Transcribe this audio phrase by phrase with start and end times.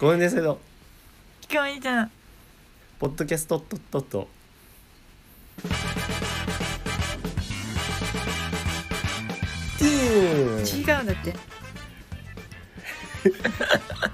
[0.00, 0.58] ごめんねせど
[1.42, 2.10] 聞こえたな
[2.98, 4.28] ポッドキャストっとっとっと。
[9.78, 11.34] ティーン違うんだって。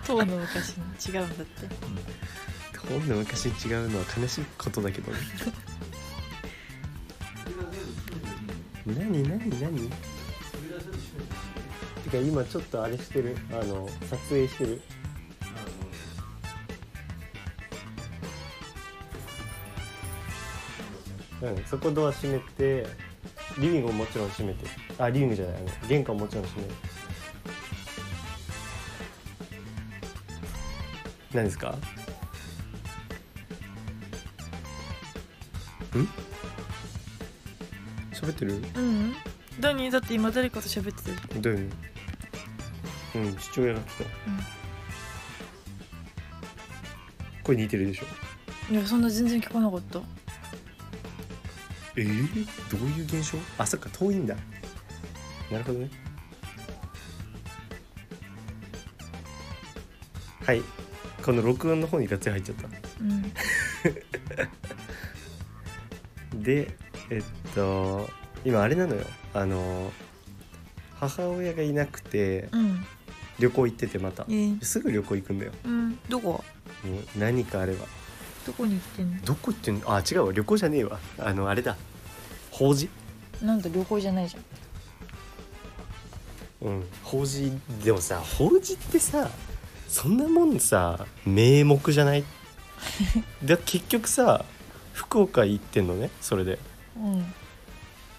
[0.04, 0.82] 当の昔に
[1.14, 1.68] 違うんだって。
[2.88, 5.18] ほんの昔に違うのは悲しいことだけどね。
[8.86, 9.90] 何何何？
[12.02, 13.36] てか今ちょっとあれしてる？
[13.52, 14.82] あの撮影してる？
[21.50, 22.86] うんそこドア閉めて
[23.58, 24.66] リビングももちろん閉めて
[24.98, 26.74] あリビングじゃないあの玄関ももちろん閉める。
[31.32, 31.70] 何ですか？
[31.70, 31.76] ん？
[38.12, 38.54] 喋ってる？
[38.54, 39.14] うん。
[39.60, 41.56] 何だって今誰かと喋ってるだよ。
[41.58, 41.68] ね
[43.14, 44.04] うん父親が来た。
[47.42, 48.72] 声似てるでしょ？
[48.72, 50.00] いやそんな全然聞こえなかった
[51.96, 53.38] えー、どういう現象？
[53.58, 54.36] あそっか遠いんだ。
[55.50, 55.90] なるほどね。
[60.44, 60.62] はい。
[61.22, 62.68] この録音の方にガッツリ入っちゃった。
[63.00, 63.04] う
[66.38, 66.42] ん。
[66.42, 66.76] で
[67.10, 67.22] えっ
[67.54, 68.08] と
[68.44, 69.04] 今あれなのよ。
[69.34, 69.90] あの
[70.94, 72.84] 母親がいなくてうん。
[73.38, 74.24] 旅行行っててまた。
[74.28, 75.52] えー、すぐ旅行行くんだよ。
[75.64, 75.98] うん。
[76.08, 76.44] どこ？
[76.84, 77.86] もう何かあれば
[78.46, 79.20] どこに行ってんの？
[79.24, 79.94] どこ行ってんの？
[79.94, 80.32] あ違うわ。
[80.32, 80.98] 旅行じゃねえわ。
[81.18, 81.76] あのあれだ。
[82.50, 82.88] 法事？
[83.42, 84.38] なんだ旅行じゃないじゃ
[86.64, 86.68] ん。
[86.68, 86.84] うん。
[87.02, 87.52] 法事。
[87.84, 89.28] でもさ法事ってさ
[89.88, 92.24] そんなもんさ名目じゃない？
[93.42, 94.44] で結局さ
[94.92, 96.58] 福岡行ってんのねそれで。
[96.96, 97.34] うん。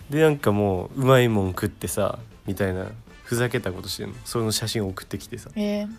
[0.09, 2.87] でなんかもううまいもん食ってさみたいな
[3.23, 4.15] ふざけたことしてんの。
[4.25, 5.49] その写真送ってきてさ。
[5.55, 5.89] えー、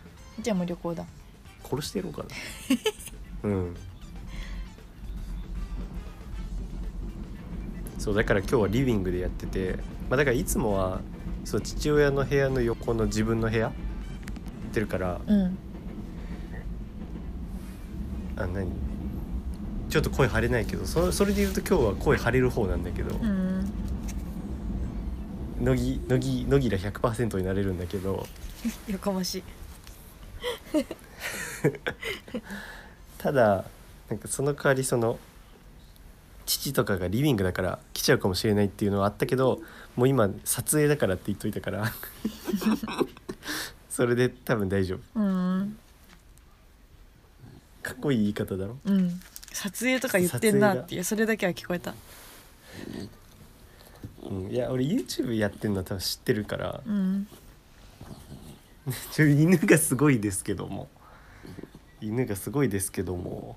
[0.41, 1.05] じゃあもう旅行だ。
[1.69, 2.29] 殺してやろうかな。
[3.45, 3.77] うん
[7.99, 9.77] そうだから今日はリビングでやってて、
[10.09, 11.01] まあ、だからいつもは
[11.45, 13.75] そう父親の部屋の横の自分の部屋行っ
[14.73, 15.59] てるからうん。
[18.37, 18.71] あ何？
[19.91, 23.73] ちょっと声張れないけどそそれで言うと今日は声張れる方なんだけど、うん。
[25.61, 28.27] 乃木乃木乃木ら100%になれるんだけど
[28.89, 29.43] やかましい。
[33.19, 33.65] ただ
[34.09, 35.19] なんかその代わりその
[36.49, 39.61] 父とかがリビングだから来ちゃうかもしれないっていうのはあったけど
[39.97, 41.93] もう今撮影だからって言っといたから。
[43.91, 45.21] それで多分大丈夫。
[45.21, 45.77] うん。
[47.83, 48.79] かっこいい言い方だろ。
[48.85, 49.21] うん。
[49.53, 51.95] 撮影とか言ってんなっていうそれだけは聞こえた。
[54.23, 56.81] うん、いや俺 YouTube やってんのは多分知ってるから。
[56.87, 57.27] うん。
[59.13, 60.89] ちょ犬がすごいですけども。
[62.01, 63.57] 犬がすごいですけども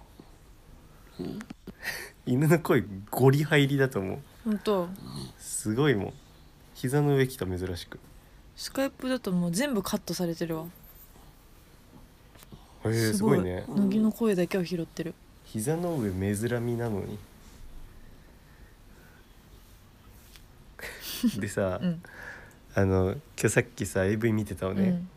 [2.25, 4.19] 犬の声ゴリ入りだと思う。
[4.45, 4.89] ほんと
[5.39, 6.13] すごいもん
[6.75, 7.99] 膝の上来た珍しく。
[8.55, 10.65] スカイプだともう全部カットされてるわ。
[12.85, 13.65] へえすごいね。
[13.67, 15.13] 乃木の声だけを拾ってる。
[15.45, 17.17] 膝の上珍みなのに。
[21.39, 22.01] でさ、うん。
[22.73, 25.09] あの今日さっきさ AV 見てたのね、うん。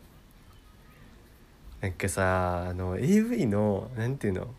[1.80, 4.54] なんかさあの AV のなんていうの？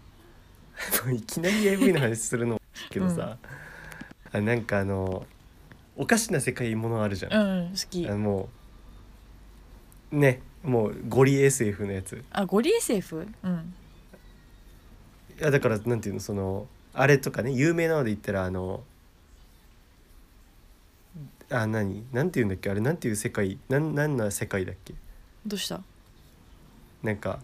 [1.13, 3.37] いきなり AV の話するのけどさ、
[4.31, 5.25] あなんかあの
[5.95, 8.07] おかしな世界ものあるじゃん、うん好き。
[8.07, 8.49] あのも
[10.11, 12.23] うねもうゴリ SF のやつ。
[12.31, 13.27] あゴリ SF?
[13.43, 13.73] うん。
[15.39, 18.83] いやだからなんていうのそのあれとかね有名なので言ったらあの
[21.49, 22.05] あ何？
[22.11, 22.69] なんていうんだっけ？
[22.69, 23.57] あれなんていう世界？
[23.69, 24.93] なんなんな世界だっけ？
[25.45, 25.81] どうした？
[27.03, 27.39] なんか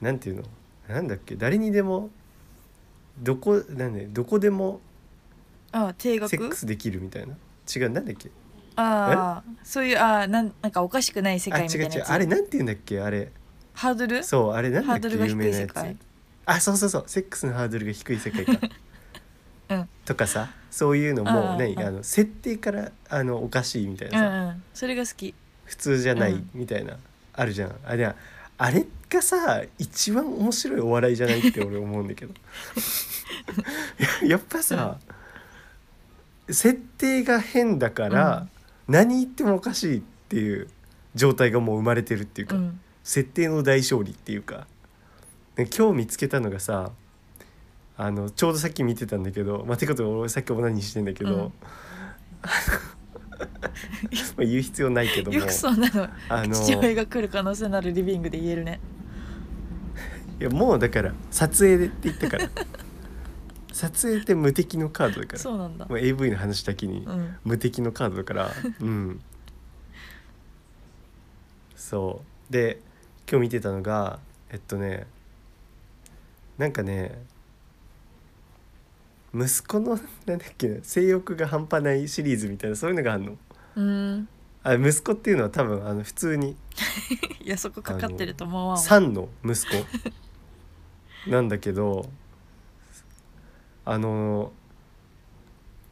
[0.00, 0.42] なんていうの？
[0.88, 1.34] なんだっけ？
[1.36, 2.10] 誰にでも
[3.22, 4.80] どこなんでどこでも
[5.72, 6.28] あ定額？
[6.30, 7.34] セックスできるみたいな？
[7.74, 8.30] 違うなんだっけ？
[8.76, 12.10] ああそういうあーなんなんかおかしくない世あ違違界みたいうなやつ？
[12.12, 13.32] あれなんていうんだっけあれ？
[13.74, 14.22] ハードル？
[14.24, 15.08] そうあれなんだっけ？
[15.08, 15.96] ハードルが低い有名なやつ。
[16.46, 17.04] あそうそうそう。
[17.06, 18.52] セックスのハードルが低い世界か。
[19.70, 19.88] うん。
[20.04, 20.50] とかさ。
[20.70, 24.62] そういうのもあーあ何あの設定からあのおかしいみたいなうさ、んうん。
[24.72, 25.34] それが好き。
[25.64, 26.96] 普通じゃないうんみたいな、
[27.34, 27.74] あるじゃん。
[27.84, 28.14] あれは
[28.56, 32.32] あれがさ一番面白いお笑いじゃないって俺思うんだけど
[34.22, 34.98] や やっぱさ、
[36.48, 38.48] 設定が変だから、
[38.86, 40.68] 何言ってもおかしいっていう
[41.14, 42.80] 状態がもう生まれてるっていうか、うん。
[43.04, 44.66] 設定の大勝利っていうか。
[45.58, 46.92] で今日見つけたのがさ
[47.96, 51.40] あのちょうどさっき見てたんだけどまあ、てことは俺さっきオナニーしてんだけど、うん。
[51.42, 51.50] ま
[54.38, 56.08] あ言う必要ないけどもよくそんなの。
[56.28, 58.78] あの父親が来る可能性のあるリビングで言えるね。
[60.40, 62.48] いやもうだから撮影でって言ったから
[63.78, 65.38] 撮影って無敵のカードだから。
[65.38, 65.86] そうなんだ。
[65.86, 67.36] もう AV の話だけにうん。
[67.44, 68.50] 無敵のカードだから。
[68.82, 69.20] うん。
[71.76, 72.52] そう。
[72.52, 72.80] で
[73.30, 74.18] 今日見てたのが
[74.50, 75.06] えっとね
[76.56, 77.22] なんかね
[79.32, 83.36] 息子のなんだっけな性欲が半端ないシリーズみたいなそういうのがあるの。
[83.76, 84.28] うん。
[84.64, 86.56] あ息子っていうのは多分あの普通に。
[87.40, 88.76] いやそこかかってると思わんわ。
[88.76, 89.66] 3の息
[91.24, 92.10] 子なんだけど
[93.90, 94.52] あの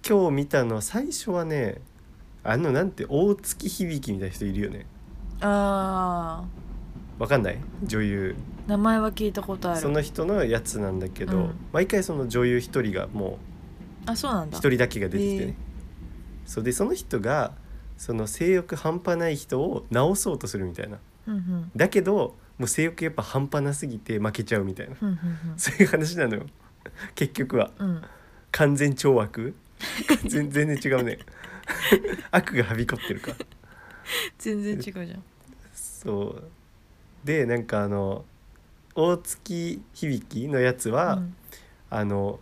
[0.07, 1.81] 今日見たのは最初はね
[2.45, 4.85] あのなんて大月響みたいな人いるよね。
[5.41, 6.45] あ
[7.19, 7.59] わかんない？
[7.83, 8.37] 女優。
[8.67, 9.81] ー名前は聞いたことある。
[9.81, 11.55] その人のやつなんだけど、うん。
[11.73, 13.39] 毎回その女優一人がも
[14.05, 14.59] あそうなんだ。
[14.59, 15.57] う一人だけが出てきてへね、
[16.45, 17.53] そうでその人が
[17.97, 20.99] その性欲半端ない人を治そうとするみたいな。
[21.29, 21.71] うんうん。
[21.75, 24.97] だけどもう性欲やっぱ半端なすぎて負けちゃうみたいな。
[25.01, 25.19] うんうん。
[25.57, 26.45] そういう話なのよ
[27.15, 27.71] 結局は。
[27.79, 27.89] うん。
[27.89, 28.03] うん
[28.53, 29.55] 完全懲悪？
[30.29, 31.19] 全全然違うね。
[32.31, 33.33] 悪がはびこってるか。
[34.39, 35.23] 全然違うじゃん。
[35.75, 37.27] そう。
[37.27, 38.25] でなんかあの
[38.95, 41.37] 大月響のやつは、うん。
[41.91, 42.41] あの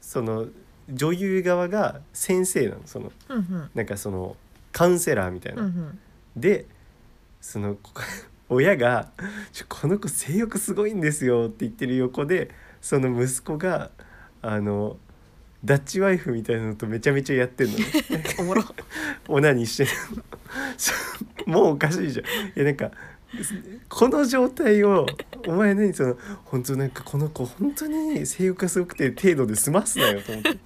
[0.00, 0.48] その
[0.90, 3.70] 女優側が先生なのそのうんうん。
[3.74, 4.36] なんかその
[4.72, 6.00] カウンセラーみたいな、うんうん。
[6.36, 6.66] で
[7.40, 7.92] そのこ
[8.48, 9.12] 親が
[9.52, 13.90] 「ちょこの子性欲すごいんですよ」って言ってる横でその息子が
[14.42, 14.96] あの
[15.64, 17.84] ダッチワイフみたいなのとめちゃめちゃやってんのね。
[18.38, 18.64] おもろ。
[19.26, 19.90] オナニーしてる
[21.46, 21.52] の。
[21.60, 22.26] もうおかしいじゃん。
[22.26, 22.90] いやなんか
[23.88, 25.06] この状態を
[25.46, 30.58] お前何その本当なんかこの子本当に性欲がすごくて程度で済ますなよと思って。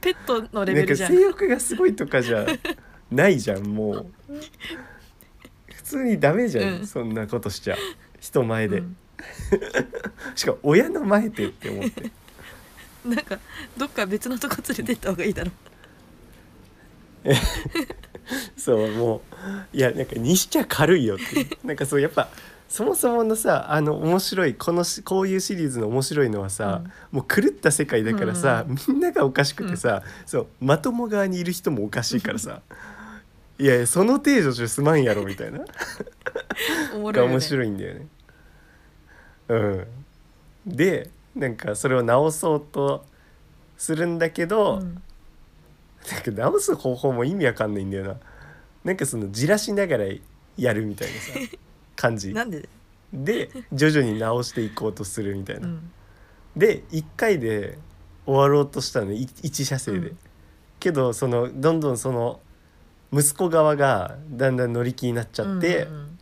[0.00, 1.12] ペットのレなんかベルじゃん。
[1.12, 2.46] 性欲がすごいとかじゃ
[3.10, 4.06] ないじゃんもう。
[5.74, 6.86] 普通にダメじゃん、うん。
[6.86, 7.76] そんなことしちゃ。
[8.20, 8.96] 人前で、うん
[10.34, 12.10] しかも親の前でって思って。
[13.04, 13.38] なんか
[13.76, 15.50] どっか別のとこ連れてった方がいいだろ
[18.56, 19.22] そうも
[19.72, 21.58] ういやなんかにしちゃ軽いよって。
[21.64, 22.28] なんかそうやっぱ
[22.68, 32.62] そもそものさあの面白いこのしこういうシリーズの面白いのはさ、もう狂った世界だからさ、みんながおかしくてさ、そうまとも側にいる人もおかしいからさ
[33.58, 35.58] いやいやその程度じゃ済まんやろみたいな。
[35.58, 35.66] が
[36.94, 38.06] おもろいよ、ね、面白いんだよね。
[39.52, 39.86] う
[40.70, 43.04] ん、でなんかそれを直そうと
[43.76, 45.02] するんだけど、うん
[46.10, 48.16] なんか直す方法も意味わかんないんだよな。
[48.82, 50.04] なんかそのじらしながら
[50.56, 51.38] やるみたいなさ
[51.94, 52.68] 感じなんで？
[53.12, 55.68] で徐々に直していこうとするみたいうな。
[55.68, 55.92] ん
[56.56, 57.78] で1回で
[58.26, 60.08] 終わろうとしたのい一車線で。
[60.08, 60.18] うん
[60.80, 62.40] けどそのどんどんその
[63.12, 65.84] 息子側がだんだん乗り気になっちゃって。
[65.84, 66.18] うんうん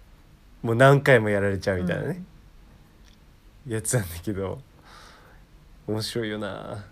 [0.62, 2.22] もう何回もやられちゃうみたいなね、
[3.66, 4.60] やつなんだけど
[5.86, 6.84] 面白いよな。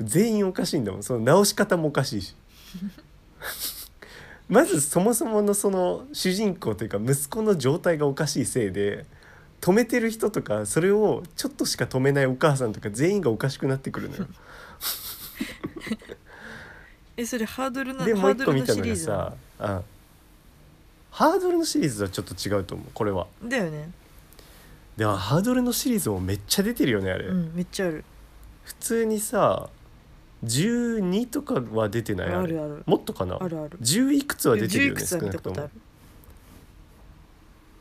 [0.00, 1.02] 全員おかしいんだもん。
[1.02, 2.34] その直し方もおかしいし。
[4.48, 9.06] まずそもそものその主人公というか息子の状態がおかしいせいで
[9.60, 14.26] 止めてる人とかそれをちょっとしか止めないお母さんとか全員がおかしくなってくるのよ。
[17.16, 19.84] えそれハードルなでもう一ハードルの個見たのがシリーズなさ、うん、
[21.10, 23.26] ハードルのシリーズはちょっと違うと思うこれは。
[23.42, 23.90] のだよね
[24.96, 28.04] でもハードルのシリーズもめっちゃ出てるよねあれ、うんめっちゃある。
[28.64, 29.68] 普通にさ
[30.44, 32.28] 12とかは出てない？
[32.28, 32.36] あれ。
[32.36, 32.82] あるある。
[32.86, 33.38] もっとかな？
[33.40, 33.78] あるある。
[33.80, 35.56] 10いくつは出てるよ10いねくつは見少なくとも。
[35.56, 35.80] たことあ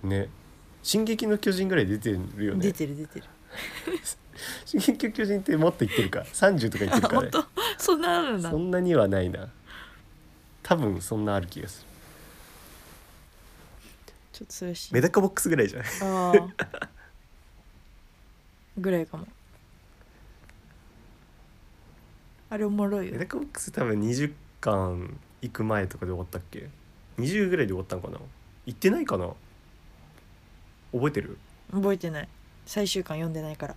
[0.03, 0.29] るね
[0.83, 3.25] 「進撃の巨人」ぐらい出てるよ出ねてる出てる
[4.65, 7.45] 「進撃の巨人」ってもっといってるか？30とかいってあるかね 本当？
[7.77, 8.49] そんなあるんだ。
[8.49, 9.49] そんなにはないな。
[10.63, 11.87] 多分そんなある気がする。
[14.33, 15.87] ちょっとそれしメダカボックスぐらいじゃない？
[16.01, 16.89] ああ
[18.77, 19.27] ぐらいかも。
[22.49, 23.13] あれおもろいよ。
[23.13, 26.69] メダカボックス多分20巻行く前とかで終わったっけ
[27.17, 28.17] ？20ぐらいで終わったのかな？
[28.65, 29.29] 行ってないかな？
[30.91, 31.37] 覚えてる？
[31.71, 32.27] 覚えてない。
[32.65, 33.75] 最終巻読んでないから。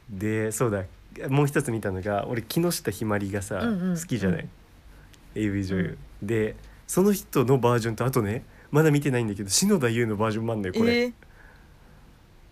[0.10, 0.84] でそうだ。
[1.30, 4.50] もう一つ見たのが俺木下ひまりがさ、うんうん好きじゃない、うん。
[5.42, 6.56] AV 女優、で
[6.88, 8.44] その人のバージョンとあとね
[8.74, 11.14] まだ見てないんだけど篠田優のバージョンもあんだよこれ、えー。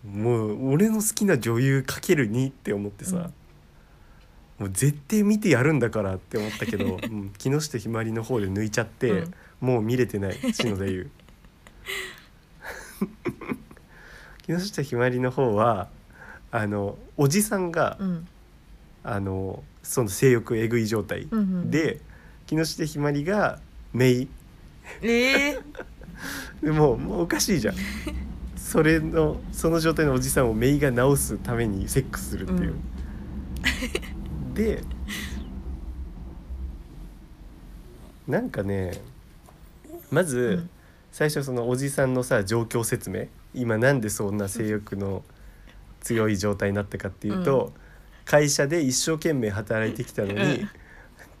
[0.08, 3.32] もう俺の好きな女優かける2って思ってさ、
[4.60, 9.34] もう絶対見てやるんだからって思ったけど、 うん、木下ひまりの方で抜いちゃって、うん。
[9.60, 11.10] もう見れてない篠田優。
[14.46, 15.88] 木下ひまりの方は
[16.52, 18.28] あのおじさんが、うん。
[19.02, 22.00] あのその性欲えぐい状態、うんうんで
[22.46, 23.60] 木下ひまりが
[23.92, 24.28] 姪
[25.00, 25.58] ええ
[26.62, 27.74] でももうおかしいじゃん。
[28.56, 32.74] それのその状態のおじさんを姪が治すためにセックスするっていう、
[34.54, 34.82] で
[38.26, 39.02] なんかね
[40.10, 40.70] まず、うん。
[41.10, 45.22] 最初そのおじさんのさ状況説明今なんでそんな性欲の
[46.00, 47.72] 強い状態になったかっていうと、うん。
[48.24, 50.68] 会社で一生懸命働いてきたのに、うん。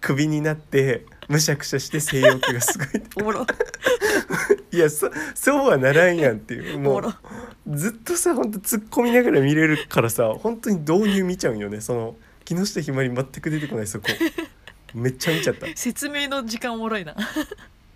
[0.00, 2.88] クビになってむしゃくしゃして性欲がすごい。
[3.16, 3.46] おもろ
[4.72, 6.76] いやそそうはならんやんっていう。
[6.80, 11.82] おもうずっとさほんと突っ込みながら見れるからさ本当に導入見ちゃうんよね。
[11.82, 14.08] その木下ひまり全く出てこないそこ。
[14.94, 15.66] めっちゃ見ちゃった。
[15.76, 17.14] 説明の時間おもろいな。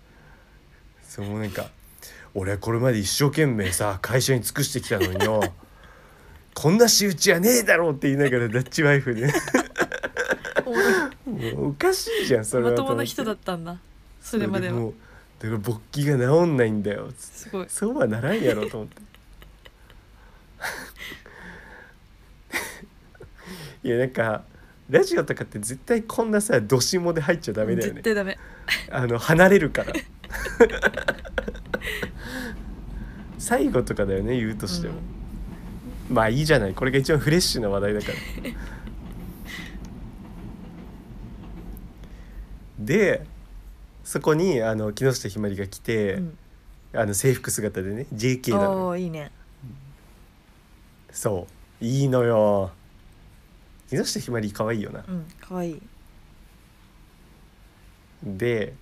[1.09, 1.71] そうもうなんか
[2.35, 5.42] 俺はこれまで一生懸命さ会社に尽くしてきたのによ。
[6.54, 9.33] こんな仕打ちはねえだろうって言いながらダッチワイフで。
[10.66, 13.78] おもうおかしいじゃんそれはまともな人だったんだ
[14.21, 14.75] それまでは。
[14.75, 14.95] もう
[15.38, 17.11] だから勃起が治んないんだよ。
[17.16, 17.66] すごい。
[17.69, 19.02] そうはならんやろと思って。
[23.88, 24.45] いやなんか
[24.88, 28.02] ラジオとかって絶対こんなさどしもで入っちゃダメだよね。
[28.02, 28.38] 絶対ダメ。
[28.90, 29.93] あの離れるから。
[33.38, 34.95] 最後とかだよね言うとしても、
[36.09, 36.75] まあいいじゃない。
[36.75, 38.14] これが一番フレッシュな話題だから。
[42.87, 43.26] で
[44.07, 46.39] そこにあの木下ひまりが来て、うん。
[46.95, 48.97] あの制服姿でね JK なの。
[48.97, 49.33] いいね。
[51.11, 51.49] そ
[51.81, 51.85] う。
[51.85, 52.71] いいのよ。
[53.91, 55.05] 木下ひまり可愛いよな。
[55.07, 55.83] うんかわいい。
[58.23, 58.75] で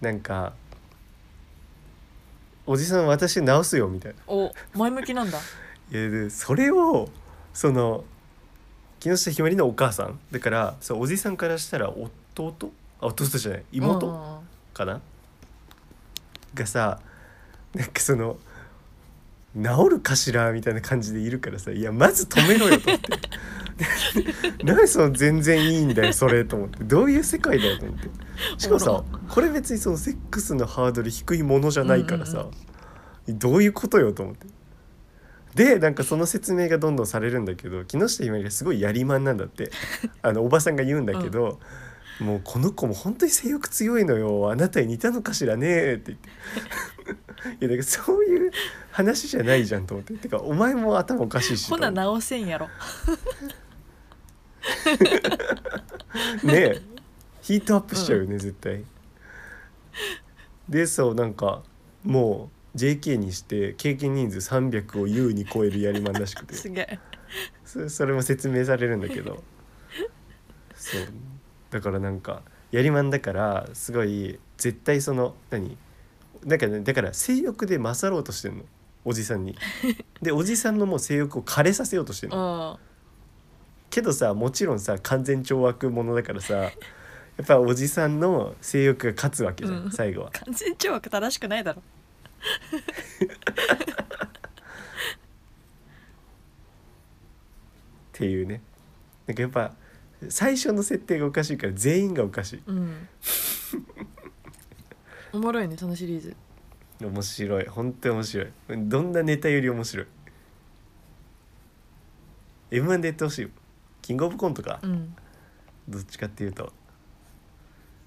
[0.00, 0.54] なんか
[2.66, 4.18] 「おじさん私直すよ」みたいな。
[4.28, 5.38] お前向きなんだ。
[5.90, 7.08] いやでそれを
[7.52, 8.04] その
[9.00, 10.20] 木下ひまりのお母さん。
[10.30, 12.54] だからそうおじさんからしたら弟
[13.00, 13.64] あ弟じゃない？
[13.72, 14.14] 妹、うん。
[14.74, 15.00] かな？
[16.54, 17.00] がさ
[17.74, 18.38] なんかその
[19.54, 23.10] 治るかしらみたいな感じでいるからさいやまず止めろよと思って。
[24.64, 26.84] なんでその全然いいんだよそれと思って。
[26.84, 28.08] どういう世界だよと思って。
[28.58, 32.46] しかもさおこれ別にそのセックスのハードル低いものじゃないからさ、
[33.28, 34.46] どういうことよと思って。
[35.54, 39.70] でなんかその説明がどんどんされるんだけど木下ひまりがすごいやりまんなんだって
[40.20, 41.60] あのおばさんが言うんだけど、
[42.20, 44.50] もうこの子も本当に性欲強いのよ。
[44.50, 46.28] あなたに似たのかしらねって言って。
[47.60, 48.50] いやだからそういう
[48.90, 50.14] 話じゃないじゃんと思って。
[50.14, 51.68] てかお前も頭おかしいし。
[51.68, 52.68] ほな直せんやろ。
[56.42, 56.80] ねえ。
[57.42, 58.82] ヒートアップしちゃうよね、絶対。
[60.68, 61.62] でそうなんか
[62.02, 66.54] もう JK にして経験人数300を優に超えるやりまんらしくて。
[66.56, 66.98] すげえ。
[67.64, 69.42] そそれも説明されるんだけど。
[70.74, 71.00] そう
[71.76, 72.40] だからなんか
[72.70, 75.76] やりまんだからすごい絶対その何？
[76.42, 78.64] なんかねだから性欲で勝ろうとしてんの
[79.04, 79.54] おじさんに。
[80.22, 82.72] でおじさんのもう性欲を枯れさせようとしてんうの。
[82.72, 82.78] ん
[83.90, 86.54] けどさもちろんさ完全懲悪者だからさ
[87.36, 90.30] やっぱおじさんの性欲が勝つわけじゃん、うん最後は。
[90.30, 91.82] 完全懲悪正しくないだろ
[92.78, 92.82] っ
[98.12, 98.62] ていうね
[99.26, 99.74] なんかやっぱ
[100.28, 102.62] 最初の設定がおかしいから全員がおかしい。
[102.66, 103.08] うん。
[105.32, 106.36] おもろいねそのシリーズ。
[107.00, 107.66] 面白い。
[107.66, 108.48] 本当に面白い。
[108.68, 110.06] どんなネタより面白い。
[112.70, 113.48] m 1でやってほしいよ
[114.02, 115.14] キングオブコントか、うん。
[115.88, 116.72] どっちかっていうと。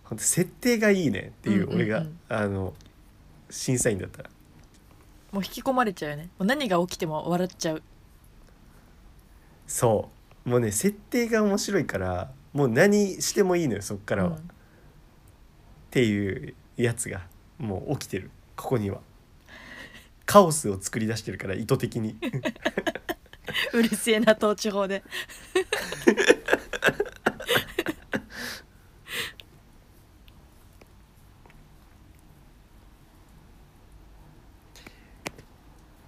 [0.03, 1.75] 本当設定がいいねっていううんうんうん。
[1.75, 2.73] 俺が、あの
[3.49, 4.29] 審査員だったら。
[5.31, 6.23] もう引き込まれちゃうよね。
[6.23, 7.83] もう何が起きても笑っちゃう。
[9.67, 10.18] そう
[10.49, 14.49] もうね設定が面白いからもう何してもいいのよそっからは、っうん。
[15.91, 17.21] ていうやつが
[17.59, 18.31] もう起きてる。
[18.55, 19.01] ここには。
[20.25, 22.17] カオスを作り出してるから意図的に。
[23.73, 25.03] うるせえな統治法で。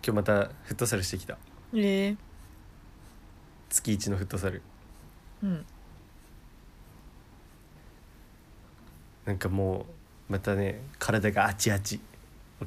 [0.03, 1.37] 今日またフットサルしてきた。
[1.73, 2.30] ええ
[3.71, 4.61] 月一のフットサル。
[5.41, 5.65] うん。
[9.25, 9.85] なんかも
[10.29, 11.99] うまたね体があちあち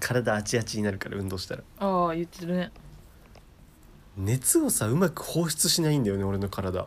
[0.00, 1.62] 体あちあちになるから運動したら。
[1.78, 2.72] ああ言ってるね。
[4.16, 6.86] 熱をさうまく放出しないんだよね俺の体。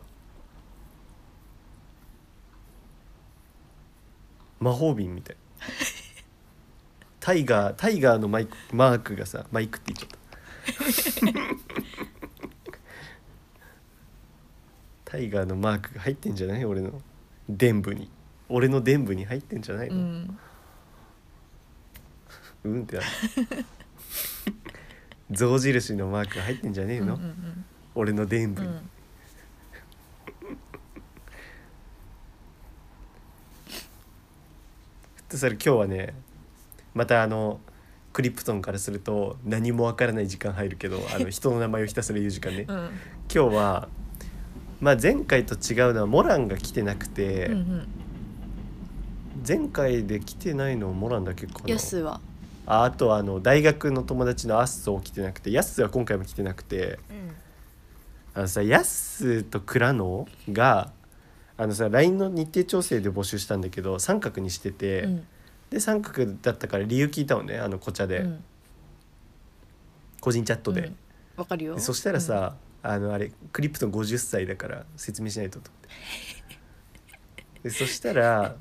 [4.59, 5.37] 魔法瓶みたい。
[7.19, 12.26] タイガータイガーのマイクマークがさマイクって言っちゃった
[15.09, 16.65] タイガーのマークが入ってんじゃない？
[16.65, 17.01] 俺の。
[17.49, 18.09] 伝部に。
[18.49, 20.39] 俺の伝部に入ってんじゃないうの、ん。
[22.65, 23.07] うんってなる。
[25.31, 28.73] 象印のマーク入ってんじゃねえの、うんうん俺の伝部に、うん。
[28.73, 28.83] うんフ
[35.27, 36.13] ットサル今日はね
[36.93, 37.59] またあの
[38.13, 42.75] クリプトンからすると何もわからない時間入るけどあの人の名前をひたすら言う時間ね、うん。
[42.75, 42.89] 今
[43.29, 43.89] 日は、
[44.79, 47.87] まあ、前回と違うのはモランが来てなくて、うんうん。
[49.47, 51.59] 前回で来てないのはモランだけかな。
[51.67, 52.21] ヤスは？
[52.65, 56.99] ああとはあの大学の友達のアッソー来てなくてヤッスーは今回も来てなくて。
[58.33, 60.91] あのさヤッスーとクラノが
[61.57, 65.27] あのさ LINE の日程調整で募集したんだけど三角にしてて、うん。
[65.71, 68.43] で三角だったから理由聞いたのねあのこちゃで、うん。
[70.21, 70.95] 個人チャットで,、うん。
[71.37, 71.73] わかるよ。
[71.73, 75.87] でそしたらさ、あのあれクリプトン50歳だから説明しないとと思って。
[77.63, 78.55] でそしたら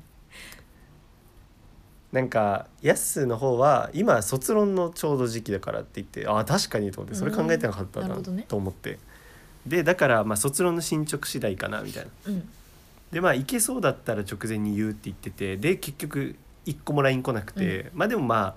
[2.11, 8.45] なんかヤッスーの方は今卒論のちょうど時期だからって言ってああ確かにと思ってそれ考えてなかったなうんなるほどね。
[8.47, 8.99] と思って。
[9.65, 12.11] でだからまあ卒論の進捗次第かなみたいな。
[12.27, 12.33] うん。
[12.35, 12.49] うん
[13.11, 18.55] でまあ行けそうだったら直前に言うって言っててで結局一個も LINE 来なくて、まあでもまあ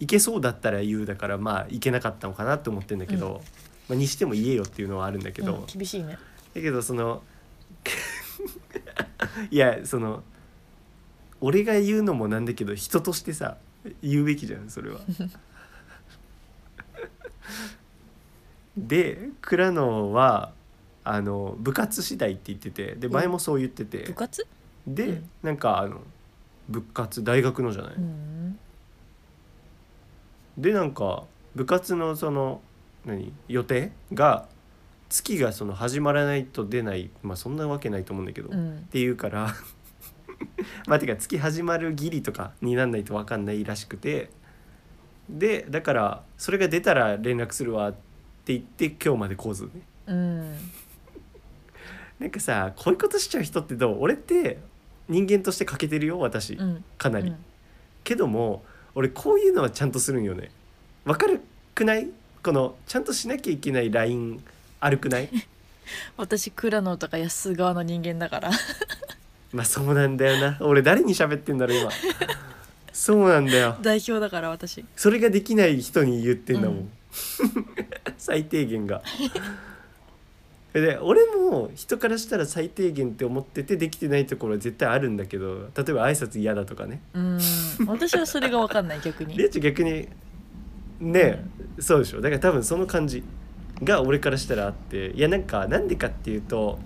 [0.00, 6.18] 行けそうだったら言うだからまあ行けなかったのかなって思ってんだけど、うんまあ、にしても言えよっていうのはあるんだけど、うん厳しいね。
[6.54, 7.22] だけどその
[9.50, 10.22] いやその
[11.40, 13.56] 俺が言うのもなんだけど人としてさ
[14.02, 15.00] 言うべきじゃんそれは。
[18.76, 20.52] で倉野は
[21.04, 24.46] あの部活次第って言っててで前もそう言ってて、部活？
[24.86, 25.30] で、うん。
[25.42, 26.00] なんかあの
[26.68, 28.58] 部活大学のじゃない、うん。
[30.56, 31.24] でなんか
[31.54, 32.62] 部活のその
[33.04, 33.32] 何？
[33.48, 34.46] 予定が
[35.08, 38.86] 月がその始まらないと出ないまあそんなわけないと思うんだけど、っうん。
[38.90, 39.54] ていうから
[40.86, 44.30] まあてか月始まるギリとかになんないと分かんないらしくて
[45.28, 49.70] でだからそれが出たら連絡するわって言って今日まで来ずね。
[50.06, 50.56] うん。
[52.18, 53.98] なんかさこういうことしちゃう人ってどう？
[54.00, 54.58] 俺って
[55.08, 56.84] 人間として欠けてるよ私、うん。
[56.98, 57.36] かなり、うん。
[58.02, 58.64] けども
[58.94, 60.50] 俺こういうのはちゃんとするんよね。
[61.04, 61.40] わかる
[61.74, 62.08] くない？
[62.44, 64.42] このちゃんとしなきゃいけない LINE
[64.80, 65.30] あるくない？
[66.18, 68.50] 私倉野とか安側の人間だから。
[69.52, 70.58] まあそうなんだよな。
[70.60, 71.90] 俺誰に喋ってんだろう今。
[72.92, 73.76] そうなんだよ。
[73.80, 74.84] 代表だから私。
[74.94, 76.90] それができない人に言ってんだもん、うん。
[78.18, 79.02] 最低限が。
[80.74, 87.00] で俺も人からしたら最低限って思っててできてないところは絶対あるんだけど例えば挨拶嫌だとかね。
[87.14, 87.38] うん。
[87.86, 89.36] 私はそれが分かんない逆に。
[89.36, 90.08] レイチ逆に
[91.04, 91.44] ね
[91.78, 92.20] そうでしょ。
[92.20, 93.22] だから多分その感じ
[93.82, 96.78] が俺からしたらあっていやなんかなんでかっていうと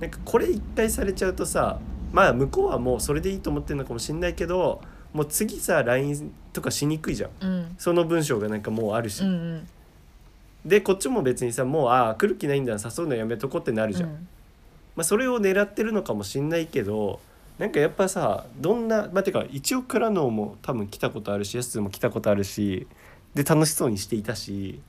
[0.00, 1.78] なんかこれ一回されちゃうとさ
[2.12, 4.80] まあ向こうはもうそれでいいと思ってるのかもしんないけど
[5.12, 7.30] もう次さ LINE とかしにくいじゃん。
[7.40, 7.74] うん。
[7.78, 9.68] その文章がなんかもうあるし、うんうん。
[10.64, 14.28] でこっちも別にさもうああ来る気ないんだ誘うのやめとこうってなるじゃん、うん。
[14.96, 17.20] まあ、それを狙ってるのかもしんないけど
[17.58, 22.86] なんかやっぱさどんなまあてか一応倉野も多分来たことあるしやすも来たことあるし
[23.34, 24.80] で楽しそうにしていたし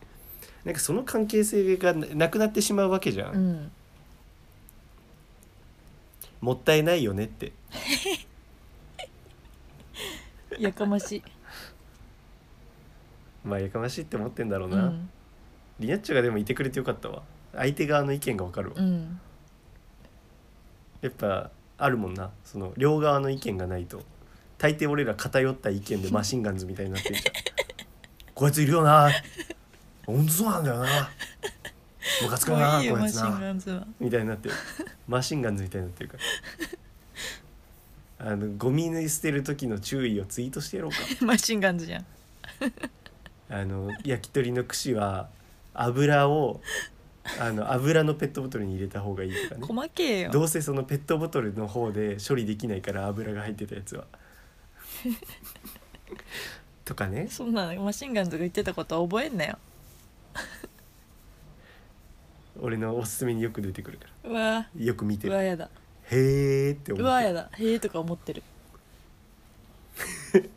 [0.66, 3.72] なんかその関係性がななくなってしまうわけじゃん、うん。
[6.42, 7.54] もったいないよねって。
[10.60, 11.24] やかましい。
[13.44, 15.10] まあやかましいって思ってんだろうな、うん。
[15.80, 17.24] リナッチョがでもいてくれてよかったわ。
[17.54, 19.20] 相手側の意見がわかるわ、うん。
[21.02, 22.32] やっぱあるもんな。
[22.44, 24.04] その両側の意見がないと。
[24.58, 27.34] 大抵俺ら偏った意見でマシンガンズみたいになってるじゃん
[28.40, 29.12] こいついるよな。
[30.06, 30.88] 本当そうなんだよな。
[32.24, 33.86] ムカつくもなこいつな。
[34.00, 34.56] みたいになってる。
[35.10, 36.18] マシンガンズみたいになってるか
[38.18, 38.32] ら。
[38.32, 40.98] あのゴミ捨てる時の注意をツイートしてやろうか。
[41.26, 42.06] マシンガンズじゃん。
[43.50, 45.28] あの焼き鳥の串は
[45.74, 46.62] 油を
[47.42, 49.68] あの油のペットボトルに入れた方がいいとかね。
[49.68, 50.32] 細けえよ。
[50.32, 54.06] どうせそのペットボトルの方で処理できないから油が入ってたやつは
[56.90, 57.28] とかね。
[57.30, 59.60] そんなマシンガンズが言ってたことは覚えんなよ。
[62.60, 64.40] 俺のおすすめによく出てくるかうわ。
[64.40, 65.34] らよく見てる。
[65.34, 65.70] うわやだ。
[66.06, 67.50] へーって思ってうわやだ。
[67.54, 68.42] へえとか思ってる。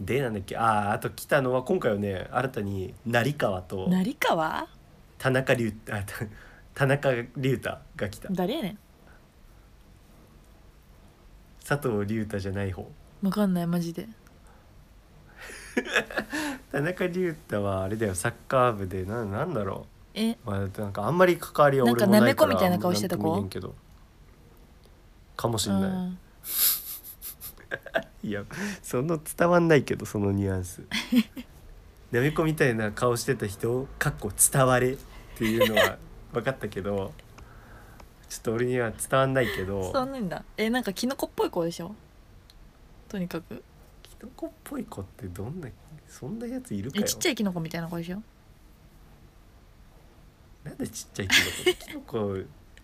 [0.00, 0.56] でなんだっけ？
[0.58, 4.68] あああと来たのは今回はね新たに成川と成川？
[5.18, 6.26] 田中龍あた
[6.74, 8.28] 田中龍太が来た。
[8.30, 8.78] 誰やねん
[11.70, 12.90] 佐藤龍太じゃない方。
[13.22, 14.08] わかんないマジで。
[16.72, 20.32] 田中龍太はあれだよサッカー部でななんだろえ？
[20.32, 23.22] う、まあ、なんかあんまり関わりは俺もないからなんかなめこみたいな顔してた子？
[23.22, 23.72] なんとも言えんけど。
[25.36, 26.18] かもしんない、うん。
[28.28, 28.42] いや
[28.82, 30.82] その伝わんないけどそのニュアンス。
[32.10, 34.96] なめこみたいな顔してた人かっこ伝われっ
[35.36, 35.98] ていうのは
[36.32, 37.12] 分かったけど
[38.30, 39.92] ちょっと俺には伝わんないけど。
[39.92, 40.44] そうなんだ。
[40.56, 41.94] えなんかキノコっぽい子でしょ？
[43.08, 43.62] とにかく。
[44.02, 45.68] キノコっぽい子ってどんな
[46.08, 47.04] そんなやついるかよ。
[47.04, 48.22] えちっちゃいキノコみたいな子でしょ？
[50.62, 51.34] なんでちっちゃいキ
[51.92, 52.14] ノコ？
[52.14, 52.36] キノコ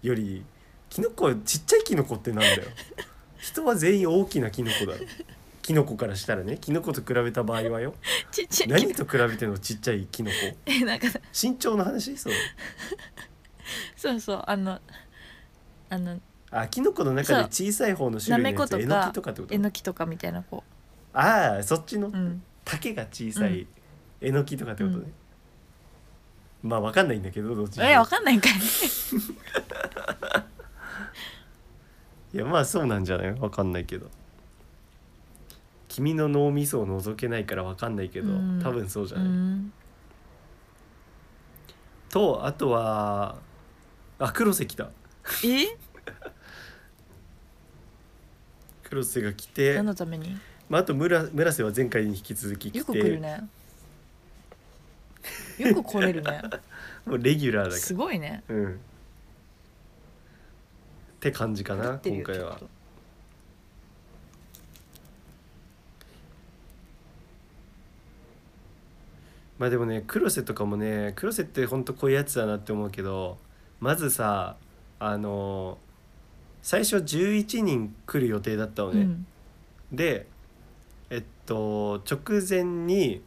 [0.02, 0.44] より
[0.90, 2.64] キノコちっちゃいキノコってなんだよ。
[3.38, 5.04] 人は全員大きなキノコだろ。
[5.62, 6.58] キノコからしたらね。
[6.60, 7.94] キノコと比べた場合はよ。
[8.32, 10.36] ちっちゃい何と比べてのちっちゃいキノコ？
[10.66, 11.06] えなんか
[11.40, 12.16] 身長の話？
[12.16, 12.32] そう。
[13.96, 14.42] そうそう。
[14.44, 14.80] あの
[15.88, 16.20] あの
[16.50, 19.54] あキノコの中で小さい方の種な類のやつえのきとかってこと？
[19.54, 20.62] えのきとかみたいな子。
[21.12, 22.08] ああそっちの？
[22.08, 22.42] うん。
[22.64, 23.66] 竹が小さい
[24.20, 25.04] えのきとかってことね、
[26.64, 26.70] うん。
[26.70, 28.52] まあわかんないんだけどどっちえわかんないんかい。
[32.34, 33.32] いやまあそうなんじゃない？
[33.32, 34.08] わかんないけど。
[35.88, 38.60] 君の脳みそを覗けないからわかんないけど、うん。
[38.62, 39.72] 多分そうじゃうない、ん。
[42.10, 43.36] とあとは
[44.18, 44.90] あ黒瀬来た
[45.44, 45.76] え？
[48.84, 49.74] 黒瀬が来て。
[49.74, 50.36] 何、のために？
[50.68, 52.78] まあ、あと村村瀬は前回に引き続き来て。
[52.78, 53.48] よく来るね。
[55.58, 56.42] よく来れるね。
[57.06, 58.42] もうレギュラーだかすごいね。
[58.48, 58.74] らうん。
[58.74, 58.76] っ
[61.20, 62.60] て感じかな今回は。
[69.58, 73.38] まあでもね黒瀬とかもね黒瀬ってほんとこういうやつだなって思うけど
[73.80, 74.56] まずさ
[74.98, 75.78] あの
[76.62, 79.26] 最初11人来る予定だったのね、うん。
[79.92, 80.26] で
[81.10, 83.22] えっと直前に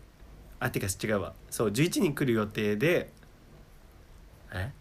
[0.60, 1.34] あてか違うわ。
[1.50, 3.12] そう11人来る予定で
[4.52, 4.72] え？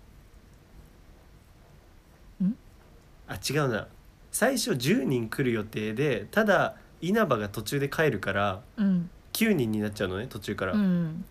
[2.42, 2.56] ん？
[3.28, 3.86] あ違うな。
[4.32, 9.10] 最初10人来る予定でただ稲葉が途中で帰るからうん。
[9.34, 11.24] 9人になっちゃうのね途中から、っうん。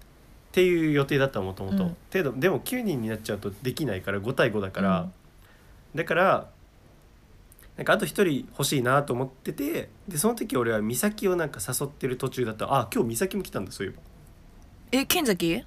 [0.53, 5.09] ていう予定だったもともとでも9人になっちゃうとできないから5対5だから、
[5.97, 6.49] だから
[7.75, 12.73] なんかあと1人欲しいなと思っててでその時俺は美咲をなんか誘ってる途中だった。
[12.73, 13.99] あ今日美咲も来たんだそういえば。
[14.91, 15.63] え剣崎？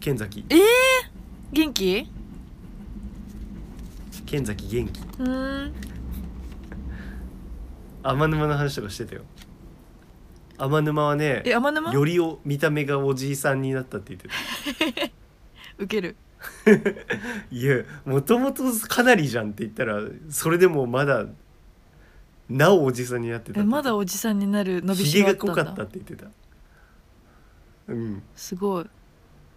[0.00, 0.44] 剣崎。
[0.50, 0.58] えー、
[1.52, 2.08] 元気？
[4.26, 5.00] 剣崎元気。
[5.00, 5.72] うーん。
[8.02, 9.22] 天沼の話とかしてたよ。
[10.58, 11.92] 天沼はねえ天沼？
[11.92, 14.34] よりお見た目がおじいさんになったって言ってた。
[15.82, 16.16] ウケる
[17.50, 21.26] いやもともとかなりじゃんって言ったらそれでもまだ
[22.48, 26.30] なおおじさんになってたえまだおじさんになる伸びひしろあったんげが濃かっただって言ってた。
[27.88, 28.22] うん。
[28.34, 28.86] すごい。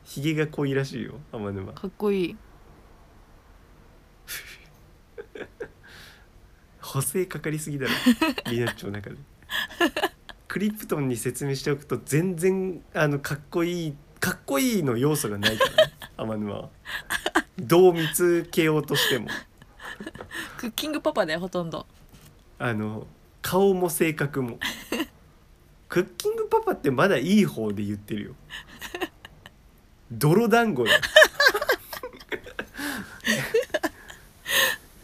[0.04, 1.74] ひげが濃いらしいよ天沼。
[1.74, 2.38] かっこいい。
[6.80, 7.92] 補正かかりすぎだろ
[8.52, 9.18] リナッチョの中で。
[10.48, 16.70] クリプトンに説明しておくと全然あのかっこいいかっこいいの要素がないからね天沼は。
[17.60, 19.28] どう見つけようとしても。
[20.58, 21.86] クッキングパパだよほとんど。
[22.60, 23.08] あの
[23.42, 24.60] 顔も性格も。
[25.90, 28.32] クッキングパパってまだいい方で言ってるよ。
[30.12, 30.92] 泥団子だ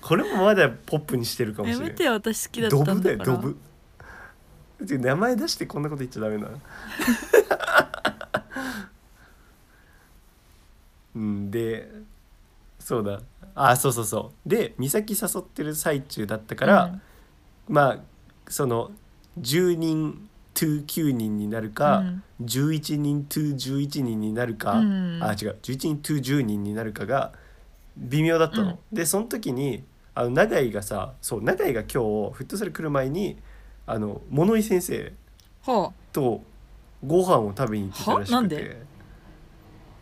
[0.01, 3.15] これもまだポップにしてるかもしやれないめてよ私好きだったんドだから。
[3.15, 4.97] ブだよドブ。
[4.99, 6.61] 名前出してこんなこと言っちゃダメなうん
[11.15, 11.89] で
[12.79, 13.21] そうだ。
[13.53, 14.49] あそうそうそう。
[14.49, 16.99] で美咲誘ってる最中だったから、
[17.67, 17.99] まあ
[18.47, 18.91] その
[19.39, 22.23] 10人 to 9人になるか、うん。
[22.43, 25.19] 11人 to 11人になるか、うん。
[25.21, 25.57] あ違う。
[25.61, 27.33] 11人 to 10人になるかが
[27.97, 28.79] 微妙だったの。
[28.91, 33.37] でその時にあの永井がさそう永井が今日フットサル来る前に
[33.85, 35.13] あの物井先生
[35.65, 36.41] はと
[37.05, 38.81] ご飯を食べに行ってたらしくて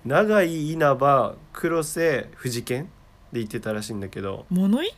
[0.05, 2.89] はなんで永井稲葉黒瀬藤健
[3.31, 4.45] で行ってたらしいんだけど。
[4.49, 4.91] あ物井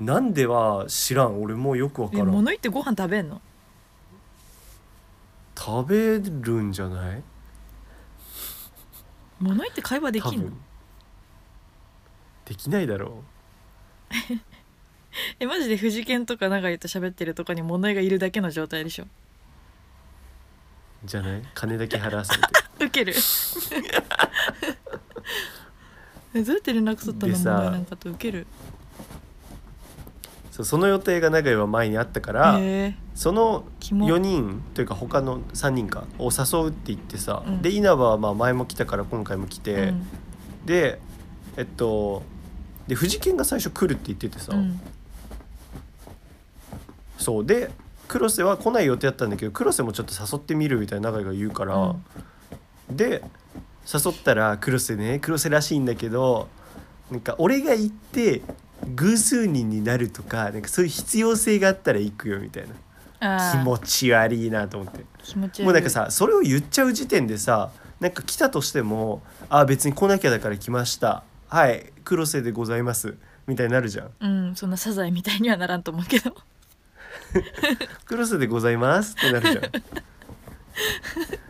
[0.00, 1.42] なんでは知らん。
[1.42, 2.28] 俺もよくわかえらん。
[2.28, 3.40] 物井ってご飯食べんの？
[5.56, 7.22] 食べるんじゃない？
[9.40, 10.50] 物井って会話できんの？
[12.44, 13.24] できないだろ
[15.40, 19.04] えマジで藤健とか永井と喋ってるとこに物井がいるだけの状態でしょ？
[19.04, 19.06] う
[21.04, 21.42] じゃない？
[21.54, 22.46] 金だけ払わされて
[22.80, 23.14] ウケる。
[26.34, 27.32] えどうやって連絡取ったの？
[27.32, 28.46] でさ物井なんかとウケる。
[30.50, 32.94] そうその予定が永井は前にあったから、へえ。
[33.14, 37.62] そのキモ4人というか他の3人かを誘うって言ってさ、うん。
[37.62, 40.06] で稲葉はまあ前も来たから今回も来て、うん。
[40.66, 41.00] で
[41.56, 42.22] えっと
[42.86, 44.80] で藤健が最初来るって言っててさ、うん。
[47.18, 47.70] そうで
[48.08, 52.04] 黒瀬は来ない予定だったんだけど黒瀬もちょっと誘ってみるみたいな永井が言うから、うん
[52.90, 53.22] で
[53.92, 56.48] 誘ったら黒瀬ね黒瀬らしいんだけど
[57.10, 58.42] なんか俺が行って
[58.94, 62.74] 偶数人になるとかなんかそういう必要性があったら行くよみたいな。
[63.20, 65.04] 気持ち悪いなと思って。
[65.24, 65.64] 気持ち悪い。
[65.64, 71.24] もうなんかさそれを言っちゃう時点でさなんか来たとしても「あ別に来なきゃだから来ました。
[71.48, 73.16] はい黒瀬でございます」
[73.48, 74.10] みたいになるじゃん。
[74.20, 76.32] うんそんなサザエみたいにはならんと思うけど
[78.06, 79.64] 「黒瀬でございます」ってなるじゃん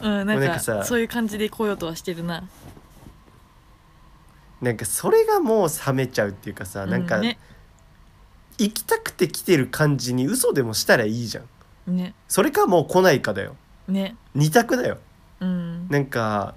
[0.00, 2.48] うんなんなんかさそういう感じで来ようとはしてるな。
[4.60, 7.38] なんかそれがもう冷めちゃうっていうかさなんかうね。
[8.58, 11.42] 行きたくて来てる感じに嘘でもしたらいいじゃ
[11.88, 11.96] ん。
[11.96, 12.14] ね。
[12.28, 13.56] それかもう来ないかだよ。
[13.88, 14.16] ね。
[14.34, 14.98] 二択だよ。
[15.40, 15.88] うん。
[15.88, 16.54] なんか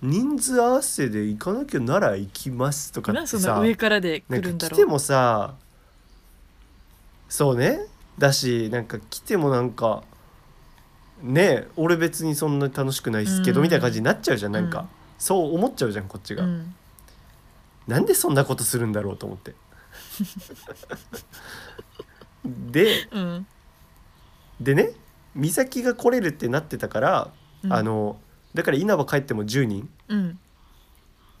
[0.00, 4.70] 人数合わせで行かなきゃなら行きますとかなんそってさの上からでなん来るんだろう。
[4.70, 5.54] か来てもさ
[7.28, 7.80] そうね。
[8.18, 10.02] だしなんか来てもなんか
[11.22, 14.88] ねえ俺別にそんな楽しくないっすけどうんみたいな感じになっちゃうじゃんなんか、うん。
[15.18, 16.74] そう思っちゃうじゃんこっちが、うん。
[17.86, 19.54] なんでそんなことするんだろうと思って。
[22.44, 23.46] でうん。
[24.60, 24.90] でね
[25.34, 27.30] 美咲が来れるってなってたから、
[27.62, 27.72] うん。
[27.72, 28.20] あの
[28.54, 30.38] だから稲葉帰っても10人うん。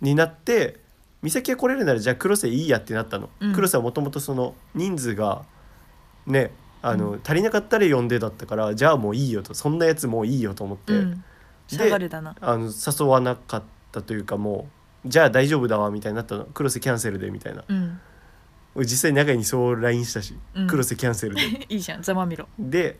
[0.00, 0.80] になって
[1.22, 3.52] 美咲が来れるならじゃあ黒瀬いいやってなったの、うん。
[3.52, 5.44] 黒瀬はもともとその人数が
[6.26, 9.54] ねあの、う足りなかったら呼んでだったからじゃあもういいよと。
[9.54, 11.24] そんなやつもういいよと思って、うん。
[11.70, 12.36] で下がるだな。
[12.40, 14.68] あの誘わなかったというかも
[15.04, 16.44] うじゃあ大丈夫だわみたいになったの。
[16.52, 17.64] 黒瀬キャンセルでみたいな。
[17.66, 18.00] うん。
[18.74, 20.66] 俺実際長井にそう LINE したし、うん。
[20.66, 21.42] 黒瀬キャンセルで。
[21.70, 22.48] いいじゃんざまみろ。
[22.58, 22.98] で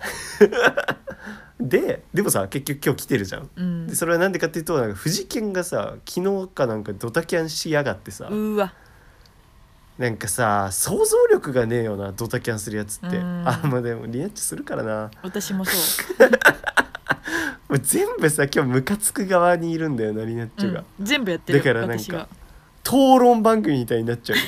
[1.60, 3.50] ででもさ結局今日来てるじゃん。
[3.54, 3.86] うん。
[3.86, 8.72] でそれはなんでかっていうとなんか藤健がさ昨日かなんかドタキャンしやがってさ、うーわ
[10.00, 13.18] なんかさ想像力がねえよなドタキャンするやつって。
[13.18, 13.46] うん。
[13.46, 15.10] あまあでもリナッチするからな。
[15.22, 15.72] 私もそ
[16.26, 16.30] う。
[17.68, 22.28] もう全部さ今日ムカつく側にいるんだよなリナッチョが、うん、全部やってるだからなんか
[22.82, 24.38] 討論番組みたいになっちゃう。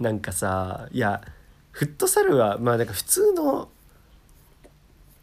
[0.02, 1.22] なんかさいや
[1.70, 3.68] フットサルはまあなんか普通の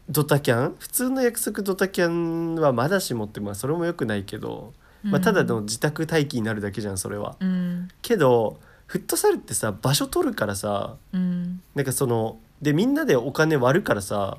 [0.09, 7.35] ドタキャン普通の約束ドタキャンはまだしもってまあそれもよくないけど、まあ、ただの自宅待機になるだけじゃんそれは。
[7.39, 7.87] うん。
[8.01, 11.61] けどフットサルってさ場所取るからさうん。
[11.75, 14.37] なんかそのでみんなでお金割るからさ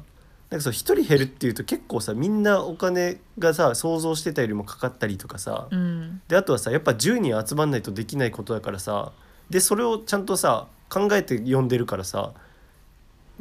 [0.50, 6.20] なんかそう一人減るっていうと結構さみんなお金がさ想像してたよりもかかったりとかさ、うん。
[6.28, 9.12] であとはさやっぱ10人集まんないとできないことだからさ
[9.48, 12.32] でそれをちゃんとさ考えて呼んでるからさ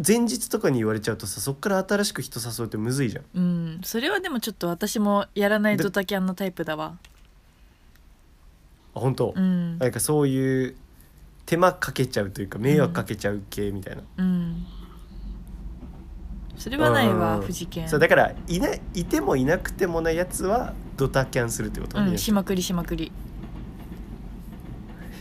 [0.06, 3.24] 前日とかに言われちゃうとさそっから新しく人誘うってむずいじゃん。
[3.36, 6.98] うんそれはでもちょっと私もやらないドタキャンのタイプだわ。
[8.96, 9.78] あ本当、うん。
[9.78, 10.76] なんかそういう
[11.46, 14.04] 手間かけちゃうというか迷惑かけちゃう系みたいな。
[14.18, 14.66] うん。
[16.58, 17.42] それはないわうん。
[17.42, 22.12] 藤健そうだからいないいてもいなくてもないやつはドタキャンするってことね。
[22.12, 23.12] うんしまくりしまくり。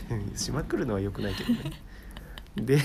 [0.37, 1.73] しまくるのは良くないけどね。
[2.57, 2.79] で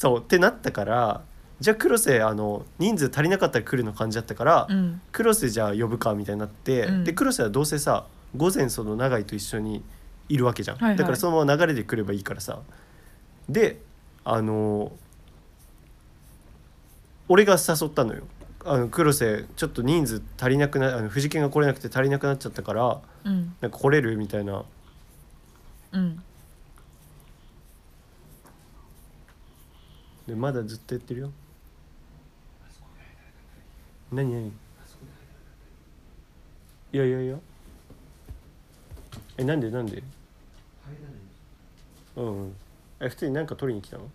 [0.00, 1.20] そうってなったから
[1.60, 5.02] じゃあ黒瀬あの人数足りなかったら来るの感じだったから、うん。
[5.12, 7.04] 黒瀬じゃあ呼ぶかみたいになって、うん。
[7.04, 9.82] で黒瀬はどうせさ午前その永井と一緒に
[10.30, 10.96] いるわけじゃん、はいはい。
[10.96, 12.60] だからそのまま流れで来ればいいからさ。
[13.46, 13.82] で
[14.24, 14.90] あの
[17.28, 18.22] 俺が誘ったのよ。
[18.64, 23.54] あの黒瀬ちょっと人数足りなくなあの藤健が来れなくて足りなくなっちゃったからうん。
[23.60, 24.64] なんか来れるみたいな。
[25.92, 26.22] うん
[30.30, 31.32] でまだずっとやってるよ。
[34.12, 34.46] 何何？
[34.46, 34.52] い
[36.92, 37.36] やいやいや。
[39.38, 40.02] えなんでなんで？
[42.16, 42.56] うんうん。
[43.00, 44.08] え普通に何か取りに来たの？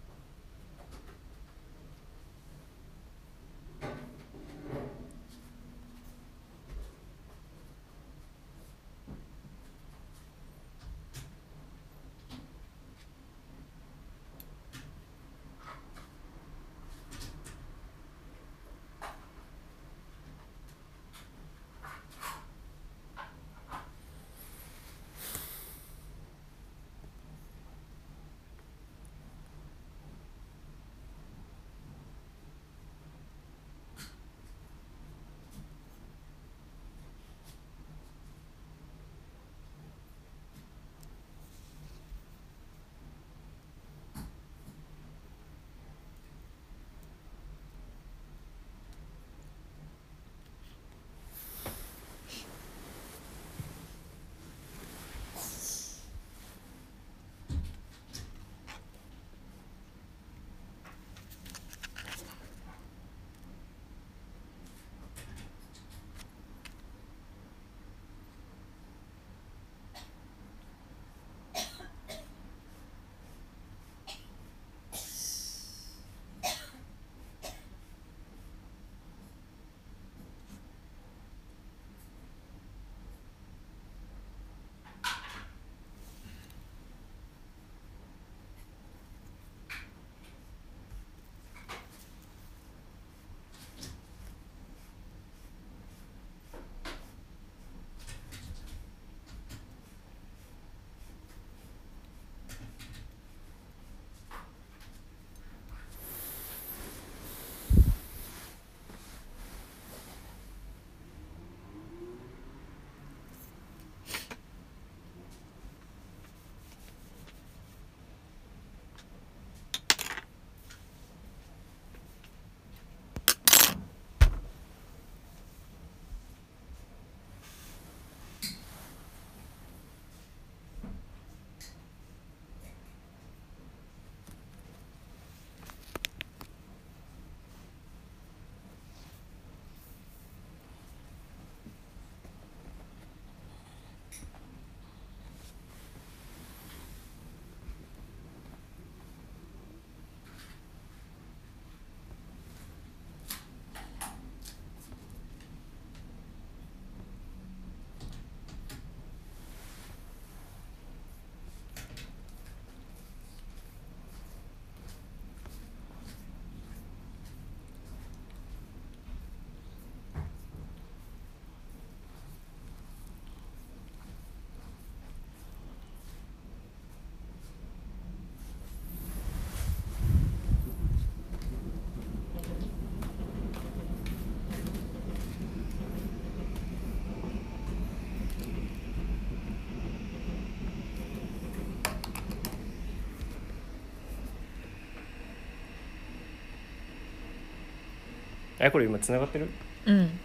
[198.59, 199.49] えこれ今繋がってる？
[199.85, 200.19] うん。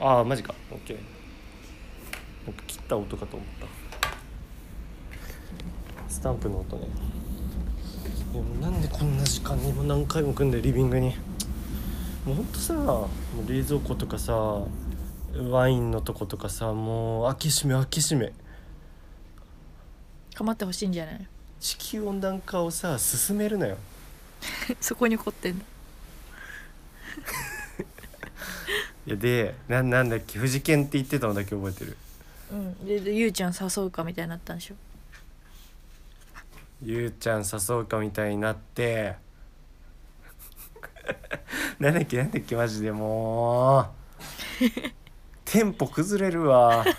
[0.00, 0.54] ああマジか。
[0.70, 0.94] OK
[2.46, 3.66] なんか切った音かと思った。
[6.12, 6.88] スタンプの音ね。
[8.32, 11.14] でもなんでこんな時間にも何回も来んだよリビングに。
[12.26, 13.08] もうほんとさも
[13.46, 14.34] う冷蔵庫とかさ
[15.50, 18.32] ワインのとことかさもう開け閉め開け閉め。
[20.36, 21.26] 構ってほしいんじゃない？
[21.60, 23.76] 地球温暖化をさ進めるなよ。
[24.80, 25.64] そこに凝ってんの
[29.08, 31.96] いやでななんだっけ藤健って言ってたのだけ覚えてる。
[32.52, 32.86] うん。
[32.86, 34.74] ででゆうちゃん誘うかみたいになったんでしょ？
[36.82, 39.16] ゆうちゃん誘うかみたいになって。
[41.80, 43.86] なんだっけなんだっけマジでもう。
[45.46, 46.84] テンポ崩れるわ。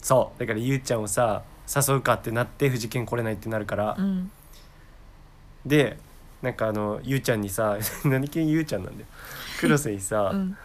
[0.00, 0.40] そう。
[0.40, 1.42] だからゆうちゃんをさ
[1.74, 4.30] 誘うかってなって藤健来れないってなるから、うん。
[5.64, 5.98] で
[6.42, 9.06] なんかあのゆうちゃんにさ 何系ゆうちゃんなんだよ。
[9.58, 10.56] 黒瀬にさ、うん。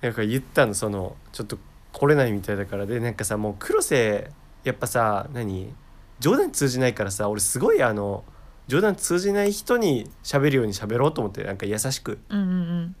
[0.00, 1.58] なんか言ったのそのちょっと
[1.92, 2.86] 来れないみたいだから。
[2.86, 4.30] でなんかさもう黒瀬
[4.62, 5.72] やっぱさ何
[6.20, 8.24] 冗談通じないからさ俺すごいあの
[8.66, 12.18] 冗談通じない人に喋るように喋ろうと思ってなんか優しく。
[12.28, 12.96] うんうん。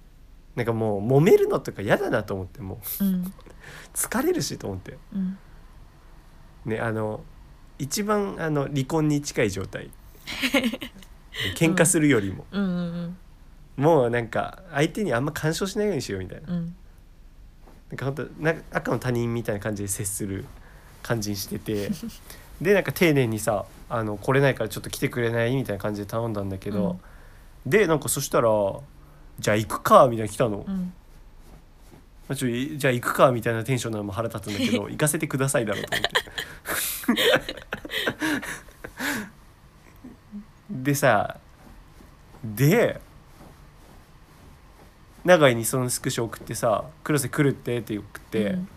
[0.56, 3.04] なんかもう揉めるのとか嫌だなと思ってもう。
[3.04, 3.34] うん。
[3.94, 4.96] 疲れるしと思って。
[5.12, 5.38] うん
[6.66, 7.22] ねあの
[7.78, 9.90] 一番あの離婚に近い状態。
[11.56, 12.62] 喧嘩するよりも、うん。
[12.62, 13.16] うん
[13.76, 16.52] もうなんか相手にあんま干渉しないようにしようみたいな。
[16.52, 16.76] うん。
[17.90, 20.44] なんか本当なんか赤の他人みたいな感じで接する
[21.02, 21.90] 感じにしてて。
[22.60, 27.00] でなんか丁寧にさあの来れないからちょっと来てくれないみたいな感じで頼んだんだけど、
[27.66, 28.48] でなんかそしたら
[29.40, 30.92] 「じゃあ行くか」みたいな来たの、うん
[32.28, 36.14] まあちょいじゃあ行くかみたいなテンションなのも腹立つんだけど 行かせてくださいだろうと思って。
[40.70, 41.38] でさ
[42.42, 43.00] で
[45.24, 48.68] 永井にそのスクショ送ってさ「黒瀬来るって」って送って、うん。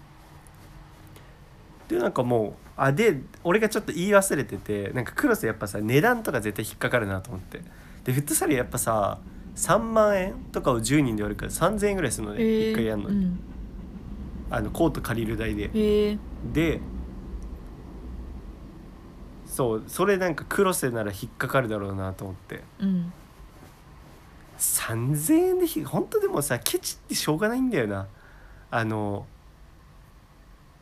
[1.90, 7.62] でなんかもうあで俺がちょっと言い忘れててなんか黒瀬やっぱさ値段とか絶対引っかかるなと思って。
[8.04, 9.20] でフットサルやっぱさ
[9.58, 12.72] 3万円とかを10人で割るから3,000円ぐらいするのね、えー。
[12.74, 13.40] 1回やんのに、うん。
[14.52, 15.72] あのコート借りる代で。
[15.74, 16.18] へえ
[16.54, 16.80] で
[19.46, 22.64] そうそれなんか黒瀬なら引っかかるだろうなと思って。
[22.80, 23.12] うん。
[24.60, 28.08] 3,000円でひ本当でもさケチってしょうがないんだよな。
[28.70, 29.26] あの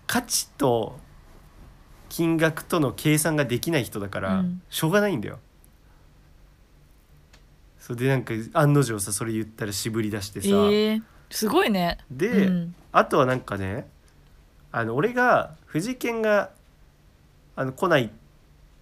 [0.05, 0.99] 価値と
[2.09, 4.61] 金額との計算ができない人だから、うん。
[4.69, 5.39] しょうがないんだよ
[7.85, 11.99] それでなんか案の定さそれ言ったら渋り出してさ、ええすごいね。
[12.09, 12.75] で、うん。
[12.91, 13.87] あとはなんかね
[14.71, 16.49] あの俺が藤健が
[17.55, 18.09] あの来ないっ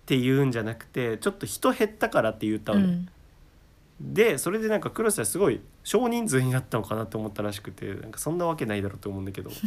[0.06, 4.14] て言うんじゃなくてちょっと人減ったからって言ったのね、うん。
[4.14, 9.52] でそれでなんか黒瀬はすごい少人数になったのかなって思ったらしくてなんかそんなわけないだろうと思うんだけど。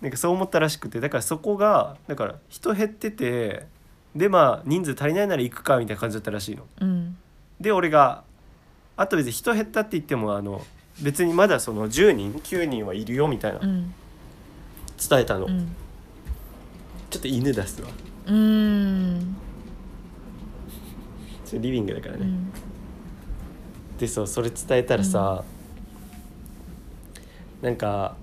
[0.00, 3.66] なんかそう思ったらしくてだからそこがだから人減ってて
[4.14, 6.66] でまあ人数足りないなら行くかみたいな感じだったらしいの。
[6.80, 7.16] うん。
[7.60, 8.24] で俺が
[8.96, 10.64] あと別に人減ったって言ってもあの
[11.00, 13.60] 別にまだその10人9人はいるよみたいな。
[13.60, 13.94] うん。
[15.08, 15.74] 伝えたの、うん。
[17.08, 17.88] ちょっと犬出すわ。
[18.26, 19.36] うん。
[21.46, 22.52] ちょリビングだからね、うん。
[23.98, 25.42] でそうそれ伝えたらさ、
[27.62, 28.16] なんか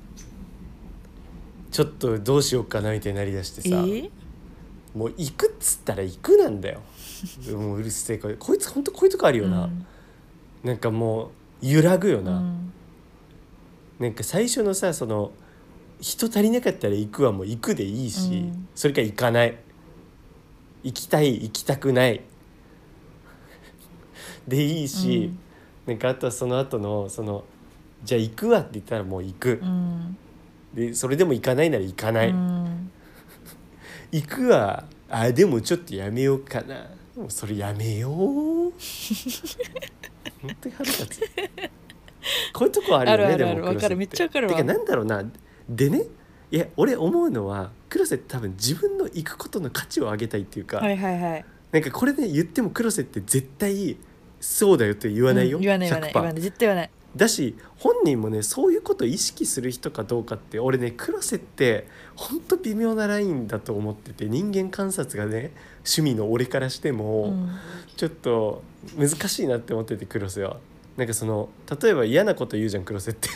[1.72, 4.12] ちょっとどうしようかなみたいになりだしてさ、えー？
[4.98, 6.82] もう行くっつったら行くなんだよ。
[7.54, 9.86] もううるせえこいこいつほんとこういうとこあるよな、うん。
[10.64, 11.32] なんかも
[11.62, 12.74] う揺らぐよな、うん。
[14.00, 15.32] なんか最初のさその
[16.02, 18.68] 人足りなかったら行くはもう行くでいいし、うん。
[18.74, 19.58] それから行かない。
[20.84, 22.22] 行きたい行きたくない。
[24.48, 25.32] でいいし、
[25.86, 27.44] なんかあとはその後のその
[28.04, 29.60] じゃあ行くわって言ったらもう行く。
[29.62, 30.18] う、ん。
[30.74, 32.92] でそれでも行かないなら行かない、うん
[34.12, 34.86] 行くわ。
[35.10, 36.88] あでもちょっとやめようかな。
[37.16, 38.14] もうそれやめよう。
[40.42, 41.22] 本当に腹立つ。
[42.54, 43.98] こういうとこあるよねでもわかる。
[43.98, 44.54] めっちゃわかるわ。
[44.54, 45.24] てかなんだろうな。
[45.70, 46.04] でね。
[46.50, 51.46] いや俺思うのは黒瀬って多分自分の行くことの価値を上げたいっていうか、はいはいはい。
[51.72, 53.98] なんかこれね言っても黒瀬って絶対
[54.40, 56.42] そうだよって言わないよ、うん言わない言わない100%言わない。
[56.42, 56.90] 絶対言わない。
[57.16, 61.88] だし本人もねそういうことを意識する人かどうかって俺ね黒瀬って
[62.18, 65.52] ほんと微妙なラインだと思ってて人間観察がね
[65.86, 67.50] 趣味の俺からしても、うん。
[67.96, 68.64] ちょっと
[68.98, 70.58] 難しいなって思ってて黒瀬は。
[70.98, 71.50] なんかその
[71.82, 73.30] 例えば嫌なこと言うじゃん黒瀬って。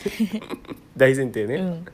[0.97, 1.85] 大前提ね、うん。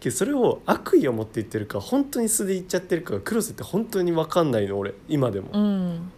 [0.00, 4.94] けどそれを悪意を持って言ってるか本当に素で言っちゃってるかが黒瀬って本当に分かんないの俺。
[5.08, 6.12] 今でも、うん。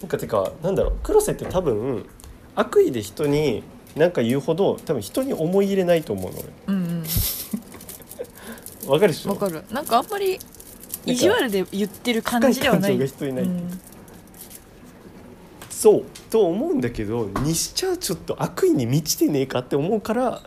[0.00, 0.92] なんかてかなんだろう。
[1.02, 2.06] 黒瀬って多分
[2.54, 3.62] 悪意で人に
[3.96, 7.04] 何か言うほど多分人に思い入れないと思うのうん
[8.86, 9.62] 俺 わかるでしわかる。
[9.70, 10.38] なんかあんまり
[11.06, 12.96] 意地悪で言ってる感じではない。
[12.96, 13.44] 深い感情が人いない。
[13.44, 13.80] うん
[15.70, 16.04] そう。
[16.30, 20.42] と思うんだけどにしちゃうちょっと悪意に満ちてねえかって思うから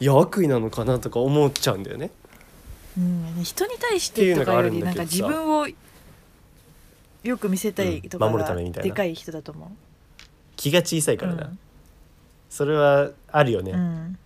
[0.00, 2.10] いや悪意なのかなとか思っちゃうんだよね。
[2.96, 5.68] うん、人に対してとかよりなんか自分を
[7.22, 8.32] よく見せたいとかうん。
[8.32, 8.88] 守るたがめみたいな。
[8.88, 9.70] でかい人だと思
[10.58, 11.36] 気が小さいからう。
[11.36, 11.52] な、
[12.50, 14.18] それはあるよね、うんうん。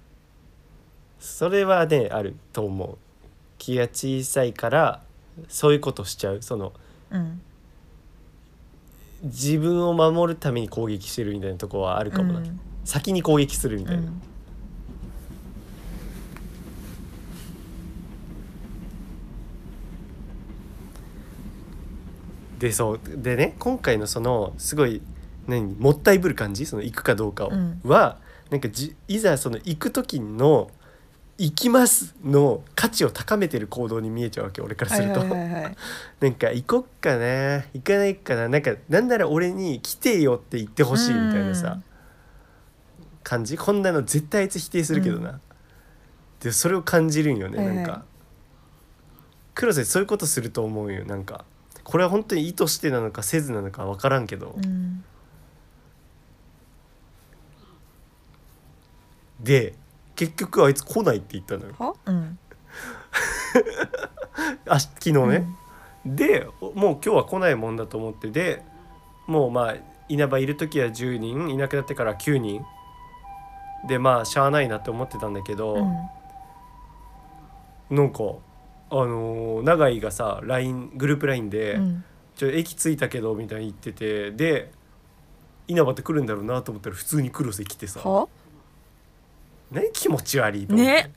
[1.21, 2.97] それはねあると思う。
[3.59, 5.03] 気が小さいから
[5.49, 6.43] そういうことしちゃう。
[6.43, 6.73] その
[7.11, 7.41] うん。
[9.25, 12.61] 自分を守るために攻撃してるみたいなとこはあるかもな、うん。
[12.85, 14.23] 先に攻撃するみたいな、うん。
[22.59, 23.01] でそう。
[23.05, 25.03] でね今回のそのすごい
[25.47, 26.67] 何もったいぶる感じ？
[26.67, 27.81] その行くかどうかを、うん。
[27.85, 28.19] は
[28.51, 30.71] なんかじいざその行く時の
[31.39, 35.77] 「行きます」の価値を高めてる行動に見えちゃうわけ俺からすると、はいはいはいはい。
[36.21, 41.81] なんか行こっかな行かないかななんかなんなら俺に来てよって言ってほしいみたいなさ
[43.25, 43.57] 感じ？
[43.57, 45.41] こんなの絶対あいつ否定するけどな、
[46.41, 47.77] でそれを感じるんよね、はいはい。
[47.77, 48.05] なんか。
[49.55, 51.45] 黒瀬そういうことすると思うよなんか。
[51.85, 55.05] これは本当に意図してなのかせずなのか分からんけど、うん
[59.43, 59.75] で
[60.15, 61.75] 結局あいつ来ないって言ったのよ。
[61.79, 61.95] は？
[62.07, 62.39] うん。
[64.69, 65.47] あ昨日ね、
[66.07, 68.63] でもう今日は来ないもんだと思ってで
[69.27, 69.75] もうまあ
[70.09, 72.65] 稲葉いる時は10人いなくなってから9人。
[73.87, 77.97] でまあしゃあないなって思ってたんだけど、うん。
[77.97, 78.19] なんか
[78.91, 82.05] あのー永井がさ LINE グループ LINE で、うん。
[82.37, 84.73] ちょ駅着いたけど」みたいに言っててで
[85.69, 88.01] 稲葉って来るんだろうなと思ったら普通に黒瀬来てさ。
[88.01, 88.29] は？
[89.73, 90.75] ね気持ち悪いと。
[90.75, 91.13] 思って、ね。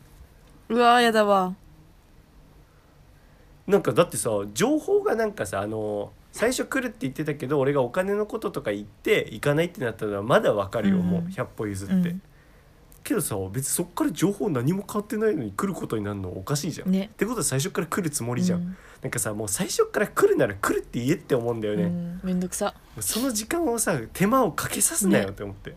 [0.70, 1.56] うわーやだわ。
[3.68, 12.22] なんかだってさ情報がなんかさあの最初来るって言ってたけど俺がお金のこととか言って行かないってなったのはまだわかるよ、うんもう100歩譲って、うん。
[13.04, 17.10] けどさ別にそっから情報何も変わってないのに来ることになるのおかしいじゃん、ね。
[17.14, 18.78] ってことは最初から来るつもりじゃん、うん。
[19.02, 22.20] なんかさもう最初から来るなら来るって言えって思うんだよね、うん。
[22.24, 22.74] めんどくさ。
[23.00, 25.76] その時間をさ手間をかけさすなよって思って。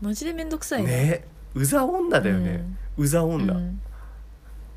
[0.00, 1.24] マジでめんどくさいね
[1.54, 2.64] うざ女だよね、
[2.96, 3.80] うざうん女、うん。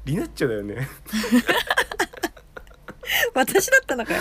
[0.05, 0.87] リナッチョだよね。
[3.33, 4.19] 私だったのかよ。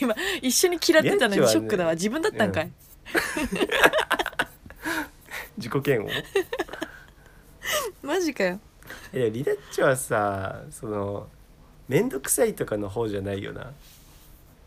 [0.00, 1.94] 今一緒に嫌ってたのにショックだわ。
[1.94, 2.70] 自分だったんかい、
[5.56, 6.08] 自己嫌悪？
[8.02, 8.60] マジかよ。
[9.12, 11.28] いやリナッチョはさその
[11.88, 13.72] 面倒くさいとかの方じゃないよな。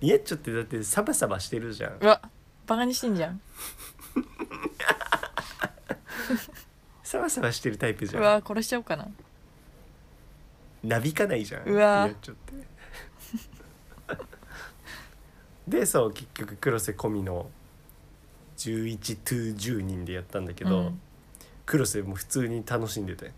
[0.01, 1.97] リナッチョってだってサバサバしてるじゃん。
[2.01, 2.21] うわ
[2.67, 3.41] バカにしてんじゃん
[7.03, 8.23] サバサバしてるタイプじゃん。
[8.23, 9.07] うわ殺しちゃおうかな。
[10.83, 11.63] なびかないじゃん。
[11.63, 12.07] うわ。
[12.07, 12.53] リナッチョって
[15.79, 17.49] でそう結局黒瀬込みの
[18.57, 21.01] 11 to 10人でやったんだけど、うん。
[21.65, 23.33] 黒瀬も普通に楽しんでて。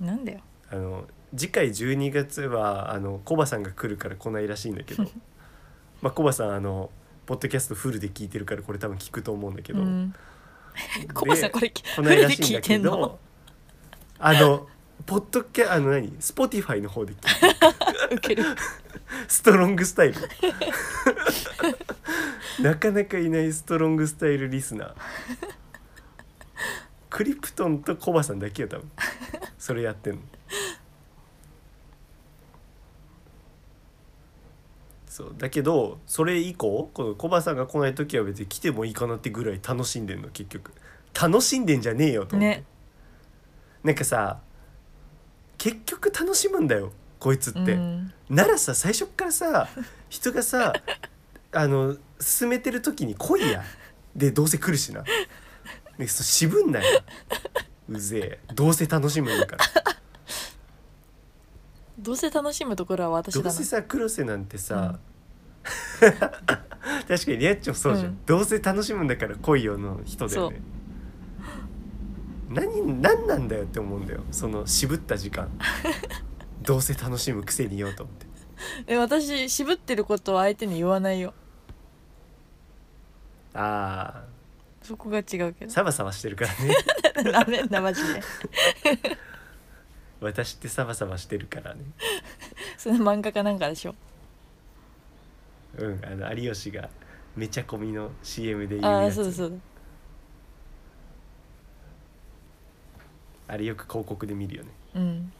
[0.00, 0.40] なんだよ。
[0.70, 5.04] あの次回12月はあのコバさんが来るから来ないらしいんだけど。
[6.00, 6.90] まあコバさんあの
[7.26, 10.12] ポッドキャストフルで聞いてるからこれ多分聞くと思うんだけど、うん。
[11.00, 12.90] でコバさんこれ来ないらしいん聞いだけてんの？
[12.92, 13.18] ど
[14.18, 14.66] あの
[15.06, 16.14] ポッドキャあの何？
[16.20, 18.44] Spotify の方で聞いて る。
[19.28, 20.20] ストロングスタイル。
[22.62, 24.94] なかなかいないストロングスタイルリスナー。
[27.10, 28.90] クリプトンとコバさんだけよ多分。
[29.58, 30.20] それやってんの
[35.14, 35.34] そう。
[35.38, 40.72] だけどそれ以降このコバさんが来ない時は別に来てもいいかなってぐらい楽しんでんの結局。
[41.14, 42.64] 楽しんでんじゃねえよと思って、ね。
[43.84, 44.40] なんかさ
[45.56, 46.90] 結局楽しむんだよ
[47.20, 48.12] こいつって、うん。
[48.28, 49.68] ならさ最初っからさ
[50.08, 50.72] 人がさ
[51.52, 53.62] あの進めてる時に来いや。
[54.16, 55.04] でどうせ来るしな、
[55.96, 57.02] ね、そう渋んなよ
[57.88, 58.52] うぜえ。
[58.52, 59.93] どうせ楽しむんだから
[61.98, 63.44] どうせ楽しむところは私だな。
[63.44, 64.98] どうせさ黒瀬なんてさ、
[67.08, 68.18] 確かにリアッチもそうじゃん、うん。
[68.26, 70.60] どうせ楽しむんだから来いよの人だよね。
[72.50, 74.22] 何何なんだよって思うんだよ。
[74.30, 75.48] その渋った時間。
[76.62, 78.26] どうせ楽しむくせによと思って。
[78.86, 81.34] え私渋ってることは相手に言わないよ。
[83.54, 84.24] あ
[84.82, 85.70] そこが違うけあど。
[85.70, 87.32] サバサバしてるからね。
[87.32, 88.20] なめんなマジで
[90.24, 91.82] 私ってサバサバしてるからね。
[92.78, 93.94] その漫画かなんかでしょ？
[95.76, 96.88] うんあの有吉が
[97.36, 99.12] めちゃ込みの CM で言うあやつ。
[99.12, 99.50] あそうだそう。
[99.50, 99.56] だ
[103.46, 104.70] あれよく広告で見るよね。
[104.94, 105.32] うん。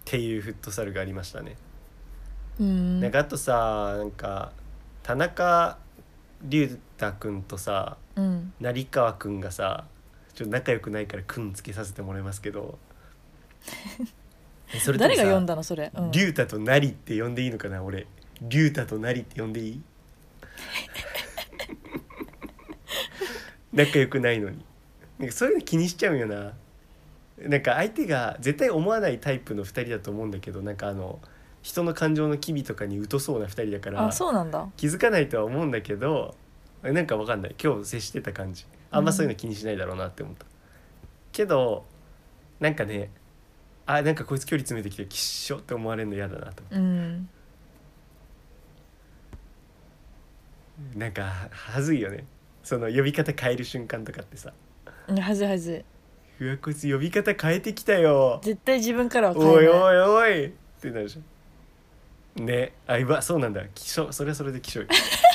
[0.00, 1.56] っていうフットサルがありましたね、
[2.60, 3.00] うん。
[3.00, 4.52] なんかあとさなんか
[5.02, 5.78] 田中
[6.42, 8.52] 龍太君とさうん。
[8.60, 9.86] 成川君がさ
[10.34, 12.78] ちょっと仲良くないから「くん」つけさせてもらいますけど。
[14.74, 18.06] えそれ誰が読んだのそれ、うん、龍太と成って呼んでいいのかな俺。
[18.40, 19.82] 龍太と成って呼んでいい？
[23.72, 24.64] 仲良くないのに。
[25.18, 26.52] なんかそういうの気にしちゃうんよな。
[27.38, 31.18] なんか相手が絶対思わないタイプの2人だと思うんだけどなんかあの
[31.62, 34.68] 人の感情の機微とかに疎そうな2人だからあそうなんだ。
[34.76, 36.36] 気づかないとは思うんだけど
[36.82, 37.54] なんかわかんない。
[37.62, 38.66] 今日接してた感じ。
[38.90, 40.44] あんまそういうの気にしないだろうなって思った、
[41.32, 41.84] けど
[42.60, 43.10] なんかね
[43.86, 46.62] あなんかこいつ距離詰めてきてきっしょって思われるの嫌だなと。
[46.70, 47.28] うん。
[50.94, 52.24] なんかははずいよね。
[52.62, 54.52] その呼び方変える瞬間とかってさ。
[55.08, 55.84] はずいはず
[56.40, 56.44] い。
[56.44, 58.40] うわこいつ呼び方変えてきたよ。
[58.42, 59.56] 絶対自分からは変えない。
[59.56, 60.46] おいおいおい。
[60.46, 63.62] ってなるじゃんねあいばそうなんだ。
[63.74, 64.86] きしょそれはそれできしょい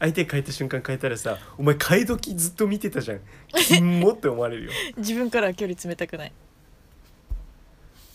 [0.00, 3.20] 相手変えた瞬間変えたらさお前替え時ずっと見てたじゃん。
[3.54, 4.70] キモって思われるよ。
[4.96, 6.32] 自分からは距離詰めたくない。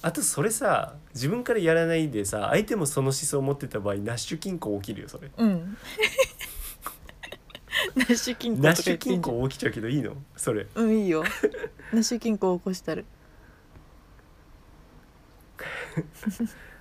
[0.02, 5.30] あとそれさ自分からやらないでさ相手もその思想を持ってた場合ナッシュ均衡起きるよそれ。
[5.38, 5.78] うん。
[7.96, 10.16] ナッシュ均衡ナッシュ均衡起きちゃうけどいいの？
[10.36, 10.68] それ。
[10.76, 11.24] うんいいよ。
[11.94, 13.06] ナッシュ均衡起こしたる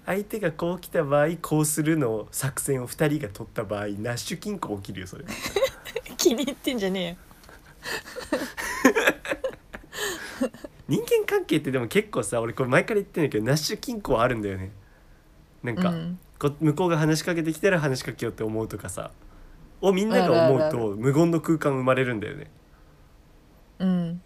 [0.05, 5.25] 相手がこう来た場合こうするのを作戦を2人が取った場合ナッシュ均衡起きるよそれ。
[6.17, 7.17] 気に入ってんじゃねえよ。
[10.89, 14.73] 人間関係ってでも結構さ俺これ前から言ってんだけどナッシュ均衡あるんだよね。
[15.63, 16.19] なんか、うん。
[16.39, 19.13] こ向こうが話しかけてきたら話しかけようって思うとかさ
[19.81, 22.51] をみんなが思うと無言の空間生まれるんだよね。
[23.79, 24.23] うん。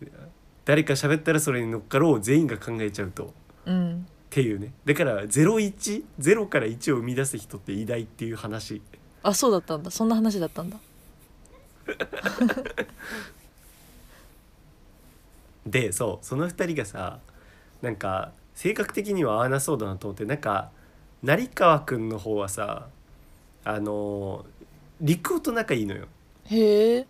[0.65, 3.25] 誰か喋ったらそれに乗っかろう全員が考えちゃうと。
[3.27, 3.29] っ
[3.67, 4.07] うん
[4.37, 4.75] ていうね。
[4.85, 8.83] だから010から1を生み出す人って偉大っていう話。
[9.23, 9.91] あそうだったんだ。
[9.91, 10.77] そんな話だったんだ。
[15.67, 17.19] でそうその2人がさ
[17.81, 20.71] なんか性格的には合わなそうだなと思ってなんか
[21.23, 22.89] 成川くんの方はさ
[23.65, 24.45] あの
[25.01, 26.09] 陸尾と仲いいのよ。
[26.45, 27.07] へえ。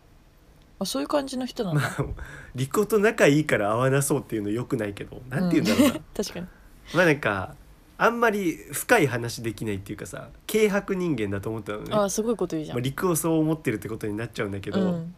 [0.79, 2.07] あそういう感じの人なんだ、ま あ
[2.55, 6.47] 陸尾と仲いいから合わなそうっていうのよくないけどなんて言うんだろうな、 確かに
[6.95, 7.55] まあなんか
[7.99, 11.89] あんまり深い話できないっていうかさ軽薄人間だと思ったのね。
[11.93, 15.15] あすごいこと言うじゃまあ、ん、陸をそう思ってるってことになっちゃうんだけど、うん。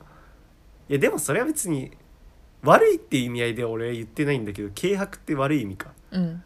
[0.89, 1.91] いやでもそれは別に
[2.63, 5.91] 悪いっていう意味合いで俺は言ってないんだけど軽薄って悪い意味か。
[6.13, 6.43] うん。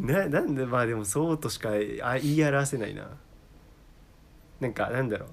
[0.00, 1.70] ななんでまあでもそうとしか
[2.02, 3.08] あ言い表せないな。
[4.60, 5.28] なんかなんだろう。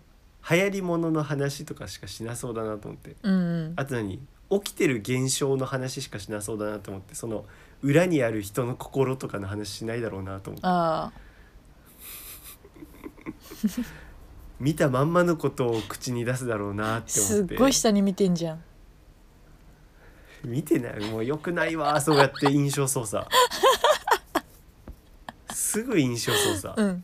[0.49, 3.15] 流行りものの話とかしかしなそうだなと思って。
[3.23, 3.73] うんうん。
[3.77, 4.19] あと何？
[4.51, 7.45] 起きてる現象の話しかしなそうだなと思ってその
[7.81, 10.67] 裏にある人の心とかの話しないだろうなと思って。
[10.67, 11.11] あ
[14.59, 17.55] 見たまんまのことを口に出すだろうなって思って。
[17.55, 18.63] っごい下に見てんじゃん。
[20.43, 20.99] 見てない。
[20.99, 21.99] もうよくないわ。
[22.01, 23.25] そうやって印象操作。
[25.53, 27.03] すぐ印象操作、うん。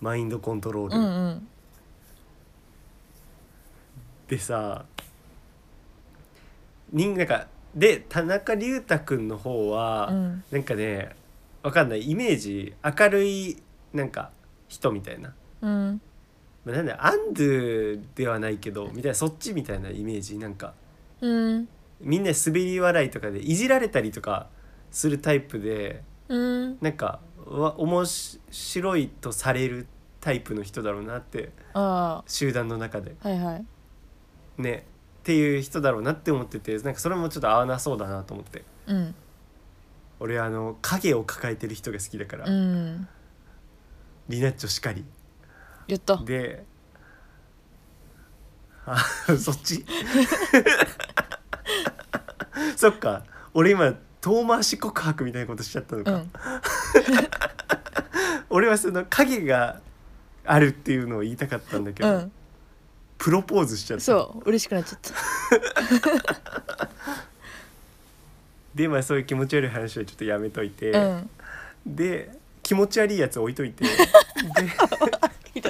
[0.00, 1.48] マインドコントロール、うんうん。
[4.28, 4.84] でさ
[6.92, 10.44] 人なんかで田中龍太君の方は、うん。
[10.50, 11.10] なんかね
[11.62, 12.10] わかんない。
[12.10, 13.56] イメージ明るい
[13.92, 14.30] なんか
[14.68, 16.00] 人みたいな、うん。
[16.64, 20.74] まあ、なんだアンドゥではないけどみたいなそっちみたいなイメージなんか。
[21.20, 21.68] うん。
[22.00, 24.48] みんな滑り笑いとかでいじられたりとか
[24.90, 26.78] するタイプでうん。
[26.80, 29.86] なんかわ面白いとされる
[30.20, 33.14] タイプの人だろうなってあ集団の中で。
[33.22, 33.64] あはいはい。
[34.58, 34.84] ね
[35.22, 38.64] っていう人だろうなって思っててなんかそれもちょっと合わなそうだなと思って。
[38.88, 39.14] うん。
[40.18, 43.06] 俺あの影を抱えてる人が好きだから、うん。
[44.28, 45.04] リナッチョしかり。
[45.86, 46.16] やった。
[46.16, 46.64] で
[48.84, 48.96] あ
[49.38, 49.86] そっち？
[52.76, 53.22] そっか。
[53.54, 56.30] 俺今遠回し告白みたいなことしちゃったのか、うん。
[58.50, 59.80] 俺はその影が
[60.44, 62.32] あるっていうのを言いたかったんだけど、うん
[63.22, 64.04] プロポーズしちゃった。
[64.04, 66.88] そう嬉しくなっちゃった。
[68.74, 71.30] でまあそういう気持ち悪い話はちょっとやめといて、うん。
[71.86, 73.84] で気持ち悪いやつ置いといて。
[75.54, 75.62] で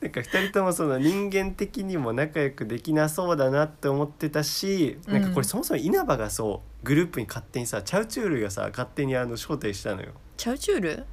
[0.00, 10.12] なんか2人ともその人間的にも仲良くできなそうだなって思ってたし、なんかこれそもそも稲葉がそうグループに勝手にさチャウチュールがさ勝手にあの招待したのよ。
[10.36, 11.04] チャウチュール？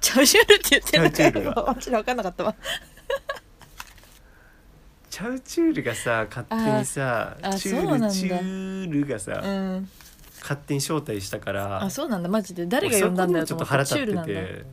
[0.00, 1.66] チャウチュールって言ってるチャウチュールが。
[1.66, 2.56] マジで分かんなかったわ
[5.10, 8.06] チャウチュールがさ勝手にさああチュそうなんだ。
[8.06, 9.88] ールチュールがさ、うん。
[10.40, 12.28] 勝手に招待したからあそうなんだ。
[12.28, 12.66] マジで？
[12.66, 14.32] 誰が呼んだんだよ俺そとこにもちょっと腹立思ったチュールなんだ。
[14.32, 14.66] ってて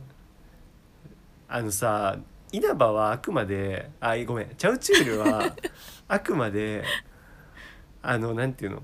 [1.48, 2.18] あのさ
[2.50, 4.48] 稲葉はあくまであごめん。
[4.56, 5.54] チャウチュールは
[6.08, 6.84] あくまで
[8.02, 8.82] あのなんていうの？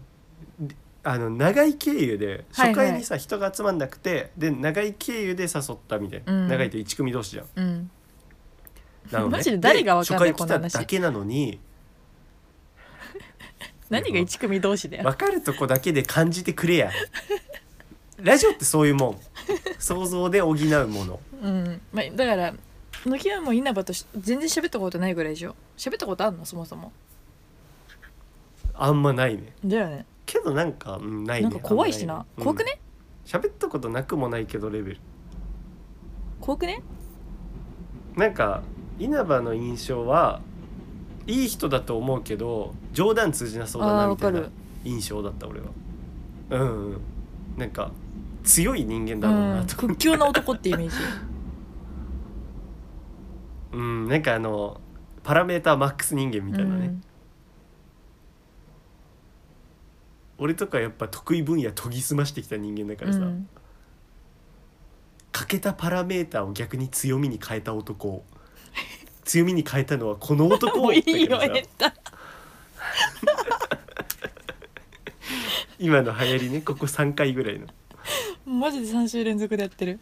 [1.04, 2.86] あの長井経由ではいはい。
[2.86, 6.48] 初回にさ、人が集まんなくてで長井経由で誘ったみたいな、うん。
[6.48, 7.46] 長井って1組同士じゃん。
[7.56, 7.90] うん
[9.12, 9.32] なのね。
[9.32, 10.72] マジで誰がわかんないで初回来たこの話。
[10.74, 11.60] だけなのに。
[13.90, 15.04] 何が一組同士だよ。
[15.04, 16.90] 分かるとこだけで感じてくれや。
[18.18, 19.20] ラジオってそういうもん。
[19.78, 20.56] 想像で補う
[20.88, 21.20] もの。
[21.42, 21.80] うん。
[21.92, 22.54] まあだから
[23.06, 25.54] 乃木はもう稲葉とし全然喋ったことないぐらいでしょ。
[25.76, 26.44] 喋ったことあんの？
[26.44, 26.92] そもそも。
[28.74, 29.54] あんまないね。
[29.64, 30.04] だよね。
[30.26, 31.48] けどなんか、うん、ないね。
[31.48, 32.14] なんか怖いしな。
[32.14, 32.80] あんま怖くね。
[33.24, 33.30] うん。
[33.30, 35.00] 喋ったことなくもないけどレベル。
[36.40, 36.82] 怖くね？
[38.16, 38.62] なんか
[38.98, 40.40] 稲葉の印象は
[41.26, 44.42] いい人だと思うけど冗談通じなそうだあなみたいな
[44.84, 45.66] 印象だった俺は。
[46.50, 47.00] うんうん。
[47.56, 47.90] なんか
[48.44, 49.66] 強い人間だろううなん。
[49.66, 50.96] と屈強な男ってイメージ。
[53.72, 54.80] うんなんかあの
[55.22, 57.02] パラメーターマックス人間みたいなね、うん。
[60.38, 63.48] 俺とかやっぱ得意分野研ぎ澄ましてきた人間だからさ、うん。
[65.32, 68.24] 欠けたパラメーターを逆に強みに変えた男
[69.28, 71.94] 強みに変えたのはこの男もういいよだからさえった
[75.78, 77.66] 今の流行りねここ3回ぐらいの。
[78.46, 80.00] マジで3週連続でやってる。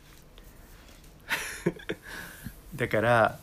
[2.77, 3.39] だから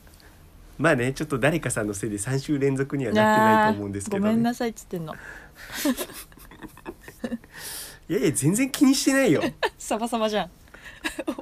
[0.77, 5.13] まあねちょっと誰かさんのせいで3週連続にはなってないと思うんですけど、ね、ごめんなさいっつってんの。
[8.09, 9.41] いやいや全然気にしてないよ。
[9.77, 10.49] サバサバじゃん。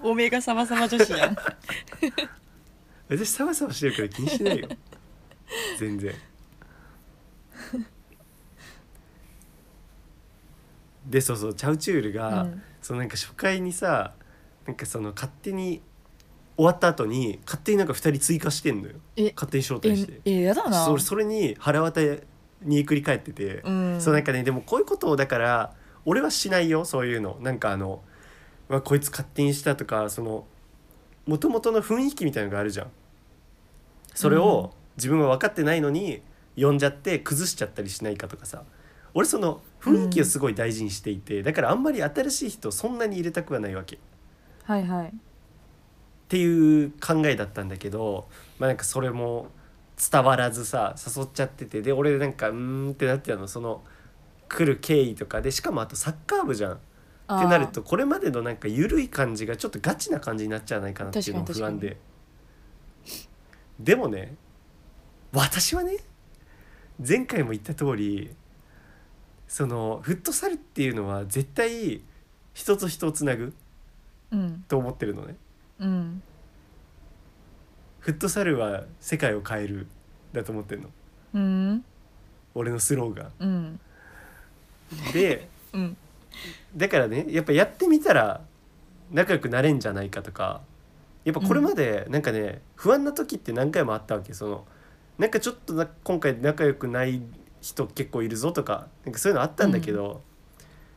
[0.01, 1.35] おめえがサバサバ女子じゃん
[3.11, 4.69] 私サバサバしてるから気にしてないよ。
[5.77, 6.15] 全然。
[11.05, 12.61] でそうそうチャウチュールが、うん。
[12.81, 14.13] そのなんか初回にさ
[14.65, 15.81] なんかその勝手に
[16.55, 18.95] 終わった後に勝手になんか2人追加してんのよ。
[19.17, 20.21] え勝手に招待して。
[20.23, 20.85] ええやだな。
[20.85, 21.99] それそれに腹渡
[22.61, 24.01] に繰り返ってて、うん。
[24.01, 27.37] そうなんかねでもこういうことをだから俺はしないよそういうの。
[27.41, 28.01] なんかあの、
[28.69, 30.47] まあ、こいつ勝手にしたとかその
[31.25, 32.91] もともとの雰囲気みたいのがあるじゃん。
[34.13, 36.21] それを自分は分かってないのに
[36.57, 38.63] 呼んじゃって崩しちゃったりしないかとかさ。
[39.13, 43.97] 俺その雰囲気をすごい大事にしていて、だからあんまり新しい人そんなに入れたくはないわけ。
[43.97, 43.99] っ
[44.63, 45.13] はいはい。
[46.29, 48.27] ていう考えだったんだけど
[48.59, 49.47] まあなんかそれも
[50.11, 53.47] 伝わらずさ誘っちゃっててで俺なんかうーんってなってたの。
[53.47, 53.83] その
[54.49, 55.41] 来る経緯とか。
[55.41, 56.79] でしかもあとサッカー部じゃん
[57.37, 61.97] ってなるとこれまでのなんか緩い感じがちょっとガチな感じになっちゃわないかなっていうのも不安で。
[63.79, 64.35] でもね
[65.31, 65.97] 私はね
[67.05, 68.31] 前回も言った通り
[69.47, 72.01] そのフットサルっていうのは絶対
[72.53, 73.53] 人と人をつなぐ
[74.31, 74.63] うん。
[74.67, 75.35] と思ってるのね。
[75.79, 76.23] うん。
[77.99, 79.87] フットサルは世界を変える
[80.31, 80.89] だと思ってるの。
[81.33, 81.85] うん。
[82.55, 83.49] 俺のスローガうん。
[83.73, 83.79] ン
[85.13, 85.97] で うん
[86.75, 88.41] だからねやっぱやってみたら
[89.11, 90.61] 仲良くなれんじゃないかとか
[91.25, 94.65] やっぱこれまでなんかね、不安な時って何回もあったわけその
[95.17, 97.21] なんかちょっとな今回仲良くない
[97.61, 100.21] 人結構いるぞとかなんかそういうのあったんだけど、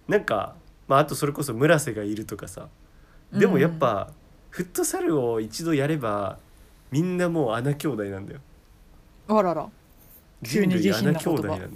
[0.09, 0.57] なんか、
[0.89, 2.69] まあ、あとそれこそ村瀬がいるとかさ
[3.33, 4.13] でもやっぱ、
[4.51, 6.39] フットサルを一度やれば
[6.91, 8.41] みんなもう穴兄弟なんだよ。
[9.29, 9.69] あらら。
[10.45, 11.71] 急人類に自信穴兄な言葉弟なんだよ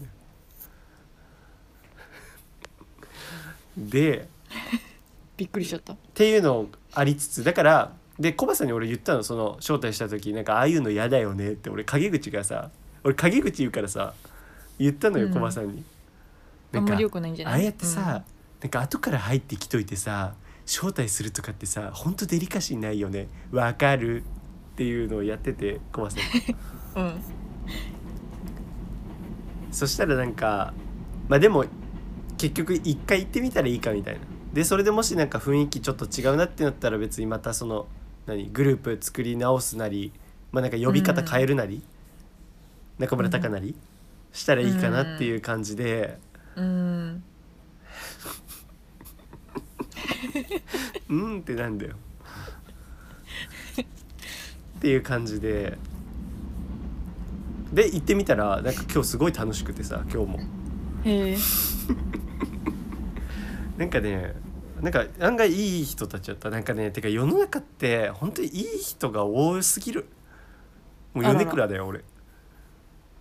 [3.79, 4.29] で
[5.37, 5.93] びっくりしちゃった。
[5.93, 12.71] っていうのありつつだからでコバさんに俺言ったのその招待した時なんかああいうの嫌だよねって俺陰口がさ
[13.05, 14.15] 俺陰口言うからさ
[14.79, 15.33] 言ったのようん。
[15.35, 15.85] コバさんに。
[16.75, 17.55] あんまり良くないんじゃない？
[17.55, 18.25] ああやってさ、
[18.61, 20.35] なんか後から入ってきといてさ
[20.67, 23.29] 招待するとかってさほんとデリカシーないよね。
[23.53, 24.25] わかるっ
[24.77, 26.25] ていうのをやっててコバさんに
[26.97, 27.21] うん、 うん。
[29.71, 30.73] そしたらなんか
[31.29, 31.65] まあでも
[32.39, 34.21] 結局一回行ってみたらいいかみたいな。
[34.53, 37.87] でそれでもしなんか雰囲気ちょっと違うなってなったら別にまたその
[38.27, 40.13] 何グループ作り直すなり
[40.53, 41.83] まあなんか呼び方変えるなり、
[42.99, 43.75] 中村隆なり、
[44.33, 46.19] したらいいかなっていう感じで、
[46.57, 47.23] うん。
[51.09, 51.97] うんってなんだよ。
[54.79, 55.77] っていう感じで。
[57.73, 60.41] で行ってみたらなんか今日すごい楽しくてさ今日も。
[61.05, 61.37] へえ
[63.79, 64.35] なんかね
[64.81, 66.51] なんか案外いい人たちだった。
[66.51, 70.07] なんかねてか世の中って本当にいい人が多すぎる。
[71.15, 72.05] もう米倉だよ俺。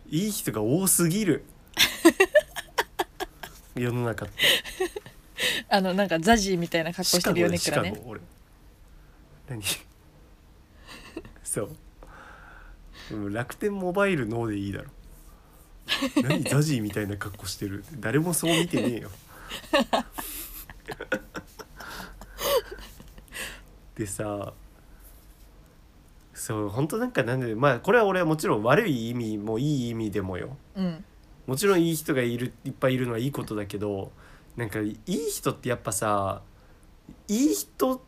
[0.09, 1.45] いい人が多すぎる。
[3.76, 4.36] 世の中って。
[5.70, 7.57] あのなんかザジーみたいな格好してるよね。
[7.91, 8.22] ね俺。
[9.49, 9.61] 何？
[11.43, 11.70] そう。
[13.11, 14.89] うん楽天モバイルのでいいだろ
[16.23, 17.83] 何ザジーみたいな格好してる。
[17.99, 19.09] 誰もそう見てねえよ。
[23.95, 24.53] でさ
[26.33, 30.55] そう本当なんかなんでまあこれは俺はもちろん悪い意味もいい意味でもよ。
[30.75, 31.03] うん。
[31.47, 34.11] もちろんいい人がいるいっぱいいるのはいいことだけど
[34.57, 36.41] なんかいい人ってやっぱさ
[37.27, 38.01] いい人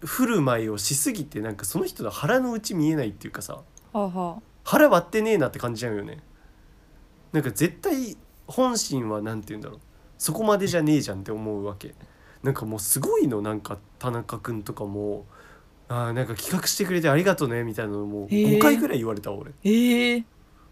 [0.00, 3.62] 振る舞いをしすぎてなんかその人の腹の内見えないっていうかさは
[3.94, 6.18] あは腹割ってねえなって感じちゃうよね
[7.32, 8.16] なんか絶対
[8.46, 9.80] 本心はなんて言うんだろう。
[10.18, 11.94] そこまでじゃねえじゃんって思うわけ。
[12.42, 13.42] なんかもうすごいの。
[13.42, 15.26] なんか田中君とかも。
[15.88, 17.62] あーなんか企画してくれてありがとうね。
[17.62, 19.52] みたいなのもうへえ5回ぐらい言われた俺。
[19.62, 20.24] ええ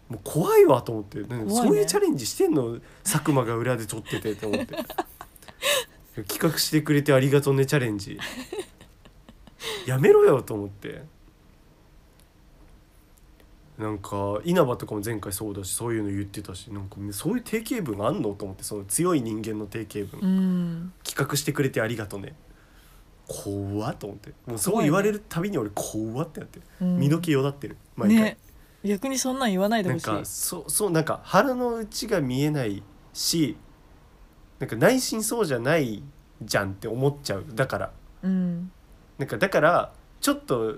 [0.09, 1.19] もう怖いわと思って。
[1.19, 1.25] ね。
[1.47, 2.79] そういうチャレンジしてんの？
[3.03, 4.75] 佐久間が裏で撮っててって思って。
[6.27, 8.19] 企画してくれてありがとうねチャレンジ。
[9.85, 11.03] やめろよと思って
[13.77, 20.93] なんか稲葉とかも前回そうだしそういうの言ってたしなんかそういう定型文あんのと思ってその強い人間の定型文、うん。
[21.03, 22.35] 企画してくれてありがとうね。
[23.27, 24.31] 怖っと思って。
[24.45, 26.59] もうそう言われるたびに俺怖ってなって。
[26.79, 27.77] 身の毛よだってる。
[27.95, 28.37] 毎回、ね。
[28.83, 30.07] 逆にそんなん言わないでほしい。
[30.07, 33.57] なんかそうそうなんか腹の内が見えないし
[34.59, 36.03] なんか内心そうじゃない
[36.41, 37.45] じゃんって思っちゃう。
[37.53, 37.91] だから。
[38.23, 38.71] うん。
[39.17, 40.77] なんかだからちょっと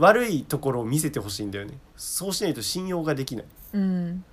[0.00, 1.78] 悪いところを見せてほしいんだよね。
[1.94, 3.44] そうしないと信用ができない。
[3.74, 4.24] うん。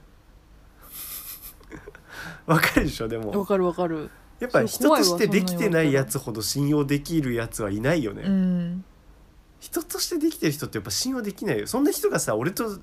[2.46, 3.10] わかるでしょ？
[3.10, 4.10] でわもかるわかる。
[4.40, 8.86] やっぱ人としてできてないやつほど信用できるやつはいないよね、うん。
[9.60, 11.68] 人としてできてる人ってやっぱ信用できないよ。
[11.68, 12.80] そんな人がさ俺と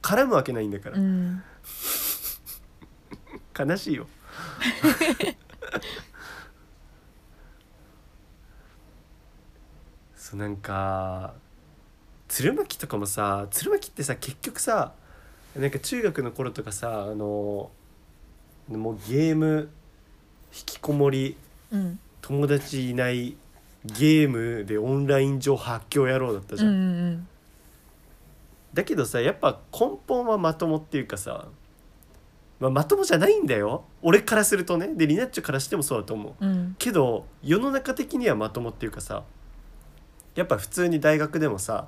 [0.00, 1.42] 絡むわけないんだから、うん。
[3.58, 4.06] 悲しいよ。
[10.16, 11.34] そうなんか
[12.34, 14.92] 鶴巻とかもさ鶴巻ってさ結局さ
[15.56, 17.70] なんか中学の頃とかさあの
[18.68, 19.70] もうゲーム
[20.52, 21.36] 引きこもり
[21.70, 22.00] うん。
[22.22, 23.36] 友達いない
[23.84, 27.28] ゲームでオンライン上発狂野郎だったじうゃん、んうん
[28.72, 31.46] だけどさやっぱ根本はまともっていうかさ、
[32.58, 33.84] まあ、まともじゃないんだよ。
[34.02, 34.88] 俺からするとね。
[34.88, 36.44] でリナッチョからしてもそうだと思う。
[36.44, 36.74] うん。
[36.80, 39.22] けど世の中的にはまともっていうかさ
[40.34, 41.86] やっぱ普通に大学でもさ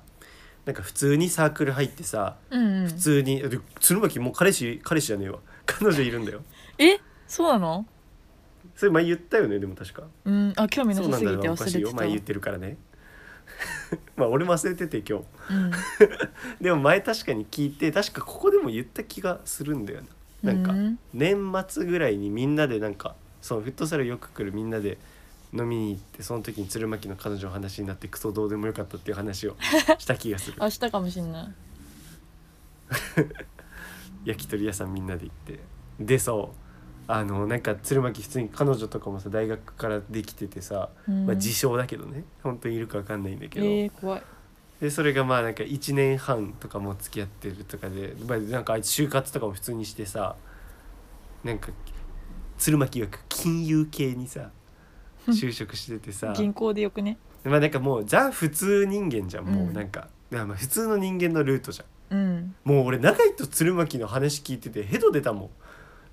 [0.67, 2.87] なんか普通にサークル入ってさうんうん。
[2.89, 5.39] 普通にで鶴巻もう彼氏彼氏じゃねえわ。
[5.65, 6.43] 彼女いるんだよ。
[6.79, 6.99] え？
[7.27, 7.87] そうなの？
[8.75, 10.03] それ前言ったよねでも確か。
[10.25, 10.53] うん。
[10.57, 11.89] あ興味なそうなんださすぎてよおかしいよ。
[11.89, 12.77] 忘れてた前言ってるからね。
[14.17, 15.25] まあ俺も忘れてて今日。
[15.51, 15.71] うん。
[16.61, 20.03] でも前確かに聞いて確かここでも言った気がするんだよ
[20.43, 20.53] な。
[20.53, 20.99] なんかうん。
[21.15, 24.99] 年末ぐらいにみんなでなんかそうフットサルよく来るみんなで
[25.53, 29.57] 飲みに行ってその時に鶴巻の彼女の話になってクソどうでもよかったっていう話を
[29.99, 30.57] した気がする。
[30.61, 31.55] 明日かもしんない。
[34.25, 35.61] 焼き鳥屋さんみんなで行って。
[36.01, 36.57] でそう。
[37.09, 41.27] あのなんか鶴巻普通に彼女とかもさ大学からできててさ、うん。
[41.27, 42.25] まあ、自称だけどね。
[42.43, 44.23] 本当にいるか分かんないんだけど、えー、怖い。
[44.81, 50.37] でそれがまあなんか1年半とかも付き合ってるとかで、まあ、なんかあいつ就活とかも普通にしてさ
[51.45, 51.69] なんか
[52.59, 54.51] 鶴巻曰く金融系にさ
[55.33, 56.33] 就職しててさ。
[56.37, 57.19] 銀行でよくね。
[57.45, 62.19] まあなんかもうザ普通人間じゃんもううんなんか,、だからまあ普通の人間のルートじゃん。
[62.19, 62.55] うん。
[62.65, 65.51] もう俺長井と鶴巻の話聞いててヘド出たもん。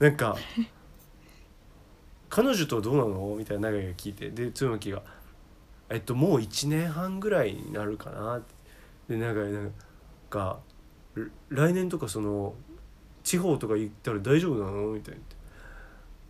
[0.04, 0.36] なんか
[2.30, 4.30] 「彼女とどうなの?」みたいな長井が聞いて。
[4.30, 5.02] で鶴巻が
[5.90, 8.42] 「えっともう1年半ぐらいになるかな」
[9.08, 9.72] で長井なん
[10.30, 10.60] か
[11.16, 12.56] 「る来年とかその
[13.24, 15.20] 地方とか行ったら大丈夫なの?」みたいな。
[15.20, 15.33] 言って「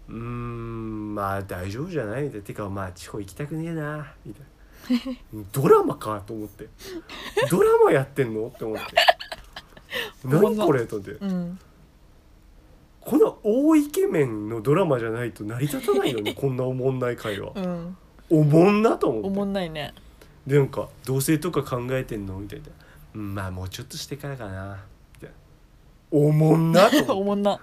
[0.10, 4.48] うーんまあ大丈夫じゃない」みたいな「てかまあ地方行きたくねえな」みたいな。
[5.54, 6.68] ドラマかと思って。
[7.50, 8.84] ドラマやってんのって思って。
[10.26, 11.12] 何これと思って。
[11.14, 11.60] うん。
[13.00, 17.52] この大イケメンのドラマじゃないと成り立たないよね こんなおもんない会話。
[17.56, 17.98] うん。
[18.30, 19.50] おもんなとおも思って。
[19.52, 19.94] んないね。
[20.48, 22.38] でなんか同棲とか考えてんの？
[22.40, 22.66] みたいな
[23.16, 24.84] 「うんまあもうちょっとしてからかな」
[25.16, 25.36] みたいな。
[26.12, 27.12] おもんなと思って。
[27.14, 27.60] おもんな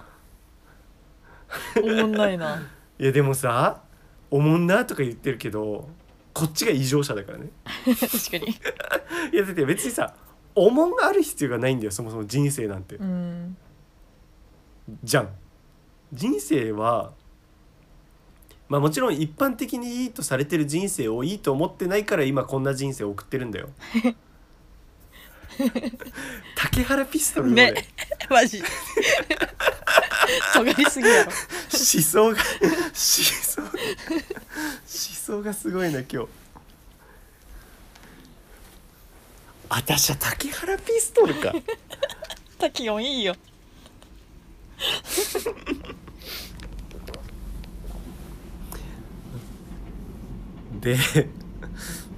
[1.81, 2.61] おもんないな。
[2.99, 3.81] いやでもさ
[4.29, 5.89] おもんなとか言ってるけど
[6.33, 7.49] こっちが異常者だからね。
[7.85, 8.51] 確かに。
[9.33, 10.15] いやだって別にさ
[10.55, 13.57] おもんがある必要がないんだよそもそも人生なんて、うん。
[15.03, 15.29] じゃん。
[16.13, 17.13] 人生は
[18.71, 23.69] まあもちろん一般的にいいとされてる人生をいいと思ってないから今こんな人生を送ってるんだよ
[26.55, 27.71] 竹原ピストルのね。
[27.71, 27.87] ね
[28.29, 28.63] マジ。
[30.53, 31.31] 尖りすぎやろ。
[31.31, 31.33] 思
[32.03, 32.35] 想が思
[32.93, 33.77] 想が思
[34.87, 36.29] 想がすごいな今日。
[39.69, 41.53] 私は竹原ピストルか。
[42.59, 43.35] 滝音いいよ。
[50.81, 50.97] で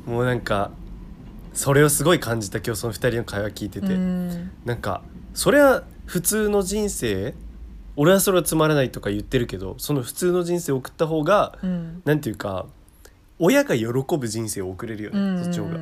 [0.05, 0.71] もうなんか
[1.53, 4.51] それをすごい感じた今日その2人の会話聞いてて、うん。
[4.65, 7.33] なんかそれは普通の人生
[7.95, 12.01] 俺はそれはつまらないとか言ってるけどその普通の人生を送った方がうん。
[12.05, 12.65] なんていうか
[13.39, 13.85] 親が喜
[14.17, 15.43] ぶ人生を送れるよね、うん。
[15.43, 15.79] そっちの方が。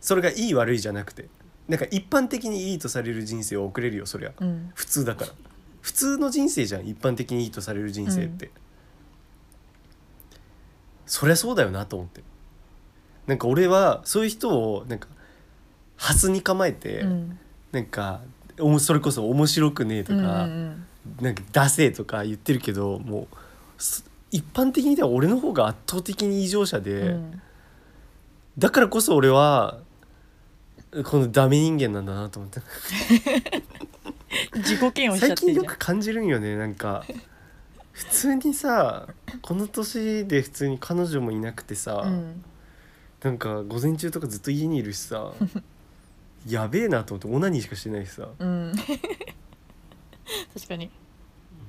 [0.00, 1.28] それがいい悪いじゃなくて。
[1.68, 4.32] なんか一般的にいいとされる人生を送れるよそりゃ。
[4.38, 4.70] うん。
[4.74, 5.32] 普通だから。
[5.80, 8.50] 普通の人生じゃん一般的にいいとされる人生って、
[11.06, 12.22] そりゃそうだよなと思って
[13.26, 15.08] なんか俺はそういう人をなんか
[15.96, 17.38] ハスに構えて、うん。
[17.70, 18.20] なんか
[18.80, 20.86] それこそ面白くねえとうんか、うん。
[21.20, 23.28] なんかダセえとか言ってるけども
[23.78, 27.42] うす一般的にでは俺の方が圧倒的に異常者で、うん。
[28.58, 29.78] だからこそ俺は
[31.04, 32.60] このダメ人間なんだなと思って。
[34.56, 37.04] 自己嫌悪最近よく感じるんよねなんか。
[37.92, 39.06] 普通にさ
[39.42, 42.44] この年で普通に彼女もいなくてさ、うん
[43.22, 45.32] なんか午前中とかずっと家にいるしさ
[46.48, 48.28] やべえなと思ってオナニーしかしてないしさ。
[48.36, 48.72] うん。
[50.54, 50.90] 確かに。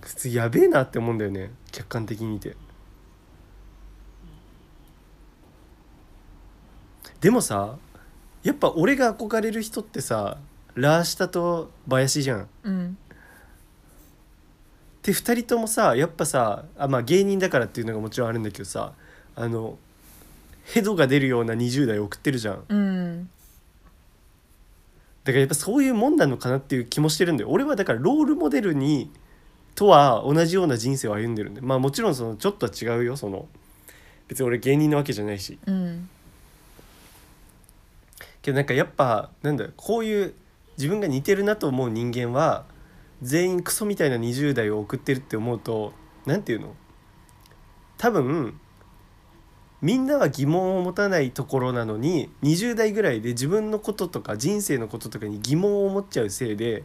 [0.01, 2.57] 普通やべえなって思うんだよね客観的に見て。
[7.21, 7.77] でもさ
[8.41, 10.37] やっぱ俺が憧れる人ってさ
[10.75, 12.49] ラーシタと林じゃん。
[12.63, 12.97] うん。
[15.03, 18.93] で2人ともさやっぱさあまあ芸人だからっていうのがもちろんあるんだけどさ
[19.35, 19.77] あの
[20.63, 22.63] ヘドが出るような20代送ってるじゃん。
[22.67, 23.29] うん。
[25.23, 27.49] だからやっぱそういうもんなのかなっていう気もしてるんだよ。
[27.49, 29.11] 俺はだからロールモデルに
[29.75, 33.17] とは同じような人生を歩んでるんでまあもちろんそのちょっとは違うよ。
[33.17, 33.47] その
[34.27, 35.57] 別に俺芸人なわけじゃないし。
[35.65, 36.09] うん。
[38.41, 40.33] けどなんかやっぱなんだこういう
[40.77, 42.65] 自分が似てるなと思う人間は
[43.21, 45.93] 全員クソみたいな20代を送ってるって思うと
[46.25, 46.75] なんていうの？
[47.97, 48.59] 多分
[49.83, 56.83] みんなは疑問を持たないところなのに20代ぐらいで自分のこととか人生のこととかに疑問を持っちゃうせいで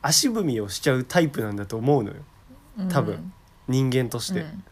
[0.00, 2.16] 足踏みをしちゃうタイプなんだと思うのよ。
[2.78, 2.88] うん。
[2.88, 3.32] 多分。
[3.66, 4.64] 人間として、うん。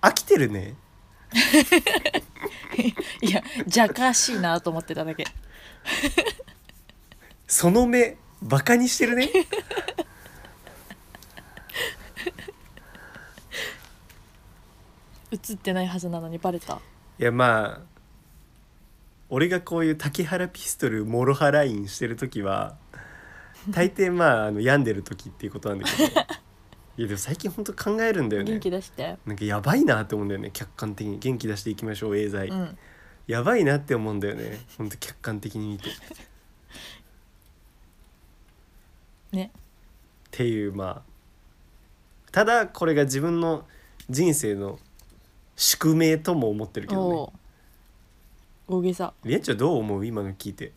[0.00, 0.74] 飽きてるね。
[3.20, 5.26] いやじゃかしいなと思ってただけ。
[7.46, 9.28] その目バカにしてるね
[15.34, 16.80] 映ってないはずなのにバレた。
[17.18, 17.94] いやまあ
[19.28, 22.76] 俺がこういう竹原ピストルモロハラインしてる時は
[23.70, 26.20] 大抵まああの病んでる時っていうことなんだけど。
[26.96, 28.52] いやでも最近ほんと考えるんだよね。
[28.52, 29.16] 元気出して。
[29.26, 31.18] なんかやばいなって思うんだよね客観的に。
[31.18, 32.78] 元気出していきましょうエーザイ、うん。
[33.26, 34.60] やばいなって思うんだよね。
[34.78, 35.90] ほんと客観的に見て。
[35.90, 35.92] っ
[39.32, 39.50] ね
[40.30, 41.14] ていうまあ。
[42.30, 43.66] ただこれが自分の
[44.08, 44.78] 人生の
[45.56, 47.40] 宿命とも思ってるけどね。
[48.66, 49.12] 大げさ。
[49.24, 50.06] りえちゃんどう思う？
[50.06, 50.72] 今の聞いて。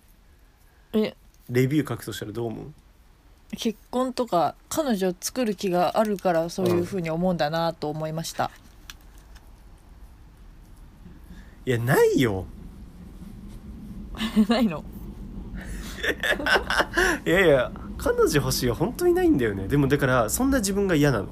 [0.93, 1.15] え？
[1.49, 2.73] レビュー書くとしたらどう思う？
[3.55, 8.51] 結婚とか彼女を作る気があるからそういうふうに思うんだなと思いました、
[11.65, 12.45] いやないよ。
[14.49, 14.83] ないの？
[17.25, 19.69] いやいや彼女欲しいは本当にないんだよね。
[19.69, 21.29] でもだからそんな自分が嫌なの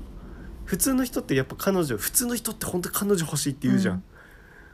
[0.66, 4.04] 普通の人ってやっぱ彼女普通の人って本当彼女欲しいって言うじゃん、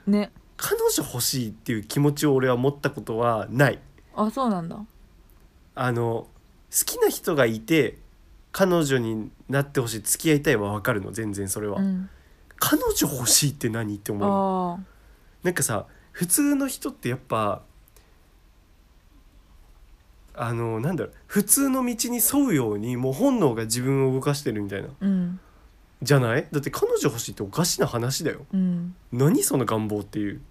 [0.08, 0.14] うん。
[0.14, 0.32] ね。
[0.58, 3.80] 彼女欲しいっていう気持ちを俺は持ったことはない。
[4.16, 4.80] あそうなんだ。
[5.76, 6.28] あの
[6.72, 7.98] 好きな人がいて
[8.52, 12.10] 彼女になってほしい付き合いたいは分かるの全然それは、うん。
[12.58, 14.80] 彼女欲しいって何って思う
[15.44, 17.64] なんかさ普通の人ってやっぱ
[20.36, 24.90] あのなんだろう普通の道に沿うようにもう本能が自分を動かしてるみたいな。
[24.90, 25.40] あうん
[26.02, 26.48] じゃない？
[26.52, 28.46] だって彼女欲しいっておかしな話だよ。
[28.54, 28.96] うん。
[29.12, 30.42] 何その願望っていう。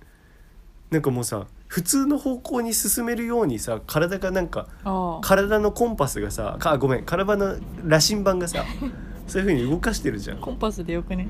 [0.91, 5.21] なんかもうさ普通の方向に進めるようにさ体がなんかああ。
[5.23, 8.65] 体のコンパスがさかごめん体の羅針盤がさ
[9.29, 10.39] そういう風に動かしてるじゃん。
[10.39, 11.29] コンパスでよくね？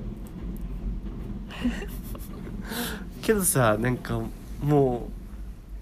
[3.21, 4.21] けけどさなんか
[4.63, 5.09] も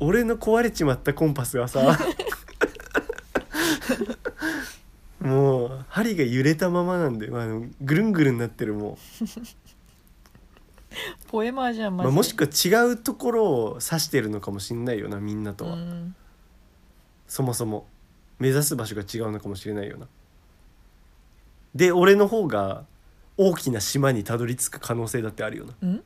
[0.01, 1.81] う俺の壊れちまったコンパスがさ
[5.21, 7.47] もう針が揺れたままなんで、まあ、
[7.81, 8.99] ぐるんぐるんなってるも
[11.29, 16.15] ポエマーじゃんう、マジで、まあ、もしくは違うところを指してるのかもしんないよなみんなとは、うん。
[17.27, 17.87] そもそも。
[18.39, 20.07] 目指す場所が違うのかもしれないよな。
[21.75, 22.85] で俺の方が
[23.37, 25.75] 大きな島にたどり着く可能性だってあるよな。
[25.83, 25.91] うん？
[25.93, 26.03] 今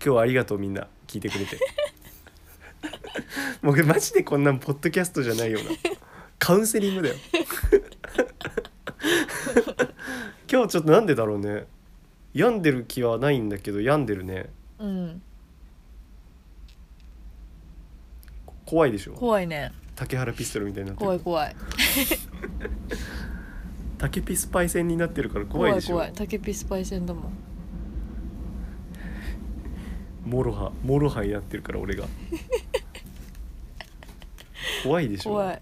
[0.00, 0.88] 日はありがとうみんな。
[1.06, 1.58] 聞いてくれて。
[3.62, 5.70] もうマジでこんなんポッドキャストじゃないよな
[6.40, 7.14] カウンセリングだよ。
[10.50, 11.66] 今日ちょっとなんでだろうね。
[12.32, 14.50] 病んでる気はないんだけど病んでるね。
[14.78, 15.22] うん。
[18.64, 19.12] 怖いでしょ。
[19.12, 19.70] 怖いね。
[19.94, 21.06] 竹原ピストルみたいになってる。
[21.06, 21.54] 怖い怖い。
[23.98, 25.96] 竹ピスパイセンになってるから怖いでしょ。
[25.96, 26.26] 怖い怖い。
[26.26, 27.32] 竹ピスパイセンだもん。
[30.24, 32.06] MOROHA MOROHA になってるから俺が。
[34.82, 35.32] 怖いでしょ。
[35.32, 35.60] 怖い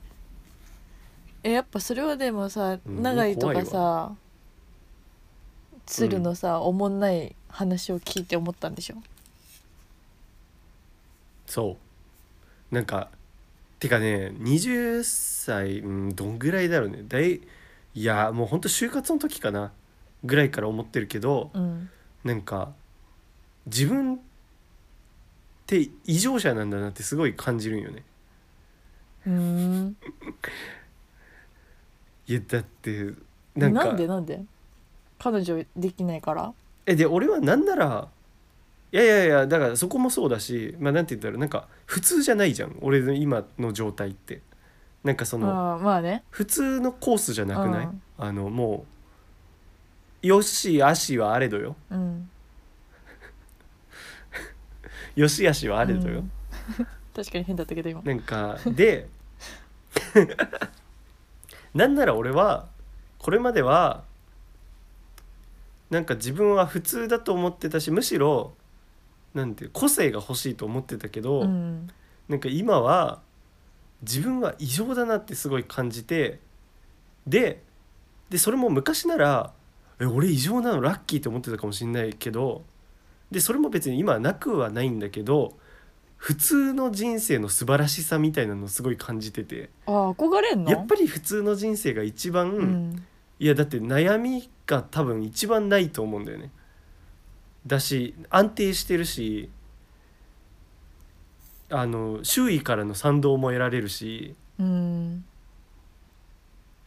[1.49, 4.13] えやっぱそれはでもさうん永井とかさ
[5.87, 8.97] 鶴のさ、おもんない話を聞いて思ったんでしょ？
[11.47, 11.77] そ
[12.71, 12.75] う。
[12.75, 13.09] なんか
[13.81, 17.05] てかね20歳うんどんぐらいだろうね。
[17.09, 17.41] だい
[17.95, 19.73] いやもうほんと就活の時かな
[20.25, 21.89] ぐらいから思ってるけどうん。
[22.25, 22.73] なんか
[23.65, 24.19] 自分っ
[25.67, 28.03] て異常者なんだなってすごい感じるんよね。
[29.27, 29.97] うーん
[32.29, 33.13] いやだって
[33.57, 34.41] ななんんかでなんで？
[35.19, 36.53] 彼女できないから？
[36.87, 38.09] えで俺はなんなら
[38.93, 42.77] いやいやいやだからそこもそうだしまあなんて言ったらなんか普通じゃないじゃん。
[42.81, 44.41] 俺の今の状態って。
[45.05, 46.25] なんかそのああまあね。
[46.31, 48.03] 普通のコースじゃなくない、うん。
[48.19, 48.85] あのも
[50.23, 51.77] うよしあしはあれどよ。
[51.91, 52.29] うん。
[55.17, 56.33] よしあしはあれどよ、うん。
[57.15, 58.03] 確かに変だったけど今。
[58.03, 59.09] なんかで
[61.75, 62.67] なんなら俺は
[63.19, 64.05] これまでは
[65.91, 68.55] なんか自分は普通だと思ってたしむしろ
[69.35, 71.89] なんていう個性が欲しいと思ってたけど、うん。
[72.29, 73.21] なんか今は
[74.03, 76.41] 自分は異常だなってすごい感じて
[77.27, 77.63] で
[78.31, 79.53] でそれも昔なら
[80.01, 82.63] え俺異常なのラッキーって思ってたかもしれないけど
[83.31, 85.55] でそれも別に今はなくはないんだけど
[86.19, 89.71] 普通の人生の素晴らしさみたいなのをすごい感じてて。
[89.87, 90.71] ああ憧れんの？
[90.71, 93.07] やっぱり普通の人生が一番、うん。
[93.39, 96.51] いやだって悩みが多分一番ないと思うんだよね。
[97.67, 99.49] だし安定してるし
[101.71, 105.25] あの周囲からの賛同も得られるしうん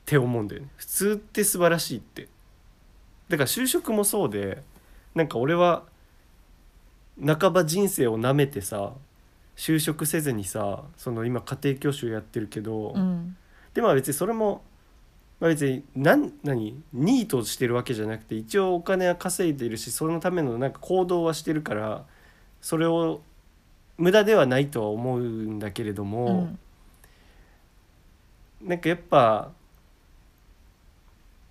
[0.02, 0.68] って思うんだよね。
[0.76, 2.28] 普通って素晴らしいって。
[3.30, 4.62] だから就職もそうで
[5.16, 5.84] なんか俺は
[7.26, 8.92] 半ば人生をなめてさ
[9.62, 13.38] 就職せずにさその今家庭教師をやってるけど、うん。
[13.76, 14.64] でも別にそれも、
[15.40, 22.06] まあ、別に何何ニートしてるわけじゃなくて一応お金は稼いでいるしそのためのなんか行動はしてるから
[22.60, 23.22] それを
[24.00, 26.60] 無駄ではないとは思うんだけれどうも、ん。
[28.64, 29.52] なんかやっぱ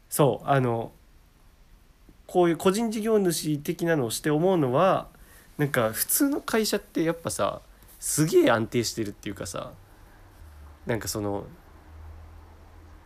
[0.09, 0.91] そうあの
[2.27, 5.07] こういう個人事業主的なのをして思うのは
[5.59, 7.61] なんか普通の会社ってやっぱさ
[8.01, 9.73] すげえ安定してるっていうかさ
[10.87, 11.45] なんかその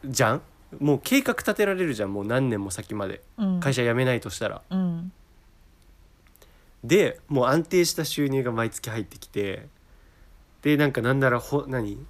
[0.07, 0.43] じゃん？
[0.81, 3.23] もう計画立てられるじゃんもう何年も先まで。
[3.37, 3.61] うん。
[3.61, 4.63] 会社辞めないとしたら。
[4.71, 5.13] うん。
[6.83, 9.67] でもう安定した収入が毎月入ってきて
[10.63, 12.05] でなんかなんならほ何？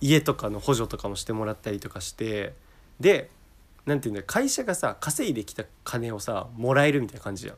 [0.00, 2.54] 家とかの補助とかもしてもらったりとかして
[3.00, 3.30] で
[3.84, 7.56] なんていうんだ会社がさ稼いできた金をさもらえるみたいな感じじゃん。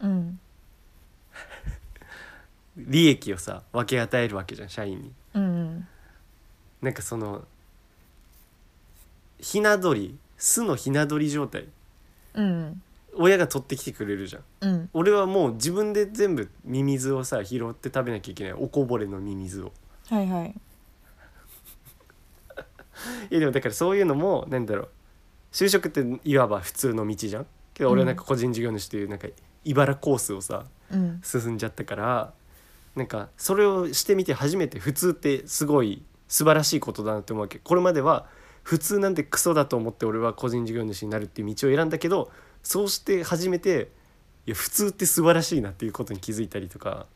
[0.00, 0.40] うん
[2.76, 5.12] 利益をさ分け与えるわけじゃん社員に。
[5.34, 5.86] うん
[6.80, 7.44] なんかその
[9.38, 11.66] ひな鳥巣のひな鳥状態。
[12.34, 12.82] うん
[13.14, 14.42] 親が取ってきてくれるじゃん。
[14.62, 14.90] うん。
[14.94, 18.52] 俺はもう自分で全部ミミズをさ拾って食べなきゃいけない。
[18.54, 19.72] おこぼれのミミズを。
[20.08, 20.54] はいはい。
[23.30, 24.88] いやでもだからそういうのもなんだろう。
[25.52, 27.46] 就職っていわば普通の道じゃん。
[27.74, 29.28] けど俺はなんか個人事業主というなんか
[29.64, 31.20] 茨コースをさうん。
[31.22, 32.32] 進んじゃったから
[32.96, 38.26] なんかそれをしてみて初めて普通ってすごい素晴らしいことだなって思うわけこれまでは
[38.62, 42.30] 普通なんてクソだと思って俺は個人事業主になるっていう道を選んだけど
[42.62, 43.90] そうして初めて
[44.46, 47.06] いや普通って素晴らしいなっていうことに気づいたりとか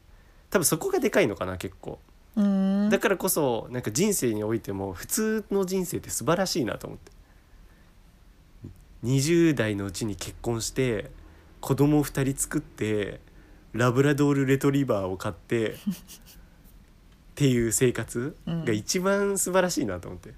[0.51, 1.99] 多分そこがでかいのかな結構。
[2.37, 7.11] うんだからこそなんか人生においても普通の人生って素晴らしいなと思って
[9.05, 11.11] 20代のうちに結婚して
[11.61, 13.21] 子供2人作って
[13.77, 15.75] ラブラドールレトリバーを買ってっ
[17.35, 20.31] ていう生活が一番素晴らしいなと思って、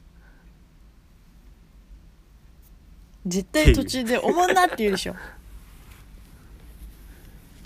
[3.26, 5.14] 絶対途中で「おもんな」って言うでしょ。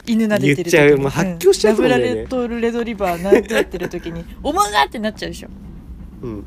[0.05, 0.99] 犬撫でてる言っちゃう。
[0.99, 2.15] もう発狂しちゃうと思うんだよね。
[2.15, 5.49] ラブラレトルレドリバー撫でてる時に「おもんな」ってなっちゃうでしょ。
[6.23, 6.45] うん。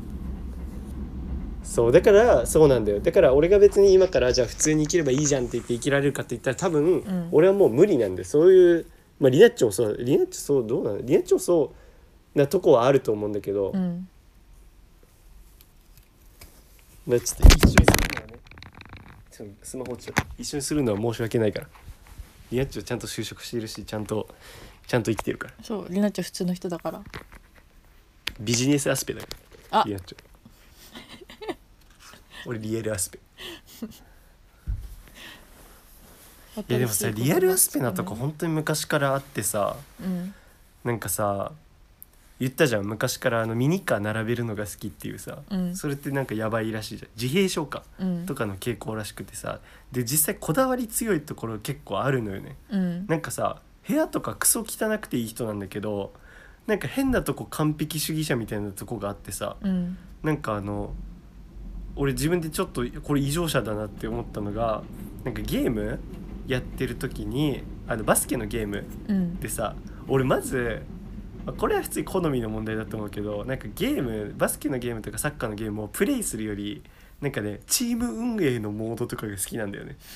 [1.64, 3.00] そうだからそうなんだよ。
[3.00, 7.28] だから俺が別に今からじゃあ普通に生きればいいじゃんって言って生きられるかって言ったら多分、ん。
[7.32, 8.86] 俺はもう無理なんでそういう
[9.18, 11.72] まあリナッチョもそうリナッチョそうどうなのリナッチョもそ
[12.34, 14.08] うなとこはあると思うんだけど、うん。
[17.06, 18.38] まあちょっと一緒にするのはね。
[19.30, 21.68] ちょっとスマホ落ちちゃった一緒にするのは申し訳ないから。
[22.50, 24.28] リナッチョちゃんと就職しているしちゃんと
[24.86, 25.54] ちゃんと生きてるから。
[25.62, 27.02] そうりなちゃん普通の人だから。
[28.38, 29.28] ビジネスアスペだか
[29.70, 29.80] ら。
[29.80, 29.84] あ。
[29.86, 30.18] リナッチョ
[32.46, 33.18] 俺リアルアスペ
[36.56, 40.34] いやでもさリアルアスペなとこ本当に昔からあってさうん。
[40.84, 41.52] なんかさ
[42.38, 42.84] 言ったじゃん。
[42.84, 45.76] 昔からあのミニカー並べるのが好きっていうさ、うん。
[45.76, 47.10] それってなんかやばいらしいじゃん。
[47.20, 48.26] 自閉症かうん。
[48.26, 49.60] とかの傾向らしくてさ
[49.90, 52.56] で実際こだわり強いところ結構あるのよね。
[52.70, 53.06] うん。
[53.06, 56.12] なんかさ部屋とかクソ汚くていい人なんだけど
[56.66, 59.96] なんか変なとこ完璧主義者みたいなとこがあってさうん。
[60.22, 60.92] なんかあの
[61.94, 64.82] 俺自分でちょっとこれ異常者だなって思ったのが
[65.24, 65.98] なんかゲーム
[66.46, 69.40] やってる時にあのバスケのゲームうん。
[69.40, 69.74] でさ
[70.08, 70.82] 俺まず
[71.44, 76.82] まあこれは普通に好みの問題だと思うけどなんかゲームバスケのゲームとかサッカーのゲームをプレイするより
[77.20, 79.96] なんかねチーム運営のモードとかが好きなんだよね。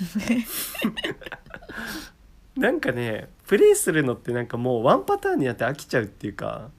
[2.57, 6.70] なんかねプレイするのってなんかもうワンパターンになって飽きちゃうっていうか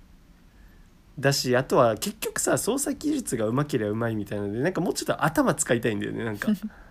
[1.18, 6.52] だしあとは結局さ操作技術がうまければうまいみたいなのでなんかもうちょっと頭使いたいんだよねなんか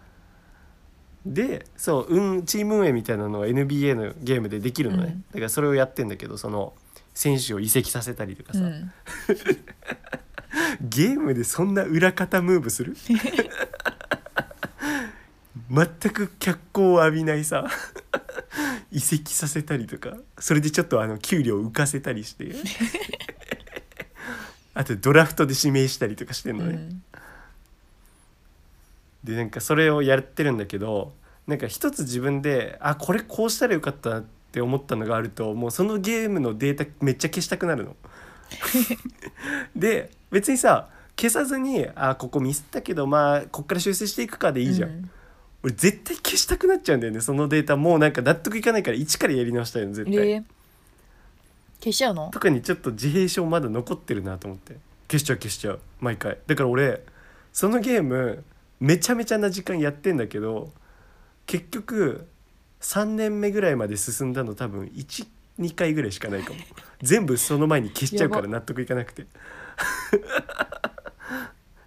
[1.27, 5.25] でそう、うん、チーム運営みたいなのは NBA のゲームでできるのね、うん。
[5.33, 6.73] だからそれをやってんだけどその
[7.15, 8.93] 選手を移籍させたりとかさ、うん。
[10.89, 12.97] ゲームでそんな裏方ムーブする？
[15.71, 17.69] 全く脚光を浴びないさ。
[18.91, 20.17] 移籍させたりとか。
[20.39, 22.55] それでちょっとあの給料浮かせたりして。
[24.75, 27.03] あとドラフトで指名したりとかしてんのね、うん
[29.25, 31.13] でなんかそれをやってるんだけど
[31.47, 37.97] なんか一つ自分であこれこうしたらよかったなって思ったのがあるともうそのゲームのデータめっちゃ消したくなるの。
[39.77, 45.11] で別にさ消さずにあここミスったけどまあこっから修正していくかでいいじゃん、うん。
[45.65, 47.77] 俺絶対消したくなっちゃうんだよねそのデータ。
[47.77, 50.45] もうなんか納得いかないから一からやり直したいの絶対、えー。
[51.81, 52.31] 消しちゃうの？
[52.31, 54.77] とかにちょっと自閉症まだ残ってるなと思って。
[55.09, 55.81] 消しちゃう消しちゃう。
[56.01, 56.39] 毎回。
[56.47, 57.03] だから俺
[57.53, 58.45] そのゲーム
[58.81, 60.73] めちゃめちゃな時間やってんだけど
[61.47, 62.27] 結局
[62.81, 66.61] 3年目ぐらいまで進んだの多分12回ぐらいしかないかも。
[67.03, 69.27] 全部その前に消しちゃうからや納得いかなくて。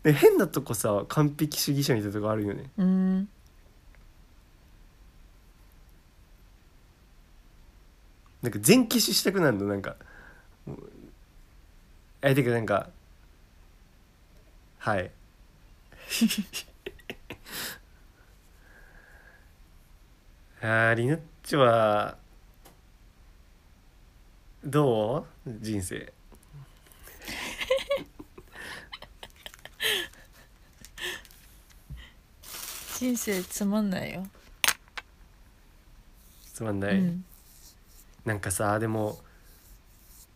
[0.04, 2.70] で変なとこさ完璧主義者みたいなとこあるよね。
[2.78, 3.30] うん。
[8.42, 9.66] なんか全消ししたくなるの。
[9.68, 9.96] なんか
[12.22, 12.90] えてかなんか
[14.78, 15.12] はい
[20.62, 22.18] あーリナッチョは
[24.64, 25.50] どう？
[25.60, 26.14] 人生。
[32.98, 34.26] 人生つまんないよ、
[36.54, 37.26] つまんない、うん。
[38.24, 39.20] なんかさでも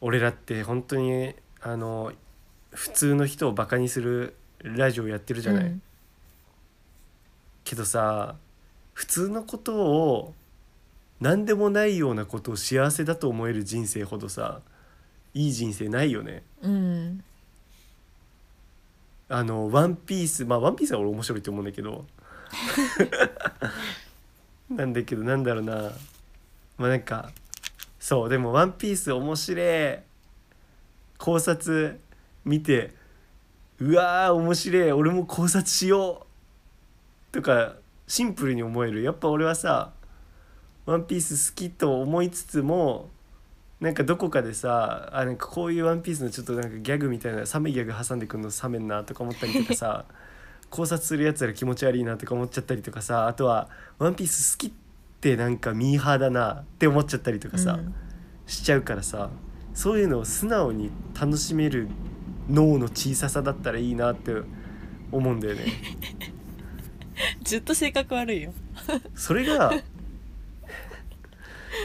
[0.02, 2.12] 俺らって本当にあの
[2.72, 5.82] 普通の人をバカにするラジオやってるじゃない、うん
[7.68, 8.36] けどさ
[8.94, 10.34] 普通のことを
[11.20, 14.62] 何でもないようなことを幸せだと思える人生ほどさ
[15.34, 16.44] いい人生ないよね。
[16.62, 17.24] うん。
[19.30, 22.06] あの「ワンピースまあ「ワンピースは俺面白いと思うんだけど。
[24.72, 25.92] なんだけどなんだろうな。
[26.78, 27.32] まあなんか
[28.00, 30.00] そうでも「ワンピース面白い。
[31.18, 32.00] 考察
[32.46, 32.94] 見て
[33.80, 34.92] うわー面白い。
[34.92, 36.27] 俺も考察しよう
[37.38, 37.76] とか
[38.08, 39.92] シンプルに思えるやっぱ俺はさ
[40.88, 43.12] 「ワンピース好きと思いつつも
[43.80, 50.06] なんかどこかでさあなんかこういう「ワンピースのちょっとなんかギャグみたいなサメギャグ挟んでくんの冷めんなとか思ったりとかさ
[50.72, 53.70] 考察するやつら気持ち悪いなとか思っちゃったりとかさあとは
[54.00, 54.72] 「ワンピース好きっ
[55.22, 57.94] てなんかミーハーだなって思っちゃったりとかさ、うん
[58.48, 59.30] しちゃうからさ
[59.74, 60.90] そういうのを素直に
[61.20, 61.90] 楽しめる
[62.50, 64.32] 脳の小ささだったらいいなって
[65.12, 65.66] 思うんだよね。
[67.44, 68.54] ずっと性格悪いよ。
[69.16, 69.74] それが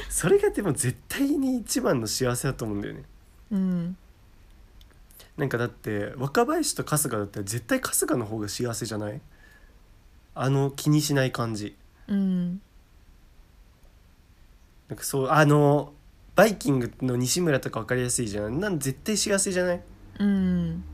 [0.09, 3.03] それがでも絶対に一番の幸せだと思うんだよね。
[3.51, 3.97] うん。
[5.37, 9.21] なんかだって若林と春日だったら絶対春日の方が幸せじゃない？
[10.35, 11.77] あの気にしない感じ。
[12.09, 12.61] うん。
[14.89, 15.95] なんかそうあの
[16.37, 18.61] バイキングの西村とか分かりやすいじゃん。
[18.61, 19.81] なん絶対幸せじゃない？
[20.19, 20.85] うん。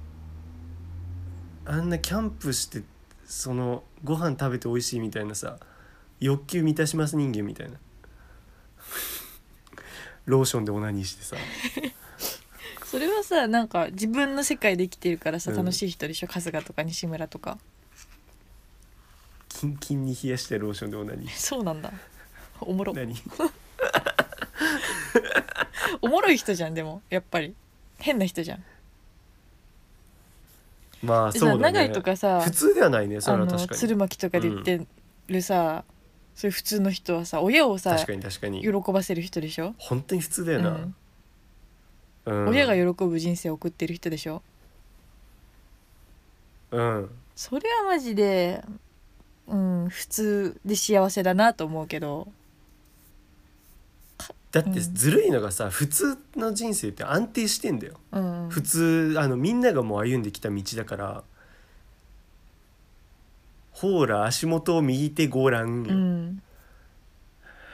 [1.64, 2.82] あんなキャンプして
[3.28, 5.58] そのご飯食べて美味しいみたいなさ
[6.18, 7.76] 欲求満たします人間みたいな。
[10.24, 11.36] ローションでオナニーしてさ。
[12.84, 15.56] それはさなんか自分の世界で生きてるからさうん。
[15.58, 17.58] 楽しい人でしょ、春日とか西村とか。
[19.50, 21.32] キンキンに冷やしてローションでオナニー。
[21.36, 21.92] そうなんだ。
[22.62, 22.94] おもろ。
[22.94, 23.14] 何？
[26.00, 27.02] おもろい人じゃんでも。
[27.10, 27.54] やっぱり。
[27.98, 28.64] 変な人じゃん
[31.02, 31.60] まあそうだね。
[31.60, 33.80] 長井とかさ普通ではないねそあのれは確かに。
[33.80, 34.86] 鶴巻とかで言って
[35.28, 35.84] るさ、
[36.34, 38.62] そういう普通の人はさ親をさ確かに確かに。
[38.62, 40.94] 喜ばせる人でしょ、本当に普通だよな、うん。
[42.26, 42.48] うん。
[42.48, 44.42] 親が喜ぶ人生を送ってる人でしょ？
[46.70, 47.10] うん。
[47.36, 48.62] それはマジで
[49.46, 52.28] うん普通で幸せだなと思うけど
[54.50, 54.94] だってうん。
[54.94, 57.94] ずるいのがさ普通の人生って安定してんだよ。
[58.12, 58.48] うん。
[58.50, 61.24] 普通あのみんながもう歩んできた道だから。
[63.72, 66.42] ほーら足元を右手ごらんよ、うん。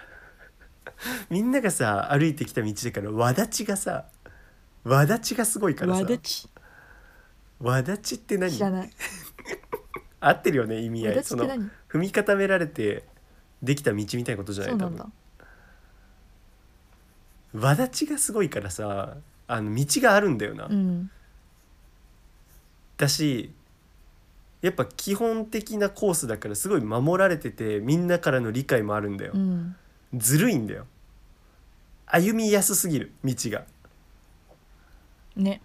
[1.30, 4.05] みんながさ歩いてきた道だからわだちがさ
[4.82, 6.02] わだちがすごいからさ。
[6.02, 6.48] わだち。
[7.60, 8.52] わだちって何？
[8.52, 8.90] 知らない。
[10.20, 13.05] 合ってるよね意味合わいその踏み固められて
[13.62, 14.78] できた道みたいなことじゃない？
[14.78, 15.12] 多分
[17.55, 19.16] わだちがすごいからさ
[19.47, 21.10] あの道があるんだよな、うん。
[22.97, 23.52] だし
[24.60, 29.32] やっぱ基本的なコースだからすごい守られててみんなからの理解もあるんだよ。
[29.35, 29.76] う、ん。
[30.14, 30.86] ずるいんだよ。
[32.06, 33.64] 歩みやすすぎる道が、
[35.36, 35.60] ね。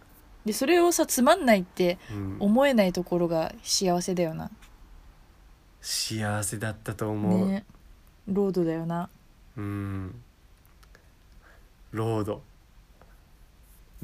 [0.46, 2.38] でそれをさつまんないってうん。
[2.40, 4.52] 思えないところが幸せだよな。
[5.82, 7.66] 幸せだったと思う、ね。
[8.28, 9.10] ロードだよな。
[9.58, 10.16] うん
[11.92, 12.44] ロード。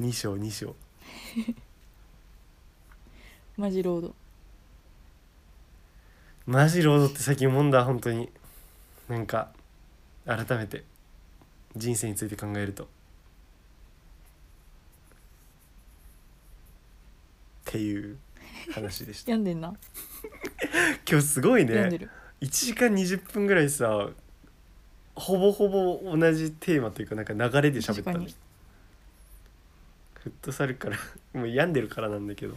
[0.00, 0.74] 2章2章。
[3.56, 4.14] マジロード。
[6.46, 8.28] マジロードって最近思うんだ本当に。
[9.08, 9.52] なんか
[10.24, 10.84] 改めて。
[11.76, 12.84] 人生について考えると。
[12.84, 12.88] っ
[17.66, 18.18] ていう
[18.72, 19.30] 話でした。
[19.32, 19.72] 病んでんな。
[21.08, 21.74] 今日すごいね。
[21.74, 22.10] 病んでる。
[22.40, 24.10] 1時間20分ぐらいさ
[25.16, 28.34] ほぼほぼ同じテーマというかなんか流れで喋ったね確かに。
[30.14, 30.96] フットサルから
[31.34, 32.56] もう病んでるからなんだけど。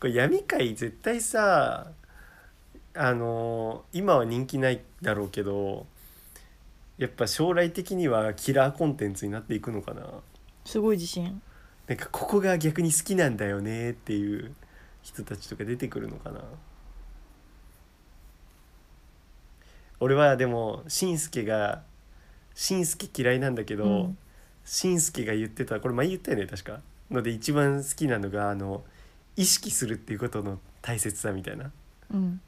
[0.00, 1.90] これ闇界絶対さ
[2.94, 5.86] あの今は人気ないだろうけど
[6.98, 10.02] やっぱ将来的にはキラーコンテンツになっていくのかな。
[10.64, 11.40] すごい自信。
[11.86, 14.52] なんかここが逆に好きなんだよねっていう
[15.02, 16.40] 人たちとか出てくるのかな
[20.00, 21.82] 俺はでもしんすけが
[22.54, 24.18] しんすけ嫌いなんだけど、うん。
[24.64, 25.80] しんすけが言ってた。
[25.80, 26.80] これ前言ったよね確か。
[27.10, 28.84] ので一番好きなのがあの
[29.36, 31.70] 意識するっていうことの大切さみたいな。
[32.12, 32.40] うん。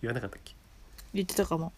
[0.00, 0.54] 言わなかったっけ？
[1.12, 1.72] 言ってたかも。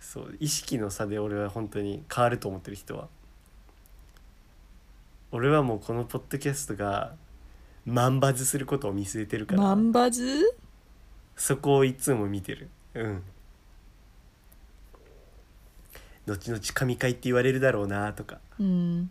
[0.00, 3.08] そう意識の差で俺は本当に変わると思ってる人は。
[5.32, 7.14] 俺はもうこのポッドキャストが
[7.86, 9.62] 万バズすることを見据えてるから。
[9.62, 10.56] マンバズ？
[11.40, 12.68] そこをいつも見てる。
[12.92, 13.22] うん。
[16.26, 18.40] 後々神回って言われるだろうなとか。
[18.58, 19.10] うん。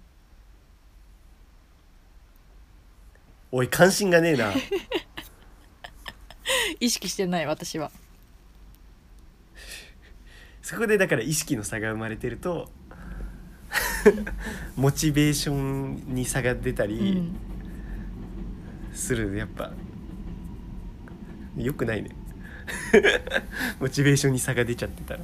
[3.52, 4.54] おい関心がねえな。
[6.80, 7.92] 意識してない私は。
[10.62, 12.70] そこでだから意識の差が生まれてると
[14.78, 17.36] モチベーションに差が出たうりん。
[18.94, 19.72] する、やっぱ
[21.58, 22.19] よくないね
[23.80, 25.20] モチベーションに差が出ちゃってたら。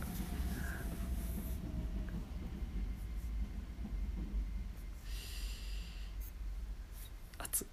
[7.40, 7.68] 熱っ。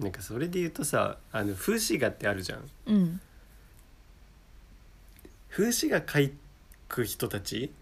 [0.00, 2.70] なんかそれで言うとさあの風刺画ってあるじゃん。
[2.86, 3.20] うん。
[5.50, 6.32] 風刺画描
[6.88, 7.72] く人たち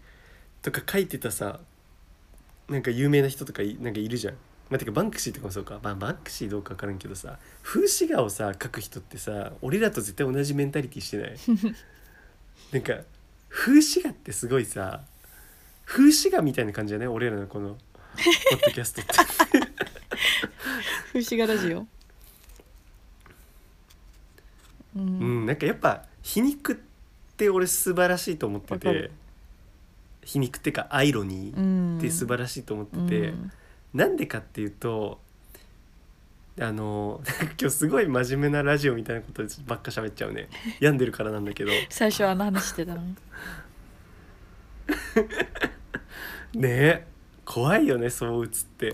[0.61, 1.59] とか描いてたさ
[2.69, 4.35] なんか有名な人とかいなんかいるじゃん。
[4.73, 11.37] まあ、てかバンクシーとかもそうか、まあ、バンクシーどうか分からんけどさ風刺画をさ描く人ってさ俺らと絶対同じメンタリティしてない？
[12.73, 13.03] なんか
[13.49, 15.01] 風刺画ってすごいさ
[15.85, 17.07] 風刺画みたいな感じじゃない？
[17.07, 19.13] 俺らのこのポッドキャストって。
[21.13, 21.79] 風刺画ラジオ？
[21.81, 21.85] う
[24.95, 26.75] うんん、なんかやっぱ皮肉っ
[27.37, 29.11] て俺素晴らしいと思ってて。
[30.25, 33.51] 皮肉ってかアイロニうーんって素晴らしいと思ってうて、ん
[33.93, 35.19] なんでかっていうと
[36.59, 37.21] あの
[37.59, 40.49] 今日すごい真面目なラジオみたいなことばっか喋っちゃうね。
[40.79, 41.71] 病んでるからなんだけど。
[41.89, 43.01] 最初はあの話してたの。
[43.01, 43.15] に
[46.61, 47.07] ねえ。
[47.45, 48.93] 怖いよねそう映って。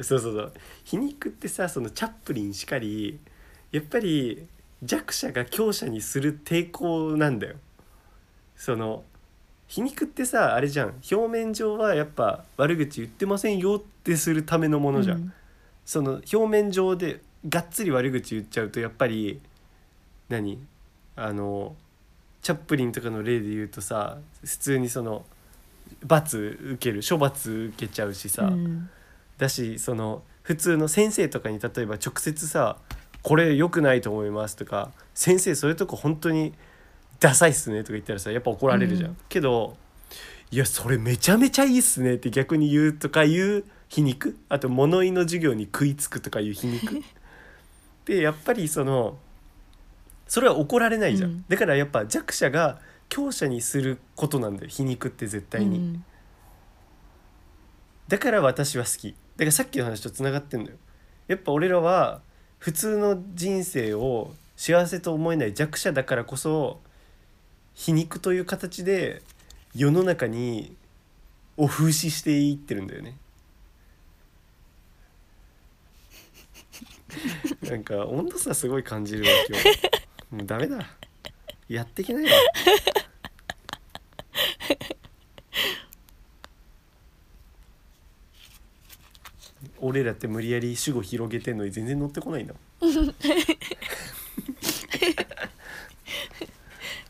[0.00, 0.52] うそうそう。
[0.84, 3.18] 皮肉ってさそのチャップリンしかり
[3.72, 4.46] やっぱり
[4.82, 7.56] 弱者が強者にする抵抗なんだよ
[8.64, 9.04] その
[9.66, 10.94] 皮肉ってさあれじゃん。
[11.12, 15.32] 表面上はやっぱ悪口言ってませんよってするためのものじゃん、うん。
[15.84, 19.38] その表面上でがっつり悪口言っちゃうとやっぱり
[20.30, 20.58] 何？
[21.14, 21.76] あの
[22.40, 25.26] チャップリンとかの例で言うとさ普通にその
[26.06, 28.88] 罰受ける処罰受けちゃうしさ、うん。
[29.36, 32.78] だしその普通の先生とかに例えば直接さ
[33.20, 36.54] 「これ良くないと思います」とか「先生そういうとこ本当に
[37.24, 39.10] ダサいっすね」とか言ったらさやっぱ怒られるじゃん。
[39.10, 39.16] うん。
[39.28, 39.76] けど
[40.52, 47.00] 「いやそれめちゃめちゃいいっすね」って逆に言うとかいう皮肉あと物言いの授業に食いつくとかいう皮肉。
[48.04, 49.18] でやっぱりその
[50.28, 51.44] それは怒られないじゃん、うん。
[51.48, 52.78] だからやっぱ弱者が
[53.08, 55.78] 強者にすることなんだよ皮肉って絶対に。
[55.78, 56.04] うん
[58.06, 59.12] だから私は好き。
[59.36, 60.76] だからさっきの話とつながってんのよ。
[61.26, 62.20] やっぱ俺らは
[62.58, 66.80] 普通の人生を幸せと思えない弱者だからこそ
[67.74, 69.22] 皮肉という形で
[69.74, 70.76] 世の中に
[71.56, 73.16] を風刺していってるんだよね。
[77.62, 79.64] なんか温度差すごい感じるわ今日。
[80.30, 80.86] もうダメだ。
[81.68, 82.30] やっていけないわ。
[89.80, 93.14] 俺らって無理やり主語広げてんのに全然乗ってこないんだもん。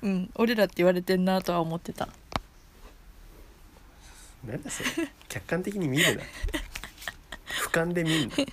[0.05, 2.11] うん俺らって言われてんなとは思ってた。
[4.47, 5.09] なんだそれ。
[5.31, 6.23] 客観的に見るな。
[7.63, 8.35] 俯瞰で見んな。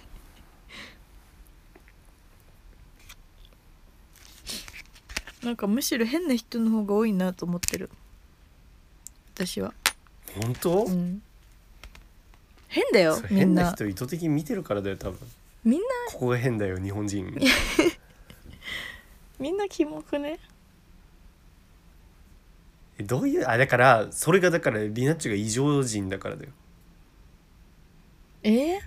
[5.43, 7.89] なんかむしろ変な人の方が多いなと思ってる。
[9.35, 9.73] 私は。
[10.39, 11.21] 本当、うん。
[12.69, 13.63] 変だよそれみんな。
[13.63, 15.19] 変な人意図的に見てるからだよ多分。
[15.65, 15.85] みんな。
[16.07, 17.27] ここが変だよ日本人。
[19.37, 20.39] みんなキモくね。
[20.39, 20.50] え
[23.03, 26.51] どういうあだからそれがだからリナッチが異常人だからだよ。
[28.43, 28.77] え？
[28.77, 28.79] ー、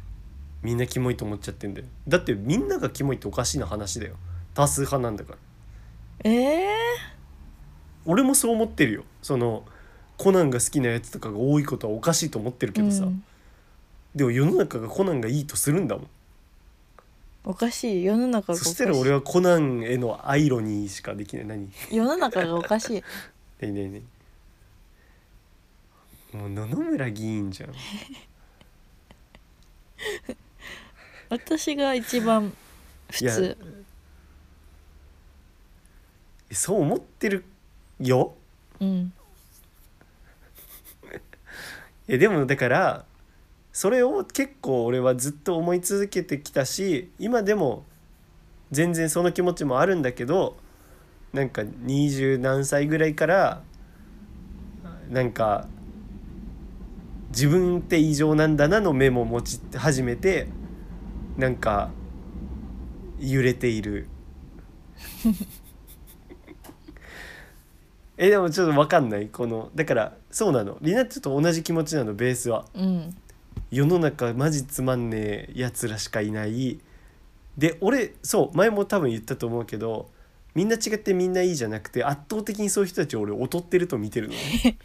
[0.63, 1.87] みんなキモいと思っちゃってんだよ。
[2.09, 4.17] だってみんながキモいっておかしいな話だよ。
[4.55, 5.39] 多数派なんだから。
[6.31, 6.67] え？
[8.07, 9.05] 俺もそう思ってるよ。
[9.23, 9.65] その
[10.17, 13.25] コナンが好きなやつとかが多いことはおかしいと思ってるー、けどさ、うん。
[14.15, 16.07] でも世の中がコナンがいいとするんだもん。
[17.47, 18.05] おかしい。
[18.05, 18.69] 世の中がおかしい。
[18.71, 21.47] そしたら俺はコナンへのアイロニーしかできない。
[21.47, 21.71] 何？
[21.91, 23.05] 世の中がおかしい
[23.73, 23.89] ねね。
[23.89, 24.03] ね
[26.33, 27.75] もう野々村議員じゃん。
[31.31, 32.53] 私が一番
[33.11, 33.57] 普通。
[36.51, 37.45] そう思ってる
[38.01, 38.35] よ。
[38.81, 39.13] うん。
[42.09, 43.05] いやでもだから
[43.73, 47.85] それを結構俺はずっと思い続けてきたし今でも
[48.71, 50.57] 全然その気持ちもあるんだけど
[51.35, 53.63] なんか二十何歳ぐらいから
[55.11, 55.67] なんか
[57.31, 60.47] 自分って異常なんだなの目も持ち始めて
[61.37, 61.91] なんか
[63.19, 64.07] 揺れている。
[68.17, 69.27] えでもちょっと分かんない。
[69.27, 70.79] このだからそうなの。
[70.83, 72.65] リナッチと同じ気持ちなのベースは。
[72.75, 73.17] うん
[73.73, 76.79] 世の中マジつまんねえやつらしかいない。
[77.59, 80.14] で俺そう前も多分言ったと思うけど
[80.55, 84.35] みんな違ってみんないいじゃなくて圧倒的にそういう人たちを俺劣ってると見てるの。
[84.35, 84.79] ね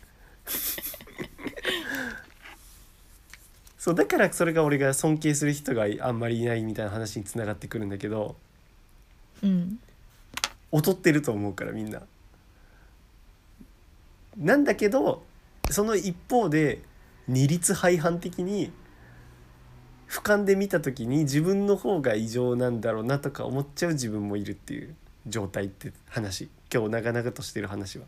[3.77, 8.35] そうだからそれが俺が尊敬する人があんまりいないみたいな話につながってくるんだけど
[9.41, 9.79] うん。
[10.71, 12.01] 劣ってると思うからみんな。
[14.37, 15.23] なんだけど
[15.69, 16.81] その一方で
[17.27, 18.71] 二律背反的に
[20.07, 24.95] 俯瞰で見た時に自分の方が異常なんだろうなとか思っちゃう自分もいるっていう
[25.29, 26.49] 状態って話。
[26.73, 28.05] 今日長々としてる話は。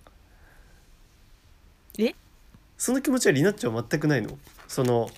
[1.98, 2.14] え？
[2.78, 4.38] その気持ちはリナッチは全くないの。
[4.68, 5.10] その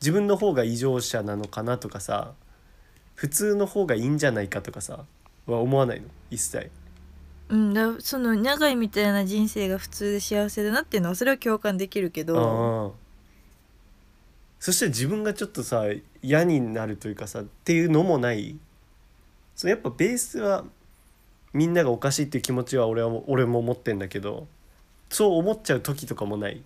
[0.00, 2.32] 自分の方が異常者なのかなとかさ
[3.14, 5.04] 普通の方がいいんじゃないかとかさ
[5.46, 6.06] は思わないの。
[6.30, 6.70] 一切。
[7.48, 12.94] うん、だその長いみたいな人生が普通で幸せだなっていうのはそれは共感できるけど。
[12.94, 13.08] あ
[14.60, 15.84] そして自分がちょっとさ
[16.20, 18.56] 嫌になるというかさっていうのもない。
[19.56, 20.64] そうやっぱベースは
[21.58, 24.46] みんながおかしいっていう気持ちは俺は俺も思ってんだけど
[25.10, 26.62] そう思っちゃう時とかもない。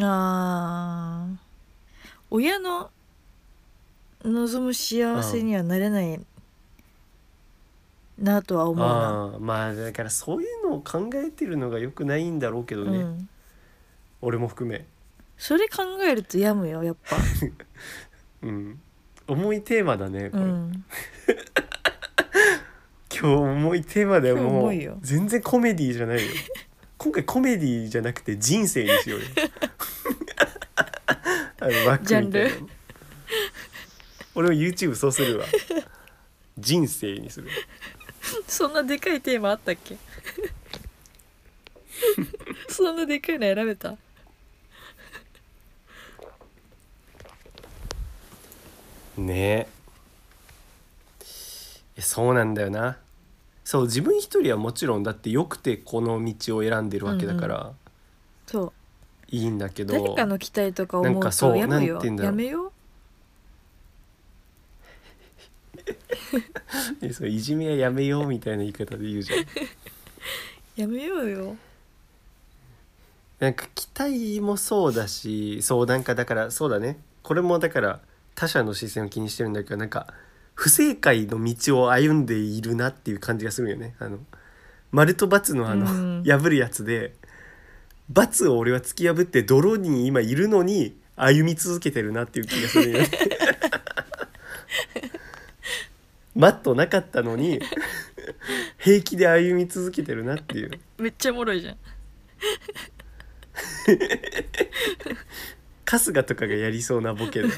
[0.00, 1.36] あー。
[2.30, 2.90] 親の
[4.24, 6.18] 望む幸せにはなれない
[8.18, 13.28] なとは思うな、ああまあだからそういうのを考えてるのがよくないんだろうけどね、うん、
[14.22, 14.86] 俺も含め。
[15.36, 17.16] それ考えると病むよやっぱ、
[18.42, 18.80] うん。
[19.26, 20.84] 重いテーマだねこれ、うん、
[23.16, 24.98] 今日重いテーマだよ今日もう重いよ。
[25.00, 26.32] 全然コメディじゃないよ。
[26.98, 29.26] 今回コメディじゃなくて人生にしようよ。
[31.60, 32.28] あの枠みたいな。
[32.28, 32.68] のジャンル。
[34.34, 35.46] 俺も YouTube そうするわ。
[36.58, 37.48] 人生にする。
[38.48, 39.96] そんなでかいテーマあったっけ？
[42.68, 43.96] そんなでかいの選べた？
[49.16, 49.68] ね
[51.96, 52.00] え。
[52.00, 52.98] そうなんだよな
[53.64, 57.72] そう自分一人はもちろんだってよくてこの道を選んでるわけだから、
[58.46, 58.72] そう。
[59.30, 62.72] いいんだけど誰かの期待とか思うとなんかそうやめようやめよ
[67.02, 69.46] え そういじめはやめようみたいな言い方で言うじゃん。
[70.76, 71.56] やめようよ。
[73.40, 76.98] なんか期待もそうだしそうなんかだからそうだね。
[77.22, 78.00] これもだから
[78.34, 80.14] 他者の視線を気にしてるんだけどなんか
[80.54, 83.94] 不正解の道を歩んでいるなっていう感じがするよね。
[83.98, 84.18] あの
[84.92, 86.24] 丸と×のあの、うん。
[86.24, 87.14] 破るやつで
[88.12, 93.08] ×を俺は突き破って泥に今いるのに歩み続けてるなっていう気がするよね。
[96.34, 97.60] マットなかったのに
[98.78, 100.70] 平気で歩み続けてるなっていう。
[100.98, 101.76] めっちゃおもろいじゃん。
[105.86, 107.48] 春日とかがやりそうなボケで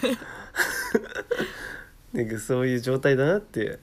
[2.16, 3.78] なんかそういう状態だなって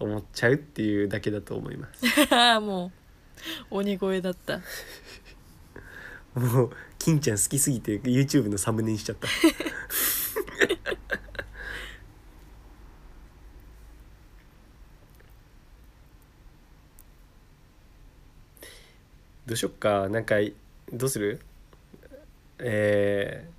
[0.00, 2.04] 思っちゃうっていうだけだと思います。
[2.60, 2.90] も
[3.70, 4.60] う鬼越だった。
[6.34, 9.28] もう金ちゃん好きすぎて YouTube のサムネにしちゃった。
[19.46, 20.08] どうしよっか。
[20.08, 20.34] なんか
[20.92, 21.38] どうする？
[22.58, 23.55] えー、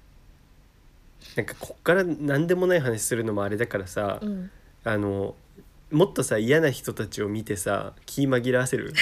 [1.38, 4.52] なんかこっから何でもない話するのもあれだからさ、うん。
[4.84, 5.36] あの
[5.92, 8.94] もっとさ嫌な人たちを見てさ気紛らわせる？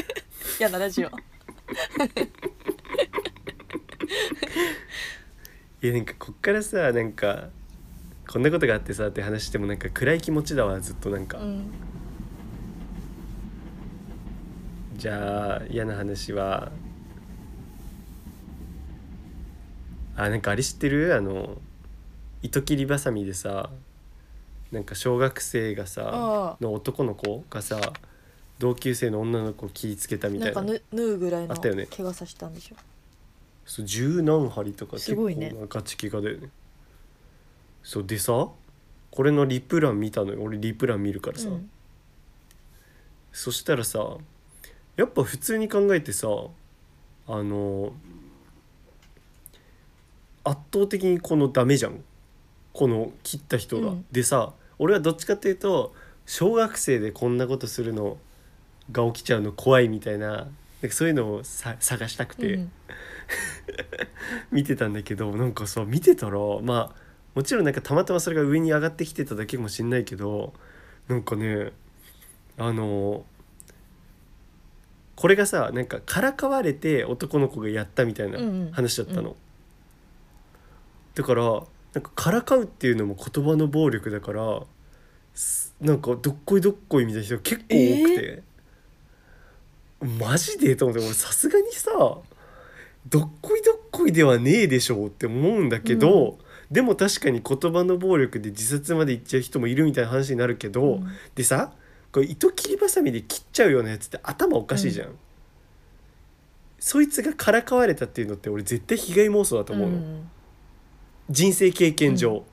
[0.58, 1.08] 嫌なラジオ。
[5.82, 7.50] いやなんかこっからさなんか
[8.28, 11.70] こんなことがあってさって話してもなんか暗い気持ちだわずっとなんか、うん。
[14.96, 16.72] じゃあ嫌な話は
[20.16, 21.14] あなんかあれ知ってる？
[21.14, 21.58] あの
[22.42, 23.70] 糸切りばさみでさ
[24.70, 27.92] なんか小学生がさあの男の子がさ
[28.58, 31.86] 同級生の女の子を切りつけたみたいななんかぬ縫うぐらいのあったよね。
[31.86, 32.76] 怪我させたんでしょ？
[33.64, 36.48] そう十何針とか結構なガチ怪我だよね。
[37.82, 38.48] そうでさ
[39.10, 40.42] これのリプラン見たのよ。
[40.42, 41.70] 俺リプラン見るからさ、うん。
[43.32, 44.16] そしたらさ
[44.96, 46.28] やっぱ普通に考えてさ
[47.28, 47.92] あの
[50.44, 52.02] 圧倒的にこのダメじゃん
[52.72, 53.88] この切った人が。
[53.88, 54.04] うん。
[54.12, 55.94] でさ俺はどっちかっていうと
[56.26, 58.18] 小学生でこんなことするの
[58.90, 62.54] が起きちゃうの怖いみたいななんかそういうのをさ探したくて。
[62.54, 62.72] うん
[64.50, 67.02] 見てたんだけどなんかさ見てたらまあ
[67.34, 70.52] もちろんなんかたまたまそれが上に上がってきてただけかもしんないけど
[71.08, 71.72] なんかね
[72.58, 73.24] あの
[75.16, 78.72] これがさなんかからかわれて男の子がやったみたいなうんうん。
[78.72, 79.34] 話だったの、う
[81.14, 81.62] だから
[81.94, 84.62] なんかからかうっていうのも言葉の暴力だから
[85.34, 88.42] すなんかどっこいどっこいみたいな人が結構多くて、
[90.20, 91.90] マジでと思って俺さすがにさ
[93.08, 96.38] どっこいどっこいではねえでしょうって思うんだけど、
[96.70, 101.08] でも確かに言葉の暴力で自殺まで行っちゃう人もいるみたいな話になるけど、うん。
[101.34, 101.72] でさ
[102.12, 105.08] これ糸切りばさみで切っちゃうようなやつって頭おかしいじゃん、
[106.78, 110.30] そいつがからかわれたっていうのって俺絶対被害妄想だと思うの、ん
[111.32, 112.44] 人生経験上、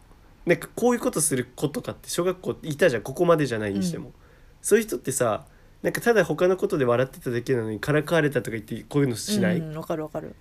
[0.46, 3.02] なんかこういうことする子とかって小学校いたじゃん。
[3.04, 4.14] ここまでじゃないにしても、
[4.62, 5.46] そういう人ってさ
[5.84, 10.36] なんかただ他のことで笑ってただけなのにからかわれたとか言ってこういうのしない、っうんわかるわかる。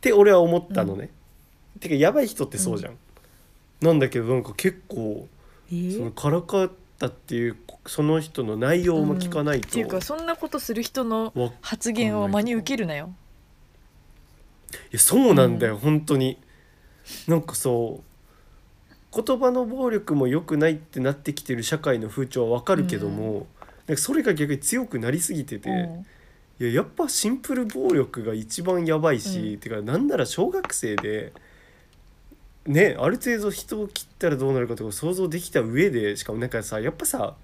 [0.00, 1.10] て俺は思ったのね、
[1.78, 2.96] てかやばい人ってそうじゃん、
[3.80, 5.28] なんだけどなんか結構
[5.72, 7.56] えそのからかったっていう
[7.86, 13.14] その人の内容も聞かないと、っていうかそんなことする人のわ発言を真に受けるなよ。
[14.90, 16.38] やそうなんだよ、本当に
[17.28, 18.12] なんかそう
[19.14, 23.46] 言葉の暴力も良くないってなってきてる社会の風潮はわかるけども、
[23.86, 26.06] なんかそれが逆に強くなりすぎてて、うん。
[26.60, 29.58] いややっぱシンプル暴力が一番やばいし、うん。
[29.58, 31.32] てかなんなら小学生で
[32.66, 37.34] ねある程度人を切ったらどうなるかとか想像できた上でしかもなんかさやっぱさ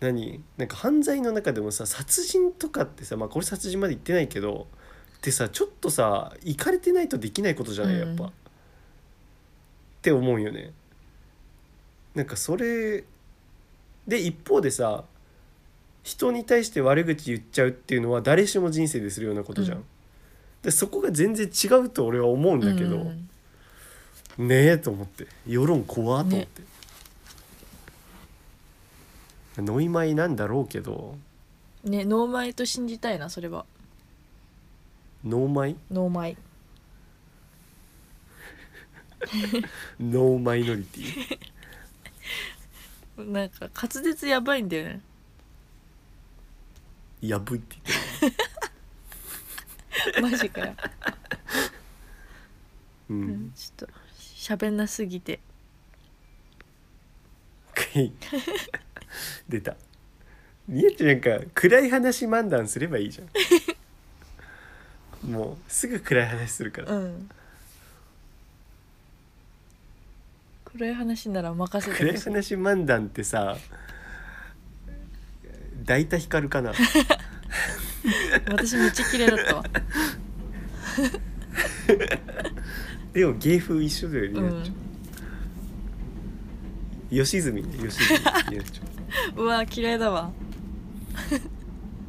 [0.00, 4.68] 何なんか犯罪の中でもさ殺人とかってさまあこれ殺人まで言ってないけど
[5.18, 8.30] ってさちょっとさいかれてないとできないことじゃないやっぱ、うん
[10.04, 10.70] って思うよね。
[12.14, 13.04] なんかそれ
[14.06, 15.04] で一方でさ
[16.02, 19.84] 人に対して悪口言っちゃうっていうのは誰しも人生でするようなことじゃん、うん。
[20.62, 24.46] でそこが全然違うと俺は思うんだけど、うん。
[24.46, 25.26] ねえと思って。
[25.46, 26.62] 世論怖っと思って、
[29.62, 31.16] ノイマイなんだろうけど。
[31.82, 33.64] ねノーマイと信じたいなそれは。
[35.24, 35.76] ノーマイ？
[35.90, 36.36] ノーマイ
[40.00, 41.38] ノーマイノリティ
[43.16, 45.00] なんか滑舌やばいんだよね。
[47.20, 47.76] やぶいって
[48.20, 48.38] 言って
[50.14, 50.74] マジかよ、
[53.08, 53.46] る、 ううん。
[53.46, 55.40] ん、ちょっと喋んなすぎて。
[59.48, 59.76] 出た。
[60.68, 63.28] みやちゃんなんか暗い話漫談すればいいじゃん。
[65.30, 67.30] もうすぐ暗い話するから、うん
[70.76, 73.56] 暗い話なら任せて暗い話漫談ってさ
[75.84, 76.72] 大体光るかな。
[78.48, 79.64] 私めっちゃ綺麗だったわ。
[83.12, 84.72] でも芸風一緒だよりなっちゃ
[87.12, 88.18] う吉住ね吉住
[89.36, 90.32] うわ嫌いだわ。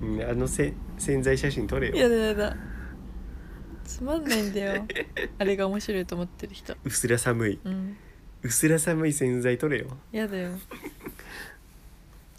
[0.01, 2.57] ううんあのせ潜在写真撮れやよだやだ。
[3.83, 4.87] つまんないんだよ。
[5.37, 6.75] あれが面白いと思ってる人。
[6.83, 7.59] うすら寒い。
[7.63, 7.97] うん
[8.45, 9.87] うすら寒い潜在撮れよ。
[10.11, 10.51] やだよ。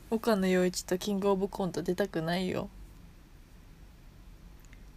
[0.09, 2.71] 岡野陽一とキングオブコント出たくないよ。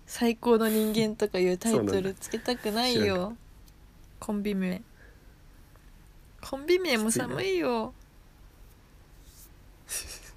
[0.06, 3.36] 最高の人間とかいうタイトルつけたくないそうなんよ
[4.20, 4.84] コンビ名。
[6.48, 7.92] コンビ名も寒いよ。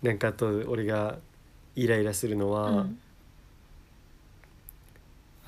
[0.00, 1.18] なんかあと俺が
[1.74, 3.00] イライラするのは、うん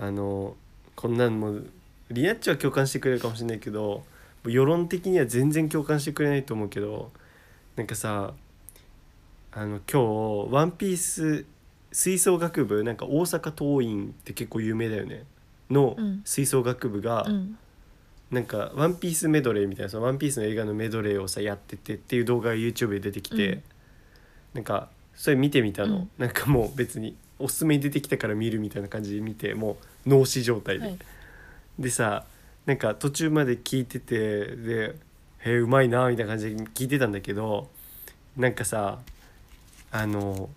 [0.01, 0.57] あの
[0.97, 1.67] こんなんもう
[2.11, 4.03] リナッチは共感してくれるかもしれないけど
[4.47, 7.11] 世論的には全然共感してくれないと思うけど
[7.77, 8.33] なんかさ
[9.53, 11.45] あの今日「ワンピース
[11.93, 15.25] 吹奏楽部なんか大阪桐蔭って結構有名だよね。
[15.71, 16.23] のうん。
[16.25, 17.59] 吹奏楽部が、うん。
[18.31, 23.63] なんか「ワンピースメドレーみたいなその「ワンピースの映画のメドレーをさやっててっていう動画が YouTube で出てきて、うん。
[24.55, 26.11] なんかそれ見てみたの、うん。
[26.17, 30.99] なんかもう別におすすめに出てきたから見るみたいな感じで見てもう脳死状態で、はい。
[31.79, 32.25] でさ
[32.67, 34.95] なんか途中まで聞いててで
[35.41, 37.71] 「へえうまいな」みたいな感じで聞いてたんだけど
[38.37, 38.99] なんかさ
[39.91, 40.51] あの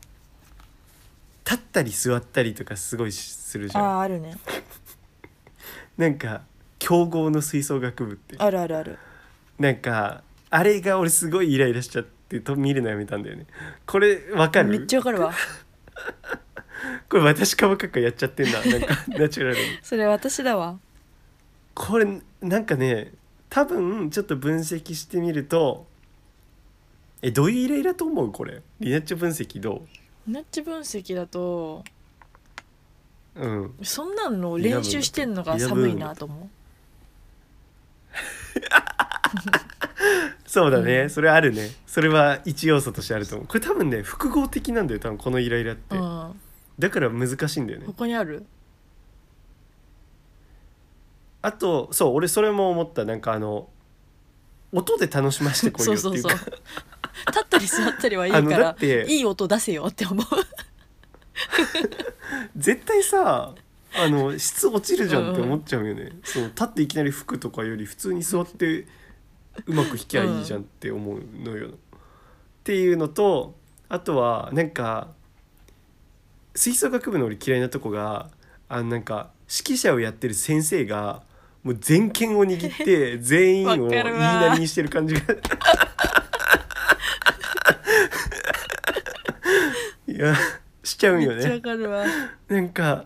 [1.45, 3.97] 立ったり座ったりとかすごいするじあゃん。
[3.99, 4.35] ああるね。
[5.97, 6.41] なんか
[6.79, 8.35] 強豪の吹奏楽部って。
[8.39, 8.97] あるあるある。
[9.59, 13.45] なんかあれが俺すごいイライラしちゃってと見るのやめたんだよね。
[13.85, 14.69] これわかる？
[14.69, 15.33] めっちゃわかるわ
[17.09, 18.63] これ私かばかかやっちゃってんだ。
[18.65, 18.87] なんか
[19.17, 19.61] ナチュラルに。
[19.81, 20.79] それ私だわ。
[21.73, 22.05] これ
[22.41, 23.13] なんかね
[23.49, 25.87] 多分ちょっと分析してみると
[27.21, 28.31] えどういうイライラと思う？
[28.31, 28.61] これ。
[28.79, 29.85] リナッチョ分析ど
[30.27, 31.83] ナッチ分析だと
[33.35, 33.75] ううん。
[33.81, 36.49] そんなんの練習してんのが寒いなと思
[40.45, 41.71] そうだね、うんそれあるね。
[41.87, 43.47] それは一要素としてあると思う。
[43.47, 46.39] これ多分ね複合的なんだよ多分このイライラって、ううん
[46.79, 47.85] だから難しいんだよね。
[47.85, 48.45] ここにある？
[51.41, 53.05] あとそう俺それも思った。
[53.05, 53.69] なんかあの
[54.71, 56.29] 音で楽しませてこいよそうっていうか。
[56.31, 56.59] そうそう
[57.27, 60.25] 立ったり座ったりはいいあのからいい音出せよって思う。
[62.57, 63.53] 絶対さ
[63.95, 68.87] あの質落ちるじゃんって思っちゃうよね、そう立っていきなり吹くとかより普通に座って
[69.67, 71.71] うまく弾きゃいいじゃんって思うのよ、っ
[72.63, 73.53] ていうのと
[73.89, 75.09] あとはなんか
[76.55, 78.29] 吹奏楽部の俺嫌いなとこが
[78.69, 81.23] あのなんか指揮者をやってる先生が
[81.63, 85.21] もう全権を握って 全員を言いなりにしてる感じが。
[90.05, 90.35] いや
[90.83, 91.61] しちゃうんよね。
[92.47, 93.05] なんか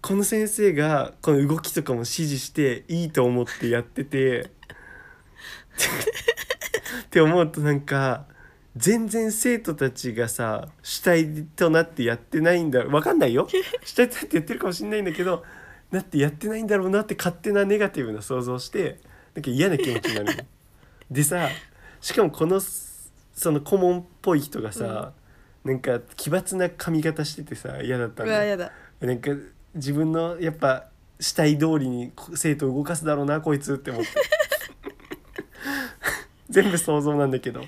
[0.00, 4.50] この先生がこの動きとかも指示していいと思ってやってて。
[7.04, 8.26] って思うとなんか
[8.76, 13.48] 全然生徒たちがさ主体となってやってないんだわかんないよ。
[13.84, 15.44] 主体となってやってるかもしれないんだけど
[15.90, 18.98] なってやってないんだろうなって勝手なネガティブな想像して
[19.34, 20.44] なんか嫌な気持ちになるの。
[21.10, 21.48] でさ
[22.00, 25.12] しかもこのその顧問っぽい人がさ、
[25.64, 28.72] なんか奇抜な髪型しててさ嫌だったんだ。
[29.00, 29.30] なんか
[29.74, 30.88] 自分のやっぱ
[31.18, 34.08] 主体通りにこ生徒を動かすだろうなこいつって思って。
[36.50, 37.64] 全部想像なんだけど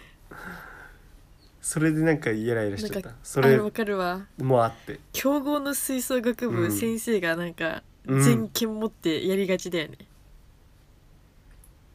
[1.66, 3.10] それでなんかイライラしちゃった。
[3.24, 4.24] それあわかるわ。
[4.38, 5.00] もあって。
[5.12, 6.72] 強豪の吹奏楽部、うん。
[6.72, 8.22] 先生がなんかうん。
[8.22, 9.98] 全権持ってやりがちだよね。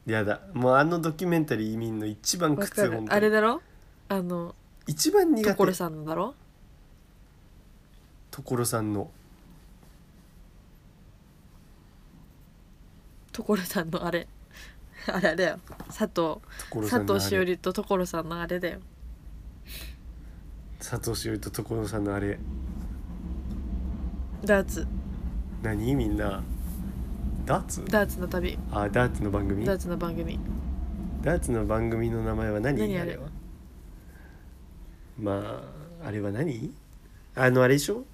[0.04, 0.42] やだ。
[0.52, 3.62] もうあのドキュメンタリー見んの一番苦痛あれだろ？
[4.10, 4.54] あの
[4.86, 5.56] 一番苦手。
[5.56, 6.34] 所さんのだろ？
[8.30, 9.10] 所さんの。
[13.32, 14.28] 所さんのあれ。
[15.06, 15.60] あれだよ。
[15.86, 16.42] 佐藤。
[16.90, 17.46] 佐藤しおれ。
[17.46, 18.80] りと所さんのあれだよ
[20.82, 22.40] 佐藤しおりと所さんのあれ。
[24.44, 24.84] ダーツ。
[25.62, 25.94] 何？
[25.94, 26.42] みんな。
[27.46, 27.84] ダーツ？
[27.84, 28.58] ダーツの旅。
[28.72, 29.64] あダーツの番組？
[29.64, 30.40] ダーツの番組。
[31.22, 32.80] ダーツの番組の名前は何？
[32.80, 33.16] 何あれ？
[33.16, 33.28] は。
[35.20, 35.62] ま
[36.02, 36.74] ああれは何？
[37.36, 38.04] あのあれでしょ？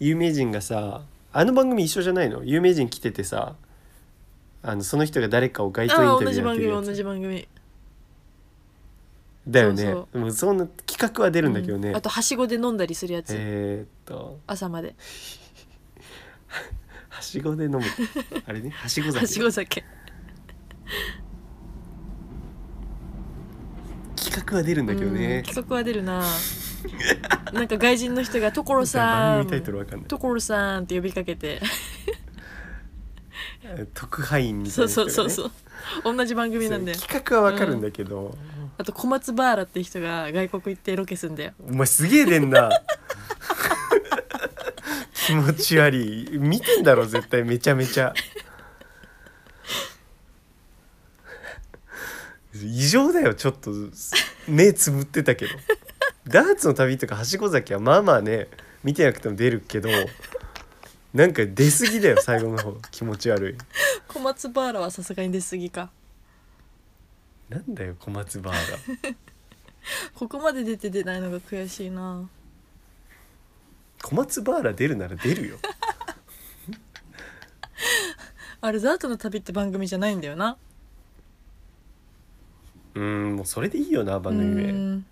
[0.00, 2.42] 有名人がさあの番組一緒じゃないの？
[2.42, 3.54] 有名人来ててさ
[4.62, 6.86] あのその人が誰かを街頭インタビューやってるやつ。
[6.86, 7.46] 同じ番組
[9.46, 9.82] だよね。
[9.82, 11.96] そうでもそんな企画は出るんだけどね、うん。
[11.96, 14.40] あとはしごで飲んだりするやつ、えー、っと。
[14.46, 14.94] 朝まで。
[17.08, 17.82] はしごで飲む。
[18.46, 19.20] あれねはしご酒。
[19.20, 19.84] はしご酒。
[24.16, 26.24] 企画は出るんだけどうんね企画は出るな。
[27.52, 31.60] なんか外人の人が「所さん番組タイトルわかんない所さん」 って呼びかけて。
[33.94, 35.50] 特派員みたいそうな人が、ね、そうそう
[36.02, 38.36] そう同じ番組なんだよそう企画はわかるんだけど、
[38.76, 41.52] あと小松バーラって人が外国行ってロケすんだよ。
[41.68, 42.70] お前すげえ出んな。
[45.26, 46.28] 気持ち悪い。
[46.38, 48.12] 見てんだろ絶対めちゃめちゃ。
[52.54, 53.70] 異常だよちょっと。
[54.48, 55.52] 目つぶってたけど。
[56.26, 58.48] ダーツの旅とかはしご酒はまあまあね
[58.82, 59.88] 見てなくても出るけど。
[61.12, 62.76] なんか出過ぎだよ最後の方。
[62.90, 63.54] 気持ち悪い。
[64.08, 65.90] 小松バーラはさすがに出過ぎか
[67.48, 68.78] なんだよ小松バーが。
[70.14, 72.28] ここまで出て出ないのが悔しいな。
[74.02, 75.58] 小松バーラ出るなら出るよ。
[78.60, 80.56] あれザートの旅って番組じゃないんだよな。
[82.94, 85.06] うんもうそれでいいよな番組う名ん。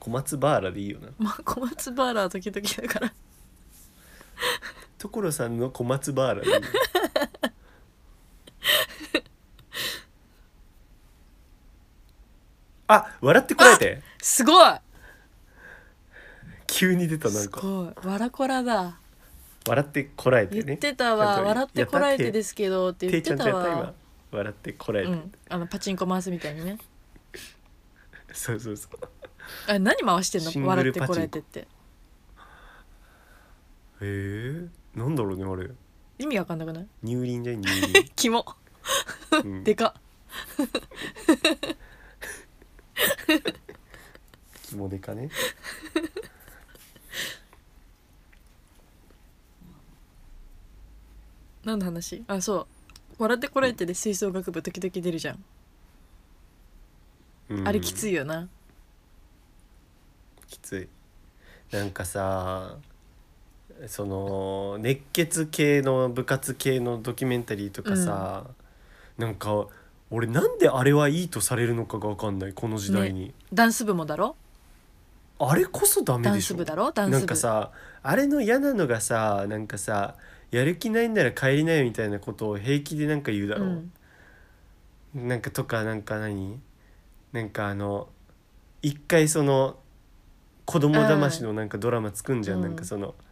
[0.00, 1.08] 小松バーラでいいよな。
[1.18, 3.12] まあ小松バーラは時々だから
[5.08, 6.60] 所さんの小松バーラでいいよ
[12.86, 14.02] あ笑ってこらえて。
[14.20, 14.74] すごい。
[16.66, 18.06] 急に出たなんすかごい。
[18.06, 18.98] わらこらだ。
[19.66, 20.62] 笑ってこらえてね。
[20.64, 21.40] 言ってたわ。
[21.42, 23.94] 笑ってこらえてですけどって言って手ちゃんとたわ今。
[24.32, 25.32] 笑ってこらえて、うん。
[25.48, 26.78] あのパチンコ回すみたいにね。
[28.32, 28.98] そうそうそう。
[29.66, 31.60] あれ何回してんシングルの笑ってこらえてって。
[31.60, 31.66] へ
[34.02, 35.70] えなんだろうねあれ。
[36.18, 36.86] 意味わかんなくない？
[37.04, 38.44] 乳輪じゃん 乳輪、キモ
[39.32, 39.94] うん、 でか。
[44.68, 45.30] キモデカね
[51.64, 52.22] 何の話？
[52.26, 52.66] あそう。
[53.18, 55.44] 笑ってこらえてで吹奏楽部時々出るじゃん、
[57.48, 57.68] うん。
[57.68, 58.48] あれきついよな。
[60.48, 60.88] きつい。
[61.74, 62.76] なんかさ
[63.86, 68.44] その熱血系の部活系のドキュメンタリーとかさ、
[69.18, 69.66] なんか
[70.10, 74.36] 俺なんであれはいいとされるのかが分かんないこの時代に、ダンス部もだろ？
[75.38, 76.54] あれこそダメでしょ。
[76.54, 76.92] ス部だろ？
[76.92, 77.18] ダンス部。
[77.18, 77.72] なんかさ
[78.02, 80.14] あれの嫌なのがさなんかさ
[80.50, 83.92] やる気ないんなら帰りなよみたいなことを平気でなんか言うだろ、うん。
[85.14, 86.60] なんかとかなんか何？
[87.32, 88.08] なんかあの
[88.82, 89.76] 一回その
[90.64, 92.62] 子供騙しのなんかドラマ作んじゃん、うん。
[92.62, 93.14] なんかその「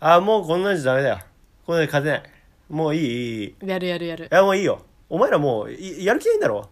[0.00, 1.18] あもうこんなんじゃダメだよ。
[1.64, 2.22] こんなんで勝てない。
[2.68, 3.54] もういいいいいい。
[3.68, 4.24] やるやるやる。
[4.26, 4.84] いやもういいよ。
[5.08, 6.68] お前らもういやる気ないんだろ？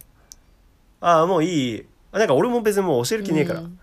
[1.01, 1.87] ああもういいいい。
[2.13, 3.79] あなんか俺も別にもう教える気ねえから、うん。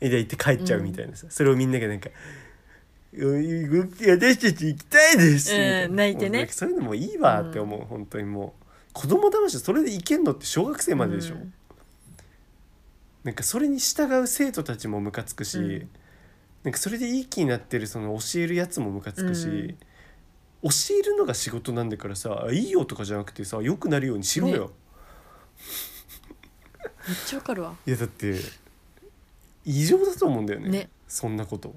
[0.00, 2.08] で言って帰っちゃうみたいなさ、それをみんながなんか
[3.12, 8.64] 「うん私たち行きたいです」みたいうん泣いてねそういうのもいいわって思う、本当にもう
[8.94, 11.52] 子供騙しそれでいけんのって小学生まででしょ、うん
[13.22, 15.90] なんかそれに従う生徒たちもムカつくし、うん
[16.62, 19.78] なんかそれでいい気になってるその教えるやつもムカつくし、うん。
[20.62, 20.68] 教
[21.00, 24.70] えるのが仕事なんだからさいいよとかじゃなくてさ良くなるようにしろよ、ね。
[27.08, 27.74] めっちゃわかるわ。
[27.86, 28.38] いやだって
[29.64, 30.90] 異常だと思うんだよねね。
[31.08, 31.74] そんなこと。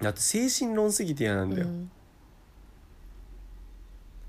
[0.00, 1.90] だって精神論すぎて嫌なんだよ、うん。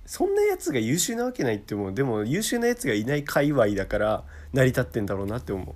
[0.06, 1.94] そんなやつが優秀なわけないって思う。
[1.94, 5.74] でも優秀なやつがいない界隈だから成り立ってんだろうなって思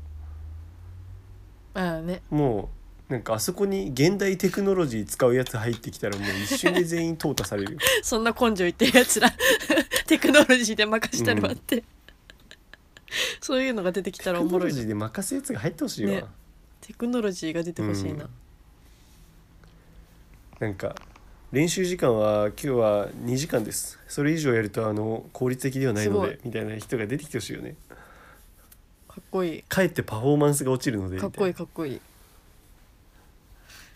[1.76, 2.22] ああね。
[2.32, 2.70] うも
[3.10, 7.80] うなんかあそこに現代テクノロジー使うやつ入ってきたらもう一瞬で全員淘汰されるよ。
[8.02, 9.32] そんな根性言ってるやつら。
[10.08, 11.84] テクノロジーで任したるわって、
[13.42, 16.26] そういうのが出てきたらおテクノロもろいジーで任すやつが入ってほしいわ、ね。
[16.82, 18.30] テクノロジーが出てほしいな、うん
[20.60, 20.96] なんか
[21.52, 24.00] 練習時間は今日は2時間です。
[24.08, 27.72] それ以上やるとあの効率的ではないのでみたいな人が出てきてほしいよね。
[27.72, 27.85] か
[29.22, 29.64] っこいい。
[29.64, 32.02] かえってパフォーマンスが落ちるのでかっこいいかっこいい。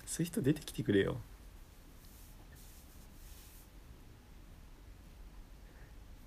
[0.05, 1.17] そういう人出てきてくれよ。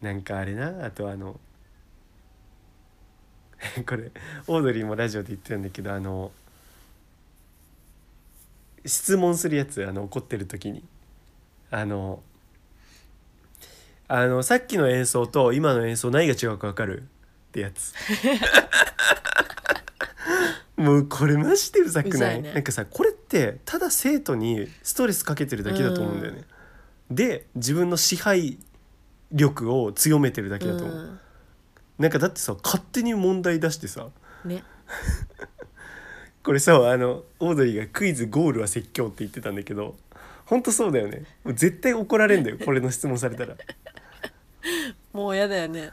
[0.00, 1.38] なんかあれなあとあの
[3.86, 4.10] これ
[4.48, 6.32] オードリーもラジオで言ってたんだけどあの
[8.84, 10.84] 質問するやつあの怒ってる時に。
[11.70, 12.22] あの
[14.08, 17.04] あのさっきの演奏と今の演奏何が違うか分かる？
[17.52, 17.92] ってやつ。
[20.76, 22.16] もうこれマジでうざくない？
[22.16, 22.54] うざいね。
[22.54, 26.44] なんかさこれってただ生徒にストレスかけてるだけだと思うんだよね、
[27.10, 28.58] で自分の支配
[29.30, 31.20] 力を強めてるだけだと思う、うん。
[31.98, 34.08] なんかだってさ勝手に問題出してさ。
[34.46, 34.64] ね。
[36.42, 39.94] これさあのオードリーがクイズゴールは説教って言ってたんだけど
[40.46, 41.24] ほんとそうだよね。
[41.44, 43.54] もう絶対怒られんだよこれの質問されたら。
[45.12, 45.90] もうやだよね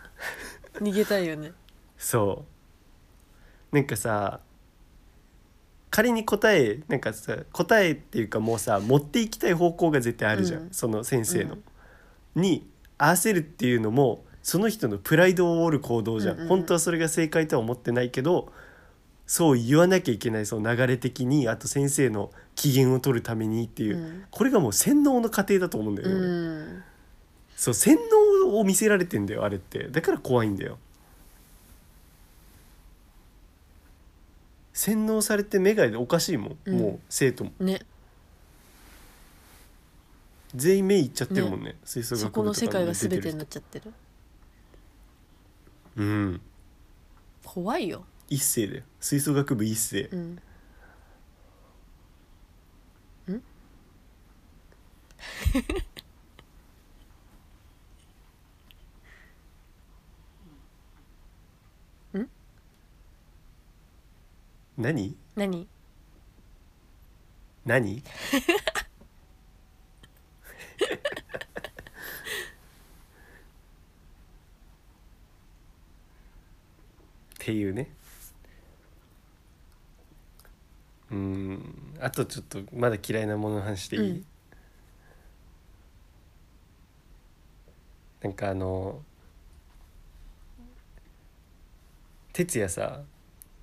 [0.82, 1.52] 逃げたいよね。
[1.98, 2.46] そ
[3.72, 3.76] う。
[3.76, 4.40] なんかさ
[5.92, 10.70] 仮に答えなんかさ答えっていうかもうさ持っていきたい方向が絶対あるじゃん、うん。
[10.72, 11.58] その先生の、
[12.36, 16.50] に合わせるっていうのもその人のプライドを折る行動じゃん,、うんうんうん。
[16.50, 18.52] 本当はそれが正解とは思ってないけど
[19.28, 24.24] そう言わなきゃいけないその流れ的にあと先生の機嫌を取るためにっていう、うん。
[24.32, 26.28] これがもう洗脳の過程だと思うんだようね、俺。
[26.28, 26.84] ん。
[27.56, 29.88] そう洗脳を見せられてんだよあれって。
[29.90, 30.78] だから怖いんだよ。
[34.74, 36.78] 洗脳されて目がおかしいもん、うん。
[36.80, 37.52] もう生徒も。
[37.60, 37.82] ね。
[40.56, 43.94] 全員目いっちゃってるもんね吹奏楽部そこの世界が全てになっちゃってる。
[45.98, 46.42] うん。
[47.44, 48.06] 怖いよ。
[48.30, 48.84] 一世だよ。
[49.00, 50.40] 吹奏楽部一世うん？
[64.80, 65.16] 何？
[65.36, 65.68] 何？
[67.66, 67.98] 何？
[67.98, 68.02] っ
[77.40, 77.90] ていうね。
[81.12, 81.76] うん。
[82.00, 84.26] あとちょっとまだ嫌いなものの話していい、うん。
[88.22, 89.02] なんかあの
[92.32, 93.02] 哲也さ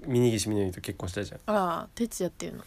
[0.04, 1.40] 峯岸みなみと結婚したじゃん。
[1.46, 2.64] ああ哲也っていうの。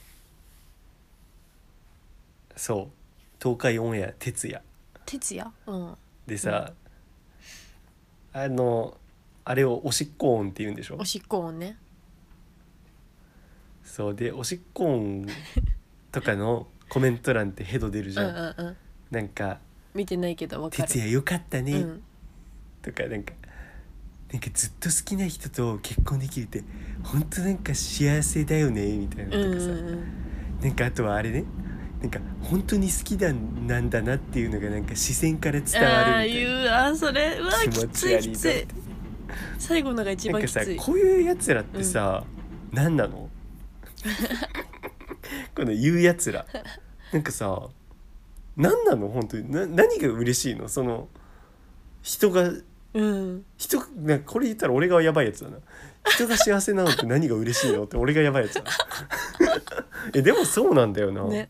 [2.55, 2.95] そう。
[3.41, 4.61] 東海オンエア哲也。
[5.05, 5.47] 哲也？
[5.67, 5.97] うん。
[6.27, 6.73] でさ、
[8.33, 8.97] あの
[9.45, 10.97] あれをおしっこ音って言うんでしょ？
[10.99, 11.77] おしっこ音ね。
[13.83, 14.15] そう。
[14.15, 15.25] でおしっこ音
[16.11, 18.25] とかの コメント欄ってヘド出るじうん。
[18.25, 18.77] ゃん、うんうん。
[19.11, 19.59] なんか
[19.93, 20.83] 見てないけど「わかる。
[20.83, 22.03] 哲也よかったね」うん。
[22.81, 23.33] とかなんか
[24.31, 26.63] なんかずっと好きな人と結婚できるって
[27.03, 30.03] 本当なんか幸せだよねみたいなうんうとかさ、んうん
[30.61, 31.45] なんかあとはあれね
[32.01, 36.87] なんか本当に好きだなんだなっていうのがなんか視線から伝わああるみたいな。
[36.87, 38.67] あーそれうわ気き持ち悪いついきつい。
[39.57, 40.77] 最後のが一なんかさ番きつい。
[40.77, 42.23] こういうやつらってさ、
[42.71, 43.29] 何なの？
[45.55, 46.45] この言うやつら。
[47.11, 47.67] なんかさ
[48.55, 49.09] 何なの？
[49.09, 49.51] 本当に。
[49.51, 50.69] な何が嬉しいの？
[50.69, 51.09] その
[52.01, 52.49] 人が
[52.93, 53.45] うん。
[53.57, 55.57] 人なんかこれ言ったら俺がやばいやつだな。
[56.05, 58.69] 人が幸せなのって何が嬉しいのって俺がやばいやつだな。
[60.13, 61.49] えでもそうなんだよな、ね。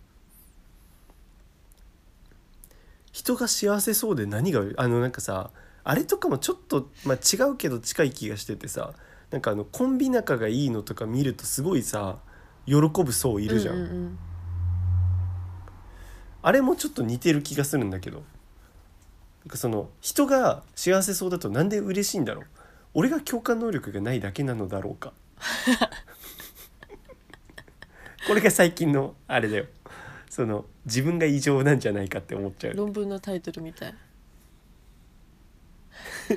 [3.11, 5.51] 人が幸せそうで何があのなんかさ
[5.83, 8.93] あれとかもちょっと、まあ、違うけど近い気がしててさ
[9.31, 12.19] なんかあのコンビ仲がいいのとか見るとすごいさ
[12.65, 14.19] 喜ぶ層いるじゃん、うんうんうん。
[16.41, 18.23] あれもちょっと似てる気がするんだけど
[19.55, 22.45] その人が幸せそうだとなんで嬉しいんだろう。
[22.93, 25.13] 俺が共感能力がないだけなのだろうか。
[28.27, 29.65] これが最近のあれだよ。
[30.29, 32.75] その自分が異常なんじゃないかって思っちゃう。
[32.75, 33.95] 論文のタイトルみたい。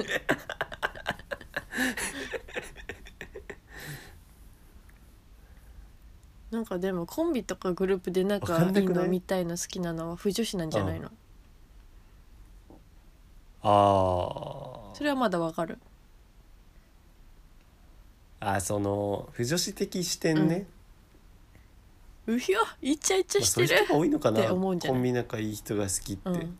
[6.50, 8.72] なんかでもコンビとかグループで仲いい？
[8.84, 11.10] の見たいの好きなのは不女子なんじゃないの？
[13.62, 15.78] あそれはまだわかる。
[18.40, 20.66] ああその不女子的視点ね、
[22.26, 23.68] うひゃイチャイチャまあしてる。
[23.68, 24.40] そういう人が多いのかな。
[24.40, 24.98] って思うんじゃない？
[24.98, 26.58] コンビ仲いい人が好きって、うん。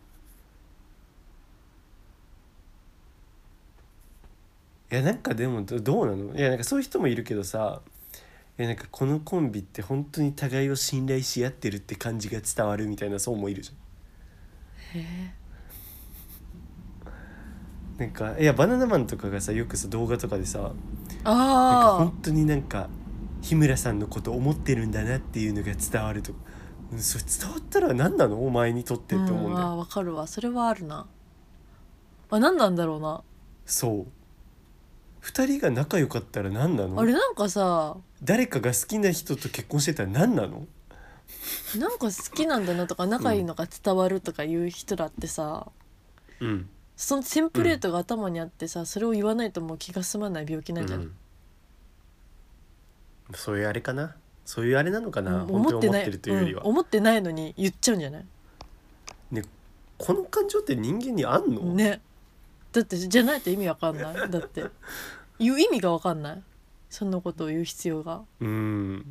[4.91, 6.33] いやなんかでもどどうなの？
[6.35, 7.81] いやなんかそういう人もいるけどさ
[8.57, 15.01] いやなんかこのコンビって本当に互いを信頼し合ってるって感じが伝わるみたいなそうもいるじゃん。
[15.01, 15.33] へ
[18.03, 20.75] なんかいやバナナマンとかがさよくさ動画とかでさなんか
[21.23, 22.89] あ本当になんか
[23.41, 26.33] 日村さんのこと思ってるんだなっていうのが伝わると
[26.91, 28.45] うんそれ伝わったら何なの？
[28.45, 30.27] お前にとってあって思うんだよ、かるわ。
[30.27, 31.07] それはあるな。
[32.29, 33.23] あ何なんだろうな。
[33.65, 34.07] そう。
[35.21, 36.99] 二人が仲良かったら何なの？
[36.99, 40.67] あれなんかさ誰かが好きな人と結婚してたら何なの？
[41.77, 45.67] なんか好きなんだなとか仲いいのが伝わるとかいう人だってさ、
[46.41, 51.13] うんそのテンプレートが頭にあってさ、それを言わないともう気が済まない病気なんじゃない、うん。
[53.33, 54.15] そういうあれかな？
[54.45, 56.01] そういうあれなのかな、うん本当に思ってない。
[56.01, 58.25] 思ってるというよりは、うん思ってないのに言っちゃうんじゃない？
[59.97, 62.01] この感情って人間にあんの、ね。
[62.71, 64.29] だってじゃないと意味わかんない。
[64.29, 64.65] だって。
[65.39, 66.43] 言う意味がわかんない？
[66.89, 68.21] そんなことを言う必要が。
[68.39, 69.05] うん。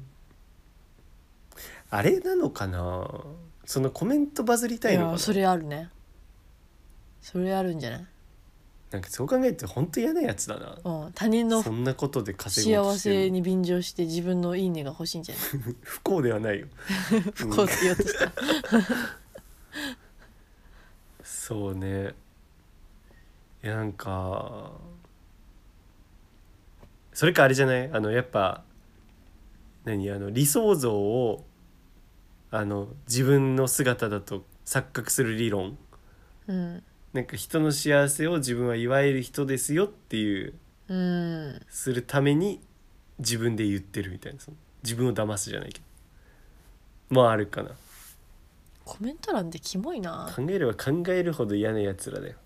[1.90, 3.09] あれなのかな？
[3.64, 5.88] そのコメントバズりたいのかそれあるね
[7.23, 8.07] それあるんじゃない、
[8.90, 10.77] なんかそう考えると本当嫌なやつだな。
[10.85, 15.44] うん、他人のそんなことで稼ごうと幸してるせに便乗して自分のいいねが欲しいんじゃない？
[15.82, 16.66] 不幸ではないよ。
[17.35, 18.32] 不幸って言おうとした。
[21.24, 22.15] そうね。
[23.65, 24.73] いやなんか
[27.15, 27.90] それかあれじゃない？
[27.93, 28.65] あのやっぱ
[29.85, 30.11] 何？
[30.11, 31.44] あの理想像を
[32.51, 35.78] あの自分の姿だと錯覚する理論。
[36.49, 36.82] うん
[37.12, 40.55] なんか人の幸せを自分はいわゆる人ですよっていう
[40.89, 42.60] うんするために
[43.18, 44.40] 自分で言ってるみたいな。
[44.40, 45.84] その自分を騙すじゃないけど。
[47.10, 47.70] まああるかな。
[48.84, 50.32] コメント欄でキモいな。
[50.34, 52.36] 考えれば考えるほど嫌なやつらだよ。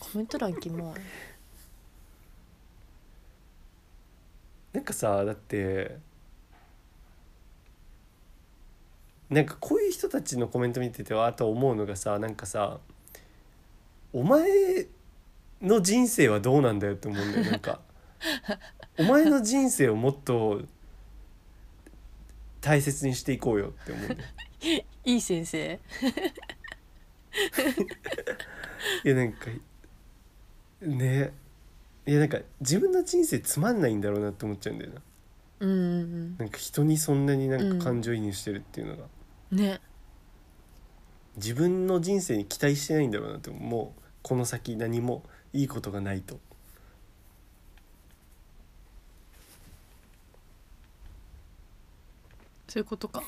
[0.00, 1.00] コメント欄キモい。
[4.72, 5.98] なんかさだって
[9.28, 12.80] なんかこういう人たちのコメント見ててあと思うのがさなんかさ
[14.12, 14.86] お前
[15.60, 17.80] の人生はどうなんだよって思うんだよなんか。
[18.98, 20.62] お前の人生をもっと
[22.60, 24.04] 大切にしていこうよって思う。
[24.04, 24.20] んだよ
[25.04, 25.80] いい先生。
[29.04, 29.46] いやなんか
[30.82, 31.32] ね。
[32.04, 35.02] いやなんか自分の人生つまんないんだろうなって思っちゃうんだよな。
[35.60, 39.04] うんうんなんか人にそんなになんか感情移入してるっていうのが、
[39.52, 39.58] うん。
[39.58, 39.80] ね。
[41.36, 46.38] 自分の人生に期待してないんだろうなってもうこの先何もいいことがないと。
[52.68, 53.22] そういうことか。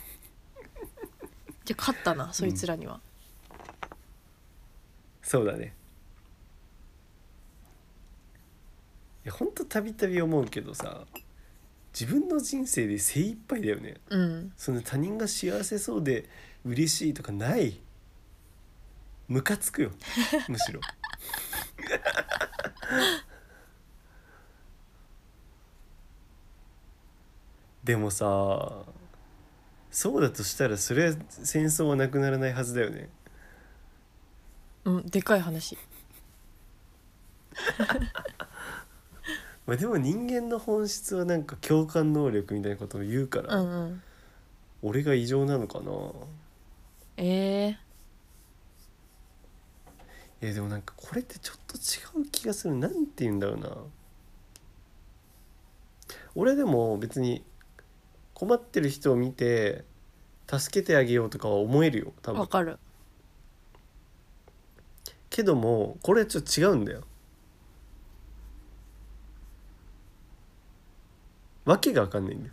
[1.64, 3.00] じゃあ勝ったなそいつらには、
[5.22, 5.74] そうだね。
[9.24, 11.06] いやほんとたびたび思うけどさ
[11.98, 14.00] 自分の人生で精一杯だよね。
[14.10, 14.52] うん。
[14.56, 16.28] その他人が幸せそうで
[16.64, 17.80] 嬉しいとかない
[19.28, 19.90] ムカつくよ。
[20.48, 20.80] むしろ。
[27.84, 28.84] でもさ
[29.90, 33.09] そうだとしたらそれは戦争はなくならないはずだよね。
[34.84, 35.78] うんでかい話。
[39.66, 44.02] まあでも人間の本質はなんか共感能力みたいなことを言うから、うんうん。
[44.82, 45.92] 俺が異常なのかな。
[47.16, 47.84] ええい
[50.48, 52.74] やでもなんかこれってちょっと違う気がする。
[52.74, 53.70] なんて言うんだろうな。
[56.34, 57.44] 俺でも別に
[58.34, 59.84] 困ってる人を見て
[60.46, 62.40] 助けてあげようとかは思えるよ多分。
[62.40, 62.78] わかる。
[65.30, 67.02] けどもこれはちょっと違うんだよ。
[71.64, 72.52] わけが分かんないんだよ。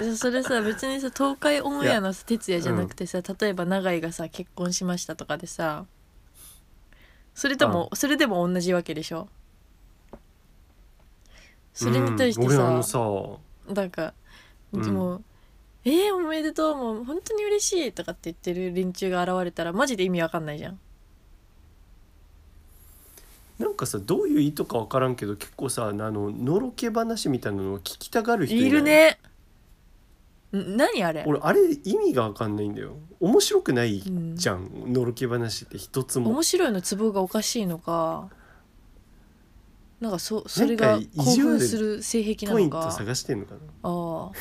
[0.00, 5.86] で それさ別にさ東海オンエアのさ哲也じゃなくてさ、例えば永井がさ結婚しましたとかでさ
[7.38, 9.28] それともそれでも同じわけでしょ？
[11.72, 12.98] それに対してさ、さ
[13.72, 14.12] なんか、
[14.72, 14.86] うん。
[14.92, 15.24] もう
[15.86, 20.80] 「えー、おめでとうもう本当に嬉しいとかって言ってる連中が現れたらマジで意味わかんないじゃん。
[23.60, 28.70] なんかさどういう意図か分からんけど結構さあののろけ話みたいなのを聞きたがる人ない？
[28.70, 29.10] るね。
[29.10, 29.16] ん
[30.52, 31.24] 何あれ？
[31.26, 32.96] 俺あれ意味が分かんないんだよ。
[33.20, 36.30] 面白くないうんじゃん、のろけ話って一つも。
[36.30, 38.30] 面白いのツボがおかしいのか。
[40.00, 43.60] なんかそそれが興奮する性癖なポイントのか探してんのかな。
[43.82, 44.32] ああ。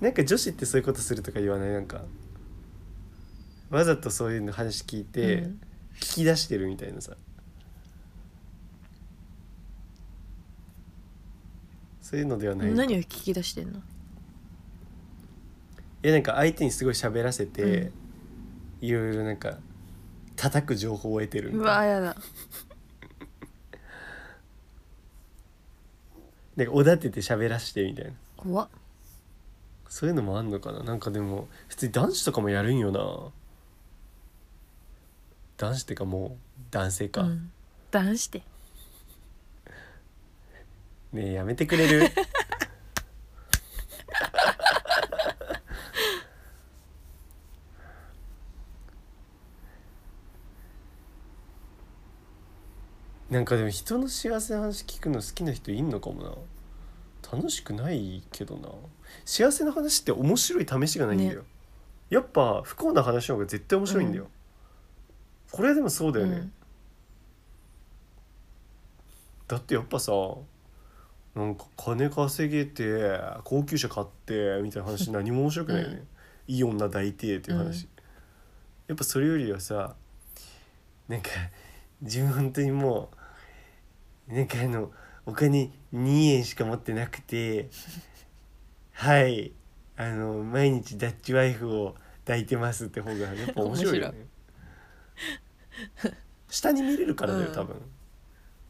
[0.04, 1.70] なんか女子ってそういうことするとか言わない？
[1.70, 2.02] なんか。
[3.70, 5.60] わざとそういうの話聞いて、うん。
[6.00, 7.16] 聞き出してるみたいなさ
[12.14, 13.80] そういうのではない何を聞き出してんの？
[13.80, 13.82] い
[16.02, 17.92] やなんか相手にすごい喋らせて、うん。
[18.82, 19.58] いろいろなんか
[20.36, 21.72] 叩く情報を得てるみうたいな。
[21.72, 22.14] わやだ。
[26.54, 28.12] なんかおだてて喋らしてみたいな。
[28.36, 28.68] 怖っ。
[29.88, 30.84] そういうのもあんのかな？
[30.84, 33.32] なんかでも普通に男子とかもやるんよな。
[35.56, 37.50] 男子ってかもう男性か、うん。
[37.90, 38.42] 男子って
[41.14, 42.10] ねえやめてくれる？
[53.30, 56.32] なんかでも人の幸せな話聞くの好きな人いんのかもな。
[57.32, 58.68] 楽しくないけどな。
[59.24, 61.46] 幸せな話って面白い試しがないんだよ、ね。
[62.10, 64.30] やっぱ不幸な話の方が絶対面白いんだよ、うん。
[65.52, 66.52] これでもそうだよね、うん。
[69.46, 70.12] だってやっぱさ
[71.34, 76.04] なんか金稼げて高級車買ってみたいな話何も面白くないよね、
[76.46, 77.88] いい女抱いてっていう話、うん。
[78.88, 79.94] やっぱそれよりはさ
[81.08, 81.30] なんか
[82.00, 83.10] 自分本当にも
[84.28, 84.90] うなんかあの
[85.26, 87.68] お金2円しか持ってなくて
[88.92, 89.52] はい。
[89.96, 91.94] あの毎日ダッチワイフを
[92.24, 94.26] 抱いてますって方がやっぱ面白いよね。
[96.48, 97.80] 下に見れるからだよ多分、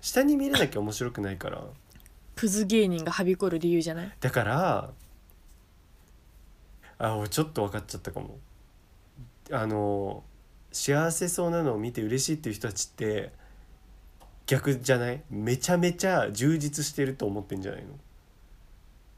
[0.03, 1.65] 下に見れなきゃ面白くないから
[2.35, 4.13] クズ芸人がはびこる理由じゃない？
[4.21, 4.91] だから
[6.99, 8.39] あ俺ちょっと分かっちゃったかも。
[9.53, 10.25] あの
[10.73, 13.33] 幸せそうなのを見て嬉しいっていう人たちって
[14.47, 15.23] 逆じゃない？
[15.31, 17.89] めちゃめちゃ充実してると思ってんじゃないの？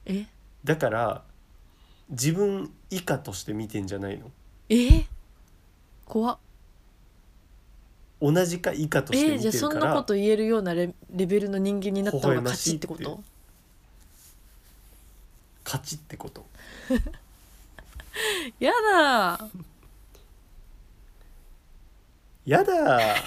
[0.07, 0.27] え？
[0.65, 1.23] だから
[2.11, 4.31] 自分以下として見てんじゃないの？
[4.69, 5.05] え？
[6.05, 6.39] 怖っ
[8.21, 13.23] 同じか以下としてえじゃあそんなこと言えるようなレレベルの人間になった方が勝ちってこと？
[15.65, 16.47] 勝ちってこと？
[18.59, 19.39] やだ。
[22.47, 23.17] やだ。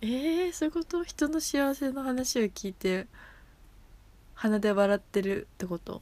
[0.00, 1.02] えー、そういうこと？
[1.04, 3.06] 人の幸せの話を聞いて
[4.34, 6.00] 鼻で笑ってるってこと？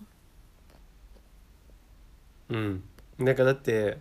[2.50, 2.82] うん。
[3.18, 3.98] なんかだって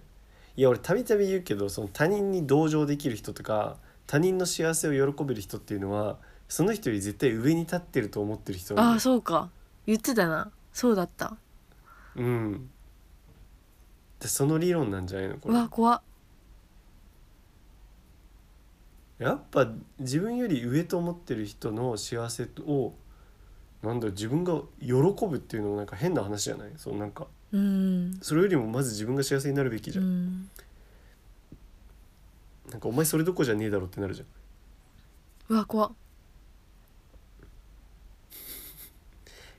[0.55, 6.17] いや俺たびたび言うけどその他人に同情できる人とか他人の幸せを喜べる人っていうのは
[6.47, 9.49] その人より絶対上に立ってると思ってる人なんだよああそうか。
[9.85, 10.51] 言ってたな。
[10.71, 11.35] そうだった。
[12.15, 12.69] うん。
[14.19, 15.55] でその理論なんじゃないのこれ。
[15.55, 16.01] うわ怖っ。
[19.19, 19.67] やっぱ
[19.99, 22.93] 自分より上と思ってる人の幸せを
[23.81, 24.93] なんだろう自分が喜
[25.27, 26.71] ぶっていうのもなんか変な話じゃない？
[26.77, 28.19] そうなんかうん。
[28.21, 30.49] それよりもまず自分が幸せになるべきじうゃん、ん。
[32.71, 34.27] なんかお前それどころじゃねえだろってなるじゃん。
[35.49, 35.91] うわ怖っ。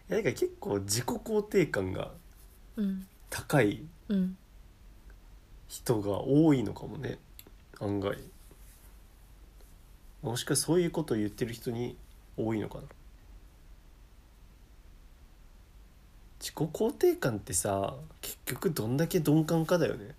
[0.08, 2.10] なんか結構自己肯定感が
[2.76, 3.06] うん。
[3.30, 4.36] 高いうん
[5.68, 7.18] 人が多いのかもね。
[7.80, 8.16] 案外。
[10.22, 11.96] もしかそういうことを言ってる人に
[12.36, 12.84] 多いのかな
[16.44, 20.14] 自己肯定感ってさ結局どんだけ鈍感かだよね。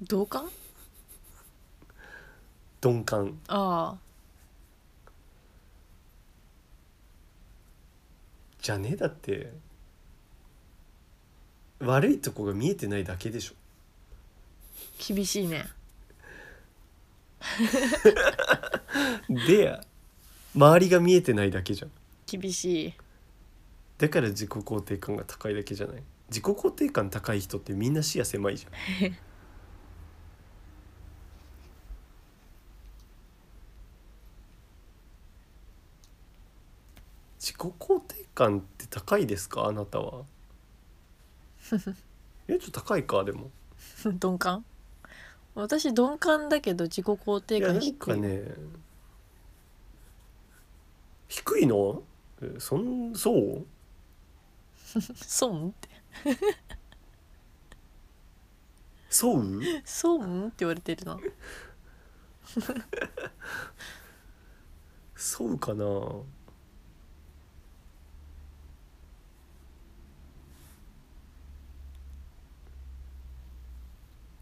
[0.00, 0.48] 同感？
[2.80, 3.36] 鈍感。
[3.48, 3.98] ああ。
[8.60, 9.52] じゃねえだって
[11.80, 13.54] 悪いとこが見えてないだけでしょ。
[15.04, 15.66] 厳しいね。
[19.28, 19.80] で
[20.54, 21.90] 周りが見えてないだけじゃん。
[22.28, 22.94] 厳しい
[24.02, 26.02] だから自己肯定感が高いだけじゃない？
[26.28, 28.72] 自己肯定感高い人ってみんな視野狭いじゃん。
[37.38, 39.66] 自己肯定感って高いですか？
[39.66, 40.24] あなたは。
[42.48, 43.24] えちょっと高いか？
[43.24, 43.50] でも。
[44.04, 44.64] 鈍感？
[45.54, 47.94] 私鈍感だけど自己肯定感低い。
[47.94, 48.42] かね
[51.28, 52.02] 低いの？
[52.42, 53.66] えそんそう？
[55.26, 55.88] 損って。
[59.08, 59.44] そう
[59.84, 61.18] 損って言われてるな。
[65.14, 65.84] そうかな？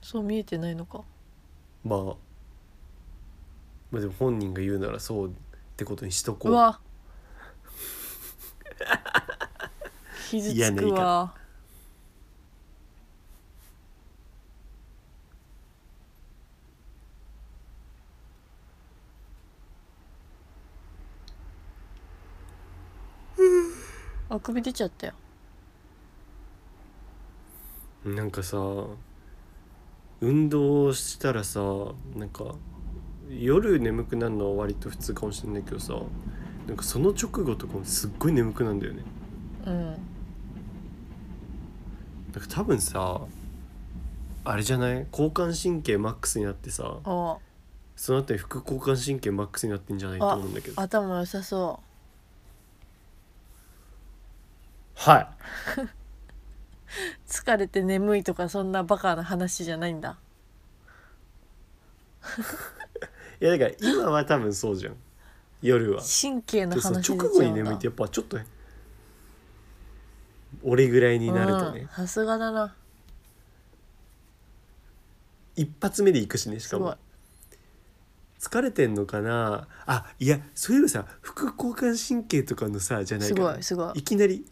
[0.02, 1.02] そう見えてないのか？
[1.84, 2.04] まあ
[3.90, 5.32] まあでも本人が言うならそうっ
[5.76, 6.52] てことにしとこう。
[6.52, 6.80] うわ
[10.30, 11.34] 傷つくわ。
[24.28, 25.14] あくび出ちゃったよ。
[28.04, 28.56] なんかさ
[30.20, 31.60] 運動したらさ
[32.14, 32.54] なんか
[33.28, 35.94] 夜眠くなるのは割と普通かもしれないけどさ
[36.68, 39.02] なんかその直後とかもすっごい眠くなるんだよね。
[39.66, 40.19] うん
[42.32, 43.20] なんか多分さ
[44.44, 45.06] あれじゃない？
[45.12, 47.36] 交感神経マックスになってさあ
[47.96, 50.18] その後に副交感神経マックスになってんじゃない？
[50.18, 50.80] と思うんだけど。
[50.80, 51.80] 頭良さそ
[54.94, 55.32] は
[55.78, 55.80] う
[57.28, 60.18] 疲れて眠いとかそんなバカな話じゃないんだ。
[63.40, 64.96] いいやだから今は多分そうじゃん。
[65.62, 66.02] 夜は。
[66.02, 68.38] 神経のでその話直後に眠いってやっぱちょっと
[70.62, 72.74] 俺ぐらいになるとね、さすがだな。
[75.56, 76.96] 一発目で行くしねしかも。
[78.38, 79.68] 疲れてんのかな？
[79.86, 83.98] あいやそういえばさ副交感神経とかのさじゃないすからごいすごい。
[83.98, 84.46] いきなり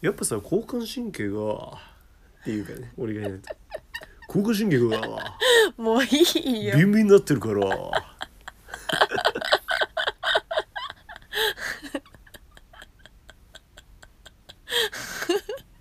[0.00, 1.78] やっぱさ交感神経が
[2.40, 3.54] っていうかね俺が言うと
[4.28, 5.36] 交感神経が
[5.76, 6.76] もういいよ。
[6.76, 8.11] ビンビンになってるから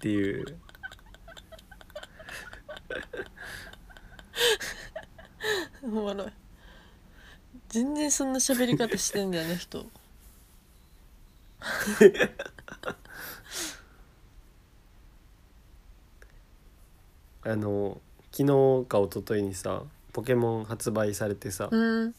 [0.01, 0.57] っていう。
[5.83, 6.27] おもろい。
[7.69, 9.85] 全然そんな喋り方してんだよね人。
[17.43, 18.01] あの
[18.31, 18.47] 昨日
[18.87, 19.83] か一昨日にさ
[20.13, 22.15] ポケモン発売されてさ、うん。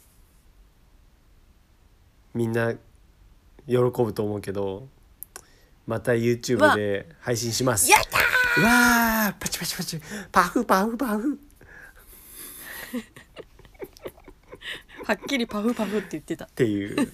[2.32, 2.74] みんな
[3.66, 4.86] 喜ぶと思うけど
[5.86, 7.90] また YouTube で配信します。
[7.90, 8.18] やった
[8.60, 10.00] うわーパチパチパチ。
[10.30, 11.40] パフパフパフ。
[15.04, 16.44] はっきりパフパフって言ってた。
[16.44, 16.96] っていう。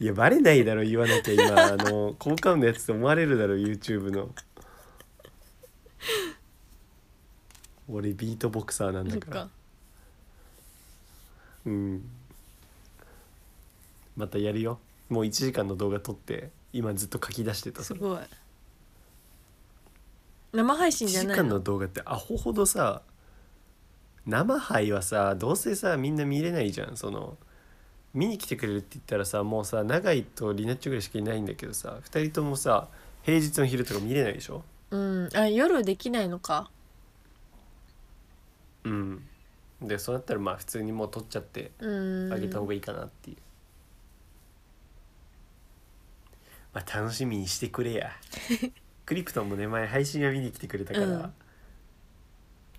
[0.00, 1.64] いやバレないだろ言わなきゃ今。
[1.64, 4.34] あの効果音のやつと思われるだろ YouTube の。
[7.88, 9.36] 俺ビートボクサーなんだから。
[9.44, 9.50] か。
[11.66, 12.02] うん。
[14.16, 17.82] またやるよもう1時間の動画撮って今ずっと書き出してた。
[17.82, 18.18] それすごい。
[20.52, 21.44] 生配1時間信じゃないの？
[21.54, 23.02] の動画ってアホほどさ
[24.26, 26.96] 生配はさどうせさみんな見れないじゃん。
[26.96, 27.36] その
[28.14, 32.88] 見に来てくれるって言ったらさもうさ永井とリナッチョぐらいしかいないんだけどさ2人ともさ
[33.22, 34.62] 平日の昼とか見れないでしょ？
[34.90, 35.28] うん。
[35.34, 36.70] あ夜できないのか。
[38.84, 39.22] うん。
[39.82, 42.32] でそうなったらまあ普通にもう撮っちゃってうん。
[42.32, 43.36] あげた方がいいかなっていう、
[46.76, 48.12] まあ楽しみにしてくれや。
[49.06, 51.34] クリプトンもね前配信は見に来てくれたから、うん。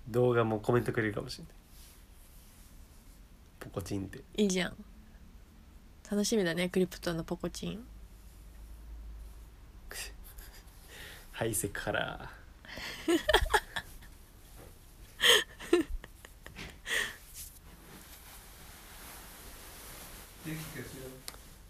[0.07, 1.53] 動画もコメントくれるかもしれない。
[3.59, 4.19] ポコチンって。
[4.35, 4.75] いいじゃん。
[6.11, 7.83] 楽しみだねクリプトンのポコチン。
[11.31, 12.29] ハイセクから。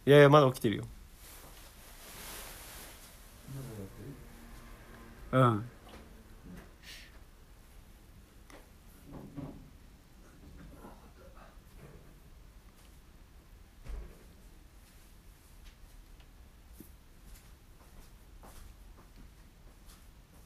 [0.05, 0.87] いやいやまだ起きてるよ
[5.31, 5.69] うん。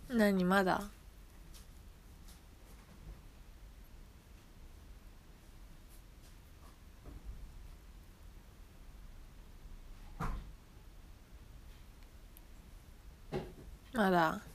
[0.10, 0.82] 何まだ？
[13.94, 14.51] まだ。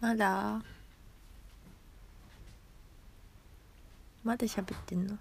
[0.00, 0.62] まだ？
[4.22, 5.18] まだ喋ってんの？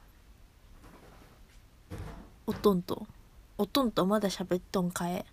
[2.46, 3.08] おとんと？
[3.58, 5.26] おとんとまだ喋っとんかえ？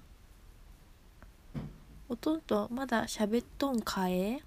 [2.09, 4.41] おとんとまだ喋っとんかえ？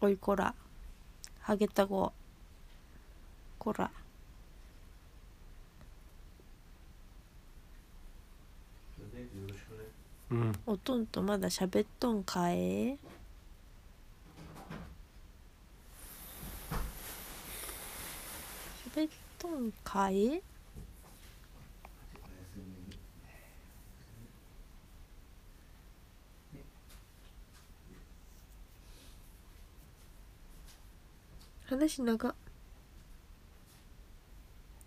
[0.00, 0.54] おいこら。
[1.40, 2.12] ハゲタゴ
[3.58, 3.90] こら。
[10.30, 10.52] うん。
[10.66, 12.98] おとんとまだ喋っとんかえ
[18.94, 20.42] 喋っとんかえ
[31.68, 32.34] 話長。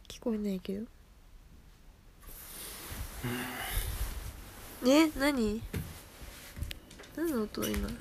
[0.07, 0.85] 聞こえないけど。
[4.83, 5.61] え何？
[7.15, 7.87] 何の音今？
[7.87, 7.93] い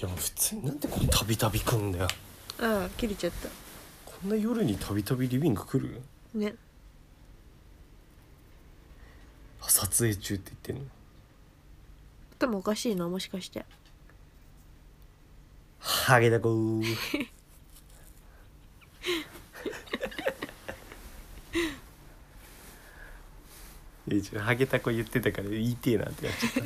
[0.00, 2.08] や普通になんでこんなたびたび来んだよ。
[2.60, 3.48] ああ切れちゃった。
[4.06, 6.00] こんな夜にたびたびリビング来る？
[6.34, 6.54] ね。
[9.60, 10.90] あ撮影中って言ってんの？
[12.38, 13.64] 頭おかしいなもしかして。
[15.80, 16.84] ハゲだこー
[24.08, 26.64] いやちょハゲタコ言ってたから言いてえなってなっちゃっ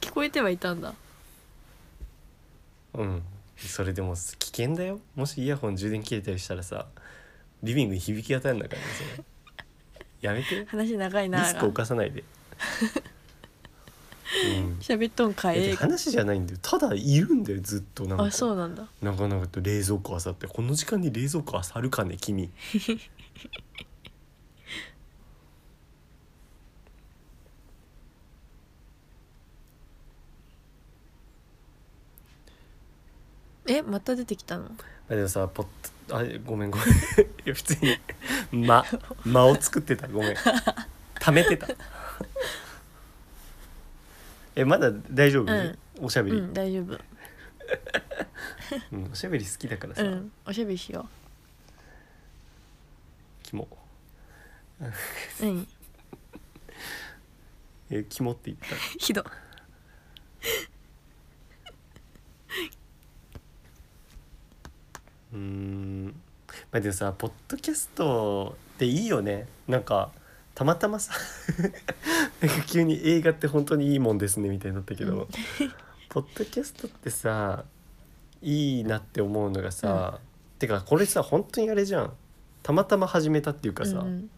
[0.00, 0.94] 聞こえてはいたんだ。
[2.92, 3.22] たうん。
[3.56, 5.00] それでも危険だよ。
[5.14, 6.86] もしイヤホン充電切れたりしたらさ
[7.62, 9.24] リビングに響き当たるんだからねそれ。
[10.20, 10.64] やめて。
[10.66, 12.24] 話長いなリスクを犯さないで。
[14.56, 14.78] うん。
[14.80, 16.58] 喋っとんかええ話じゃないんだよ。
[16.60, 18.24] ただいるんだよずっとなんか。
[18.24, 18.86] あそうなんだ。
[19.00, 20.48] なかなかと冷蔵庫あさって。
[20.48, 22.50] この時間に冷蔵庫あさるかね君
[33.66, 34.70] えまた出てきたの？
[35.10, 35.66] あでもさポッ
[36.08, 36.88] とあごめんごめん。
[36.88, 36.92] い
[37.46, 37.98] や普通に
[38.66, 38.84] 間
[39.24, 40.06] 間を作ってた。
[40.08, 40.36] ごめん。
[41.20, 41.68] 溜めてた。
[44.56, 45.78] えまだ大丈夫、うん。
[46.00, 47.00] おしゃべり、うん大丈夫。
[48.92, 51.08] うんおしゃべり好きだからさ、うんおしゃべりしよ
[53.42, 53.66] キモ。
[54.80, 54.84] う
[55.40, 55.66] 何？
[57.90, 58.66] えキモって言った。
[58.98, 59.24] ひど
[65.34, 66.14] うーん。
[66.70, 69.46] まあでもさポッドキャストっていいよね。
[69.68, 70.10] なんか
[70.54, 71.12] たまたまさ
[72.40, 75.28] なんか急に映画って本当にいいもんですねみたいになったけど、うん。
[76.08, 77.64] ポッドキャストってさ
[78.40, 80.20] いいなって思うのがさ、
[80.58, 82.12] てかこれさ本当にあれじゃん。
[82.62, 84.30] たまたま始めたっていうかさ、うん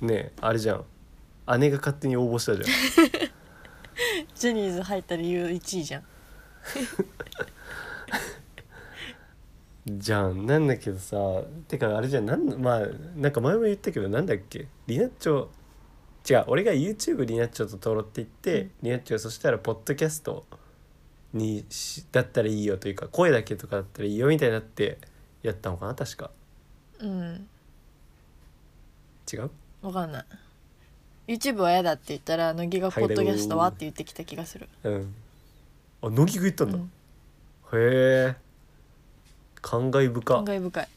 [0.00, 0.84] ねえあれじゃん。
[1.58, 2.66] 姉が勝手に応募したじゃん。
[4.34, 6.02] ジャニーズ入った理由1位じゃん
[9.86, 10.46] じゃん。
[10.46, 11.16] なんだけどさ
[11.68, 12.26] てかあれじゃん。
[12.26, 12.86] なんまあ
[13.16, 14.68] なんか前も言ったけどなんだっけ？
[14.86, 15.48] リナッチョ
[16.28, 18.70] 違う俺が YouTube リナッチョと登録って言って、うん。
[18.82, 20.44] リナッチョそしたらポッドキャスト
[21.32, 24.98] にしだったらいいよというか声だけとかだったらいいよみたいになって
[25.42, 26.30] やったのかな確か。
[26.98, 27.48] うん。
[29.32, 29.50] 違う？
[29.82, 30.24] わかんない。
[31.28, 34.68] YouTube は嫌だって言ったら乃木が「ポッドキャストは?」って言ってきた気がする。
[34.82, 35.14] うん。
[36.02, 36.84] あ乃木が言ったんだ、うん。
[36.84, 36.88] へ
[37.72, 38.36] え
[39.62, 40.22] 感慨深。
[40.22, 40.88] 感慨深い。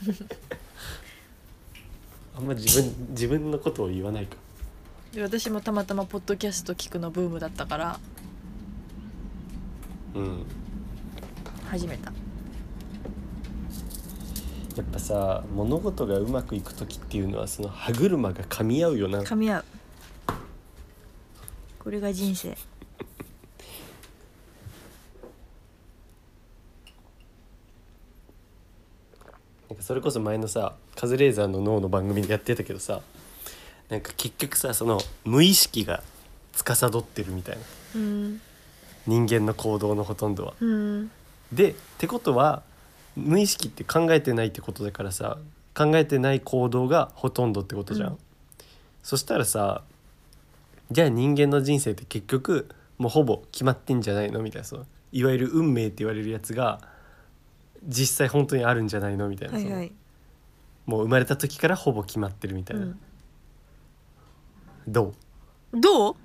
[2.36, 4.36] あんま自分自分のことを言わないか。
[5.12, 8.00] で私もたまたまポッドキャスト聞くのブームだったから。
[10.14, 10.44] うん。
[11.68, 12.12] 始めた。
[14.76, 19.20] やっぱさ物事がうまくいく時っていうのはその歯車が噛み合うよな。
[19.20, 19.64] 噛み合う。
[21.78, 22.56] これが人生
[29.70, 33.00] なんかそれこそ前のさカズレーザーの脳の番組でやってたけどさ
[33.88, 36.02] なんか結局さその無意識が
[36.52, 37.62] 司ってるみたいな。
[37.94, 38.40] うん。
[39.06, 40.54] 人間の行動のほとんどは。
[40.60, 41.10] うん。
[41.52, 42.62] でってことは
[43.16, 45.38] 無意識って考えてないってことだからさ
[45.74, 48.08] 考えてない行動がほとんどってことじゃん。
[48.10, 48.18] うん。
[49.04, 49.82] そしたらさ
[50.90, 52.68] じゃあ人間の人生って結局
[52.98, 54.42] もうほぼ決まってんじゃないの？
[54.42, 56.80] みたいなそのいわゆる運命って言われるやつが
[57.86, 59.92] 実際本当にあるんじゃないのみたいな、はいはい、
[60.86, 62.98] もう生まれた時からほぼ決まってるみたいな、うん、
[64.86, 65.14] ど
[65.72, 65.80] う？
[65.80, 66.16] どう？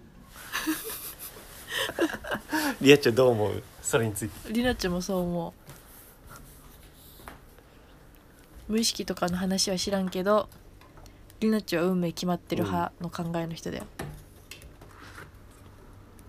[2.82, 3.64] リアちゃんどう思う？
[3.82, 4.52] それについて。
[4.52, 5.54] りなちゃんもそう思う。
[8.68, 10.50] 無意識とかの話は知らんけど
[11.40, 13.84] りなちゃんは運命決まってる派の考えの人だよ、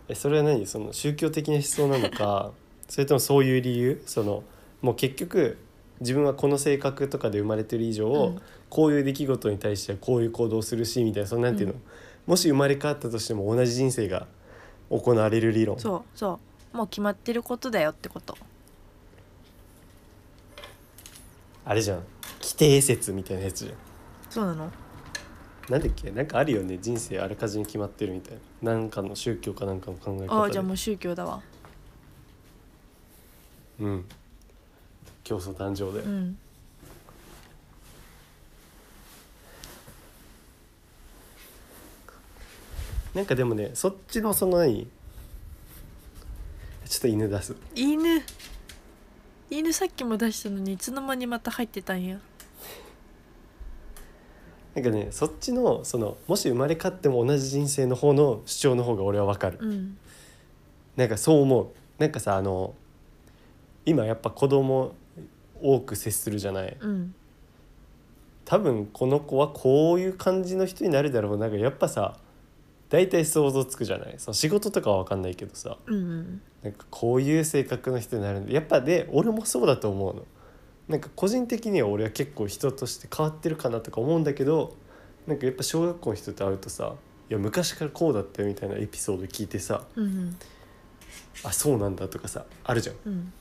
[0.09, 0.67] えそれは何？
[0.67, 2.53] その宗教的な思想なのか
[2.89, 4.03] それともそういう理由？
[4.07, 4.45] その
[4.87, 5.59] もう結局
[5.99, 8.41] 自分はこの性格とかで生まれてる以上、うん。
[8.71, 11.81] こういう出来事に対してはこういう行動をするしみたいなそのなんていうの、うん。
[12.27, 14.29] もし生まれ変わったとしても同じ人生が
[14.89, 15.81] 行われる理論。
[15.81, 16.39] そうそ
[16.73, 16.77] う。
[16.77, 18.39] もう決まってることだよってこと。
[21.65, 22.05] あれじゃん。
[22.41, 23.77] 規定説みたいなやつじゃん。
[24.31, 24.71] そうなの？
[25.69, 26.13] なんだっけ？
[26.13, 26.79] なんかあるよね。
[26.81, 28.73] 人生あらかじめ決まってるみたいな。
[28.73, 30.29] なんかの宗教かなんかの考え方で。
[30.31, 31.43] ああじゃあもう宗教だわ。
[33.81, 34.05] うん
[35.27, 36.39] 競争誕生で、うん。
[43.13, 44.87] なんかでもねそっちのその何？
[46.85, 47.57] ちょっと犬出す。
[47.75, 48.23] 犬。
[49.51, 52.19] 犬さっきも出したのにいつの間にまた入ってたんや？
[54.77, 59.99] なんかねそっちのそのもし生まれ変わっても同じ人生の方の主張の方が俺は分かる、うん。
[60.95, 61.69] なんかそう思う。
[61.99, 62.75] なんかさあの
[63.85, 64.95] 今やっぱ子供
[65.63, 66.77] 多く接するじゃない。
[66.81, 67.15] うん。
[68.45, 71.37] 多分この子はこういう感じの人になるだろう。
[71.39, 72.19] なんかやっぱさ
[72.89, 74.15] 大体想像つくじゃない。
[74.19, 75.77] その仕事とかは分かんないけどさ。
[75.87, 76.41] うんうん。
[76.63, 80.25] なんかこういう性格の人になるんでやっぱで俺もそうだと思うの。
[80.89, 84.77] なんか個人的には俺は結構人として変わってるかなとか思うんだけど
[85.27, 86.95] なんかやっぱ小学校の人と会うとさ
[87.29, 90.37] 「いや昔からこうだったよ」みたいなエピソード聞いてさうんうん
[91.43, 92.97] 「あそうなんだ」とかさあるじゃん。
[93.05, 93.33] うん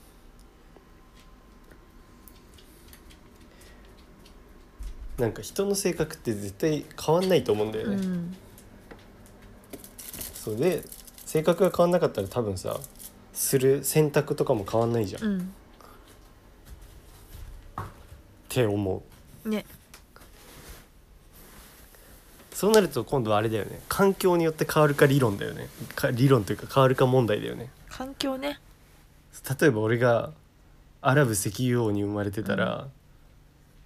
[5.18, 8.36] なんか人の性格って絶対変わんないと思うんだよね、うん。
[10.34, 10.82] そうで
[11.24, 12.78] 性格が変わんなかったら多分さ
[13.32, 15.54] する選択とかも変わんないじゃん、っうん。
[18.48, 19.02] て思
[19.44, 19.48] う。
[19.48, 19.64] ね。
[22.52, 23.80] そうなると今度はあれだよね。
[23.88, 25.68] 環境によって変わるか理論だよね。
[25.94, 27.70] か理論というか変わるか問題だよね。
[27.90, 28.58] 環境ね。
[29.60, 30.32] 例えば俺が
[31.02, 32.88] アラブ石油王に生まれてたら、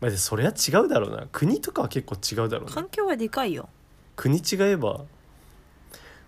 [0.01, 1.27] まあ、でそれは違うだろうな。
[1.31, 3.68] 国とかは結構違うだろうな環境はでかいよ。
[4.16, 5.05] 国違えば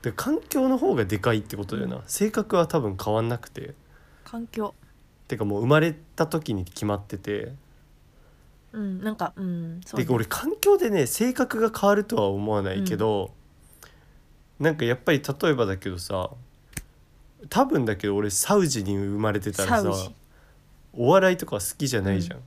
[0.03, 3.75] で環境の方がでかいってことだよな、性格は多分変わんなくて。
[4.25, 4.75] 環境。
[5.29, 7.53] てかもう生まれた時に決まってて。
[8.73, 10.07] うんなんかうんそうね。
[10.07, 13.31] で俺環境でね性格が変わるとは思わないけど、
[14.59, 16.31] なんかやっぱり例えばだけどさ
[17.49, 19.93] 多分だけど俺サウジに生まれてたらさ
[20.95, 22.41] お笑いとか好きじゃないじゃん。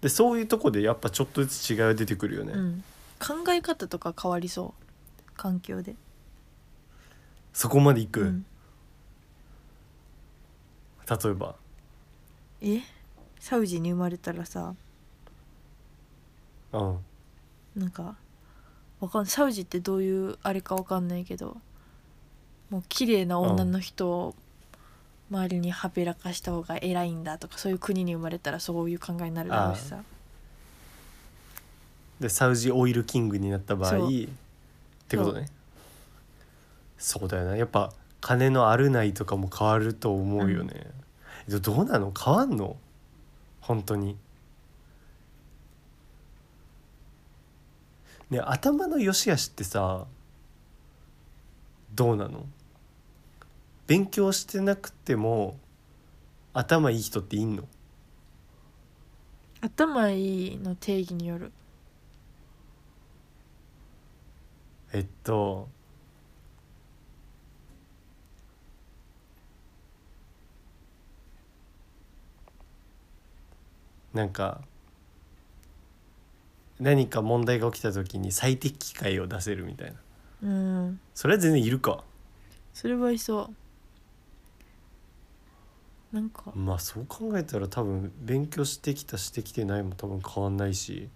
[0.00, 2.52] でそういうとこでやっぱちょっとずつ違いが出てくるよね。
[2.54, 2.84] うん。
[3.18, 5.32] 考え方とか変わりそう。
[5.36, 5.94] 環境で。
[7.52, 8.46] そこまでいく、うん。
[11.08, 11.54] 例えば。
[12.62, 12.80] え？
[13.38, 14.74] サウジに生まれたらさ。
[16.72, 16.98] うん。
[17.76, 18.16] なんか
[19.00, 21.56] わかんサウジってどういうあれかわかんないけど。
[22.70, 24.34] もう綺麗な女の人を
[25.30, 30.02] 周りにはべらかした方が偉いんだとかそういう国に生まれたらそういう考えになるだろうしさ。
[32.18, 34.10] でサウジオイルキングになった場合っ
[35.08, 35.48] てことね。
[36.98, 37.56] そうだよな。
[37.56, 40.72] やっぱ金のあるないとかも変わると思うよね、
[41.48, 42.12] えどうなの？
[42.12, 42.76] 変わんの？
[43.60, 44.16] 本当に。
[48.28, 50.04] ね頭の良し悪しってさ
[51.94, 52.44] どうなの？
[53.90, 55.58] 勉強してなくても
[56.54, 57.66] 頭いい人っていんの？
[59.62, 61.50] 頭いいの定義による。
[64.92, 65.68] えっと
[74.14, 74.60] なんか
[76.78, 79.96] 何か問題が起きた時に最適解を出せるみたいな。
[80.44, 81.00] うん。
[81.12, 82.04] それは全然いるか。
[82.72, 83.54] それはいそう
[86.12, 86.52] なんか。
[86.54, 91.08] まあそう考えたら多分勉強してきたしてきてないも多分変わんないし。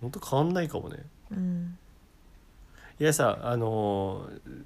[0.00, 1.04] ほんと変わんないかもね。
[1.30, 1.78] うん。
[3.00, 4.64] いやさあのー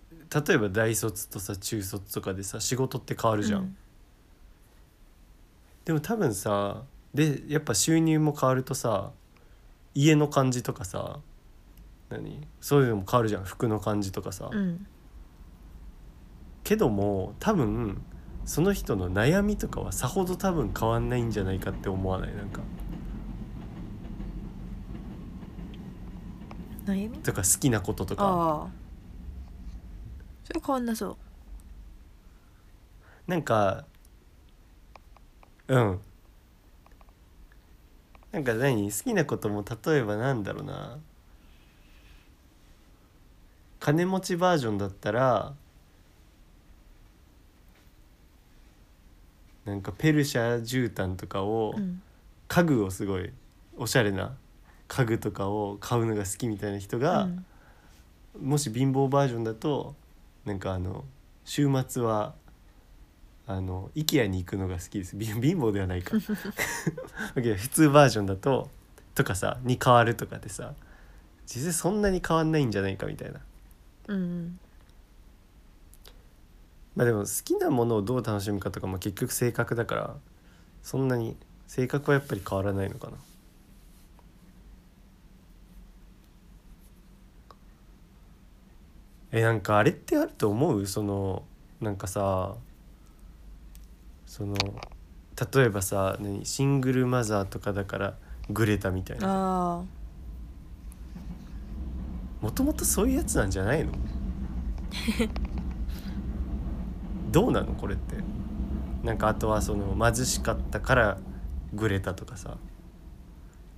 [0.48, 3.76] 例えば大卒とさ中卒とかでさ仕事って変わるじゃん、うん。
[5.84, 9.10] でも多分さでやっぱ収入も変わるとさ
[9.94, 11.18] 家の感じとかさ
[12.08, 12.46] 何？
[12.62, 13.44] そういうのも変わるじゃん。
[13.44, 14.86] 服の感じとかさ、うん
[16.64, 18.02] けども多分
[18.44, 22.34] その人の悩みとかはさほど多分変わんないんじゃないかって思わない？
[22.34, 22.60] なんか。
[26.86, 27.18] 悩み？
[27.18, 28.24] とか好きなこととか。
[28.24, 28.68] ああ。
[30.44, 31.16] それ変わんなそう。
[33.26, 33.84] なんか
[35.68, 36.00] うん。
[38.32, 38.90] なんか何？
[38.90, 40.98] 好きなことも例えばなんだろうな。
[43.78, 45.54] 金持ちバージョンだったら
[49.64, 52.02] なんかペルシャ絨毯とかを、うん。
[52.48, 53.32] 家具をすごい
[53.78, 54.36] おしゃれな
[54.86, 58.48] 家具とかを買うのが好きみたいな人が、うん。
[58.48, 59.94] もし貧乏バージョンだと
[60.44, 61.04] なんかあの
[61.44, 62.34] 週末は
[63.46, 65.18] あの IKEA に行くのが好きです。
[65.18, 66.16] 貧貧乏ではないか。
[67.34, 68.68] だけど普通バージョンだと
[69.14, 70.74] とかさに変わるとかでさ
[71.46, 73.40] 実際そんなに変わんないんじゃないかみたいな。
[74.08, 74.58] うん
[76.94, 80.16] まあでも好きなものをどう楽しむかとかも結局性格だから
[80.82, 81.36] そんなに
[81.66, 83.14] 性格はやっぱり変わらないのかな。
[89.34, 90.86] えなんかあれってあると思う？
[90.86, 91.42] その
[91.80, 92.54] なんかさ
[94.26, 94.54] その
[95.54, 96.44] 例えばさ何？
[96.44, 98.14] シングルマザーとかだから
[98.50, 99.82] グレたみたいな。
[102.42, 103.92] もともとそういうやつなんじゃないの？
[107.32, 108.16] どうなのこれって？
[109.02, 111.18] なんかあとはその貧しかったから
[111.72, 112.58] グレたとかさ。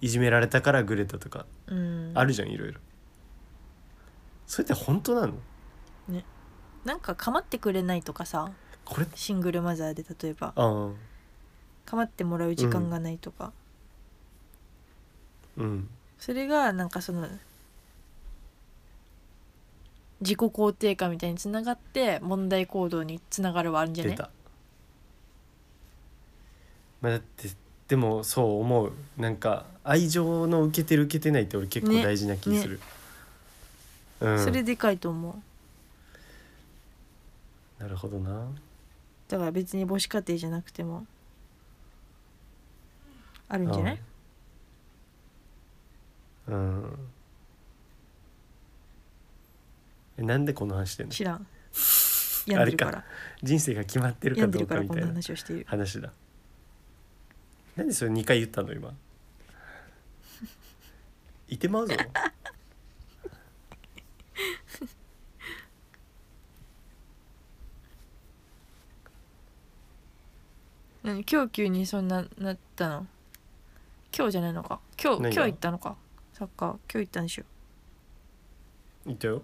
[0.01, 1.47] いじめられたからグレたとか。
[1.67, 2.13] うん。
[2.15, 2.81] あるじゃんいろいろ。
[4.47, 5.35] それって本当なの？
[6.85, 8.51] なんか構ってくれないとかさ。
[8.85, 9.07] これ？
[9.15, 10.53] シングルマザーで例えば。
[11.87, 13.53] 構ってもらう時間がないとか、
[15.59, 15.89] うん。
[16.19, 17.29] それがなんかその
[20.25, 24.31] 自己肯定感みたいにつながって問題行動につながるはあるんじゃね出た。
[27.03, 27.51] まあだって
[27.89, 28.93] でもそう思う。
[29.19, 32.03] なんか愛情の受けてる受けてないって俺結構ね。
[32.03, 32.81] 大事な気する、
[34.21, 34.43] うん。
[34.43, 35.37] それでかいと思
[37.79, 37.83] う。
[37.83, 38.47] なるほどな。
[39.29, 41.07] だから別に母子家庭じゃなくても。
[43.47, 44.01] あるんじゃない？
[46.49, 46.99] うん、うん
[50.17, 51.13] えなんでこの話してんの？
[51.13, 51.47] 知らん。
[52.47, 53.05] 病んでるかあれら
[53.43, 55.67] 人生が決まってるか病んでどうるからみたいな話をしている。
[55.69, 56.13] 話だ。
[57.77, 58.95] なんでそれ2回言ったの今？
[61.49, 61.95] いてまうぞ。
[71.03, 71.25] 何？
[71.31, 73.07] 今日急にそんななったの？
[74.17, 74.81] 今日じゃないのか。
[75.03, 75.97] 今日今日行ったのか。
[76.33, 77.45] サッカー今日行ったんでしょ。
[79.07, 79.43] 言ったよ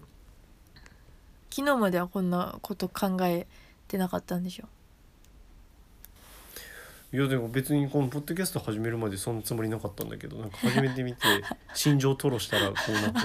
[1.51, 3.47] 昨日まではこんなこと考え
[3.89, 4.68] てなかったんでしょ？
[7.12, 11.18] いやでも別にこのポッドキャスト始めるまでそんなつもりなかったんだけどなんか始めてみて
[11.74, 13.18] 心情吐露したらこうなって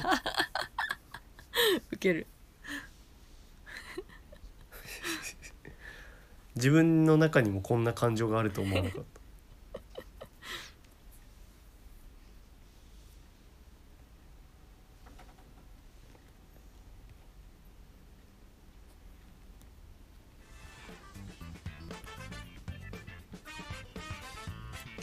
[1.91, 2.26] ウケる。
[6.56, 9.19] 自分の中にもこんな感情があると思わなかった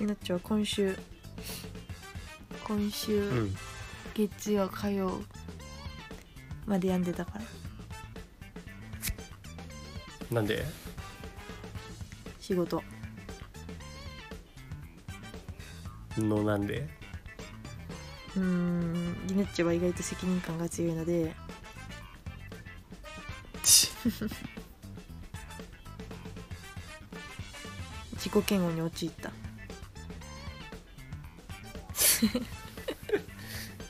[0.06, 0.96] なっちゃんは今週。
[2.64, 3.56] 今週、うん。
[4.14, 5.22] 月曜火曜
[6.66, 7.44] まで病んでたから。
[10.30, 10.64] なんで？
[12.40, 12.82] 仕事。
[16.18, 16.88] のなんで？
[18.36, 19.26] うーん。
[19.26, 21.34] りなっちゃんは意外と責任感が強いので。
[28.14, 29.32] 自己嫌悪に陥った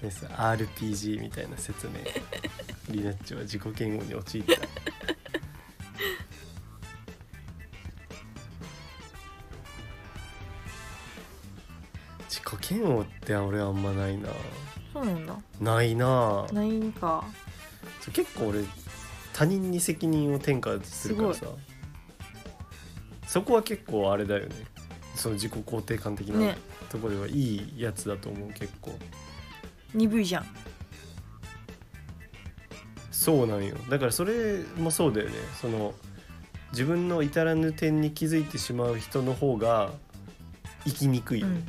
[0.03, 0.27] です。
[0.27, 1.93] RPG みたいな説明。
[2.91, 4.53] リナッチは自己嫌悪に陥った。
[12.29, 14.29] 自己嫌悪って俺あんまないな。
[14.93, 15.37] そうなんだ。
[15.61, 16.47] ないな。
[16.53, 17.25] ないんか
[18.13, 18.65] 結構俺
[19.33, 21.47] 他人に責任を転嫁するからさ。
[23.27, 24.57] そこは結構あれだよね。
[25.15, 26.39] その自己肯定感的な。
[26.39, 26.57] ね
[26.93, 28.97] ところではいいやつだと思う結構。
[29.95, 30.47] 鈍いじゃん。
[33.11, 33.77] そうなんよ。
[33.89, 35.35] だからそれもそうだよね。
[35.61, 35.95] その
[36.73, 39.93] 自分の至らぬ点に気づいてしまう人の方が
[40.85, 41.69] 生きにくいうん。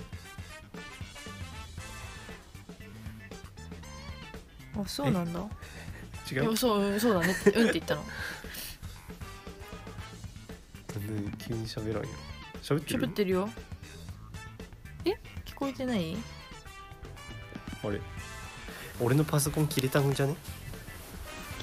[4.76, 5.40] あそうなんだ。
[6.32, 6.44] 違う？
[6.44, 7.34] いやそううんそうだね。
[7.34, 8.02] ってうんって言ったの。
[8.02, 8.08] な
[11.00, 12.10] んで急に喋らんよ。
[12.62, 13.06] 喋ってる？
[13.06, 13.50] 喋ってるよ
[15.64, 16.18] こえてない？
[17.86, 18.02] あれ？
[19.00, 20.36] 俺のパソコン切れたんじゃね？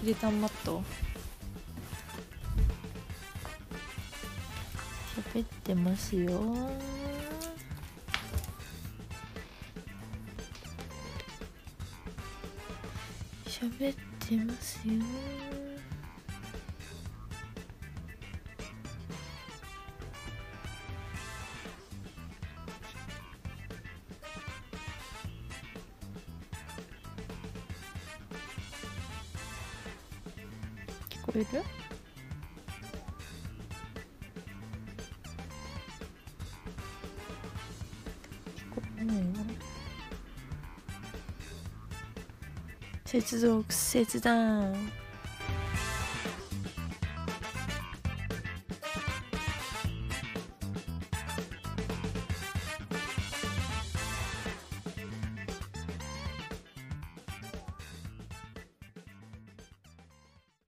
[0.01, 0.83] 切れたんマット
[5.35, 6.31] 喋ってますよ。
[13.45, 13.97] 喋っ
[14.27, 14.95] てますよ。
[43.11, 45.00] 接続切断。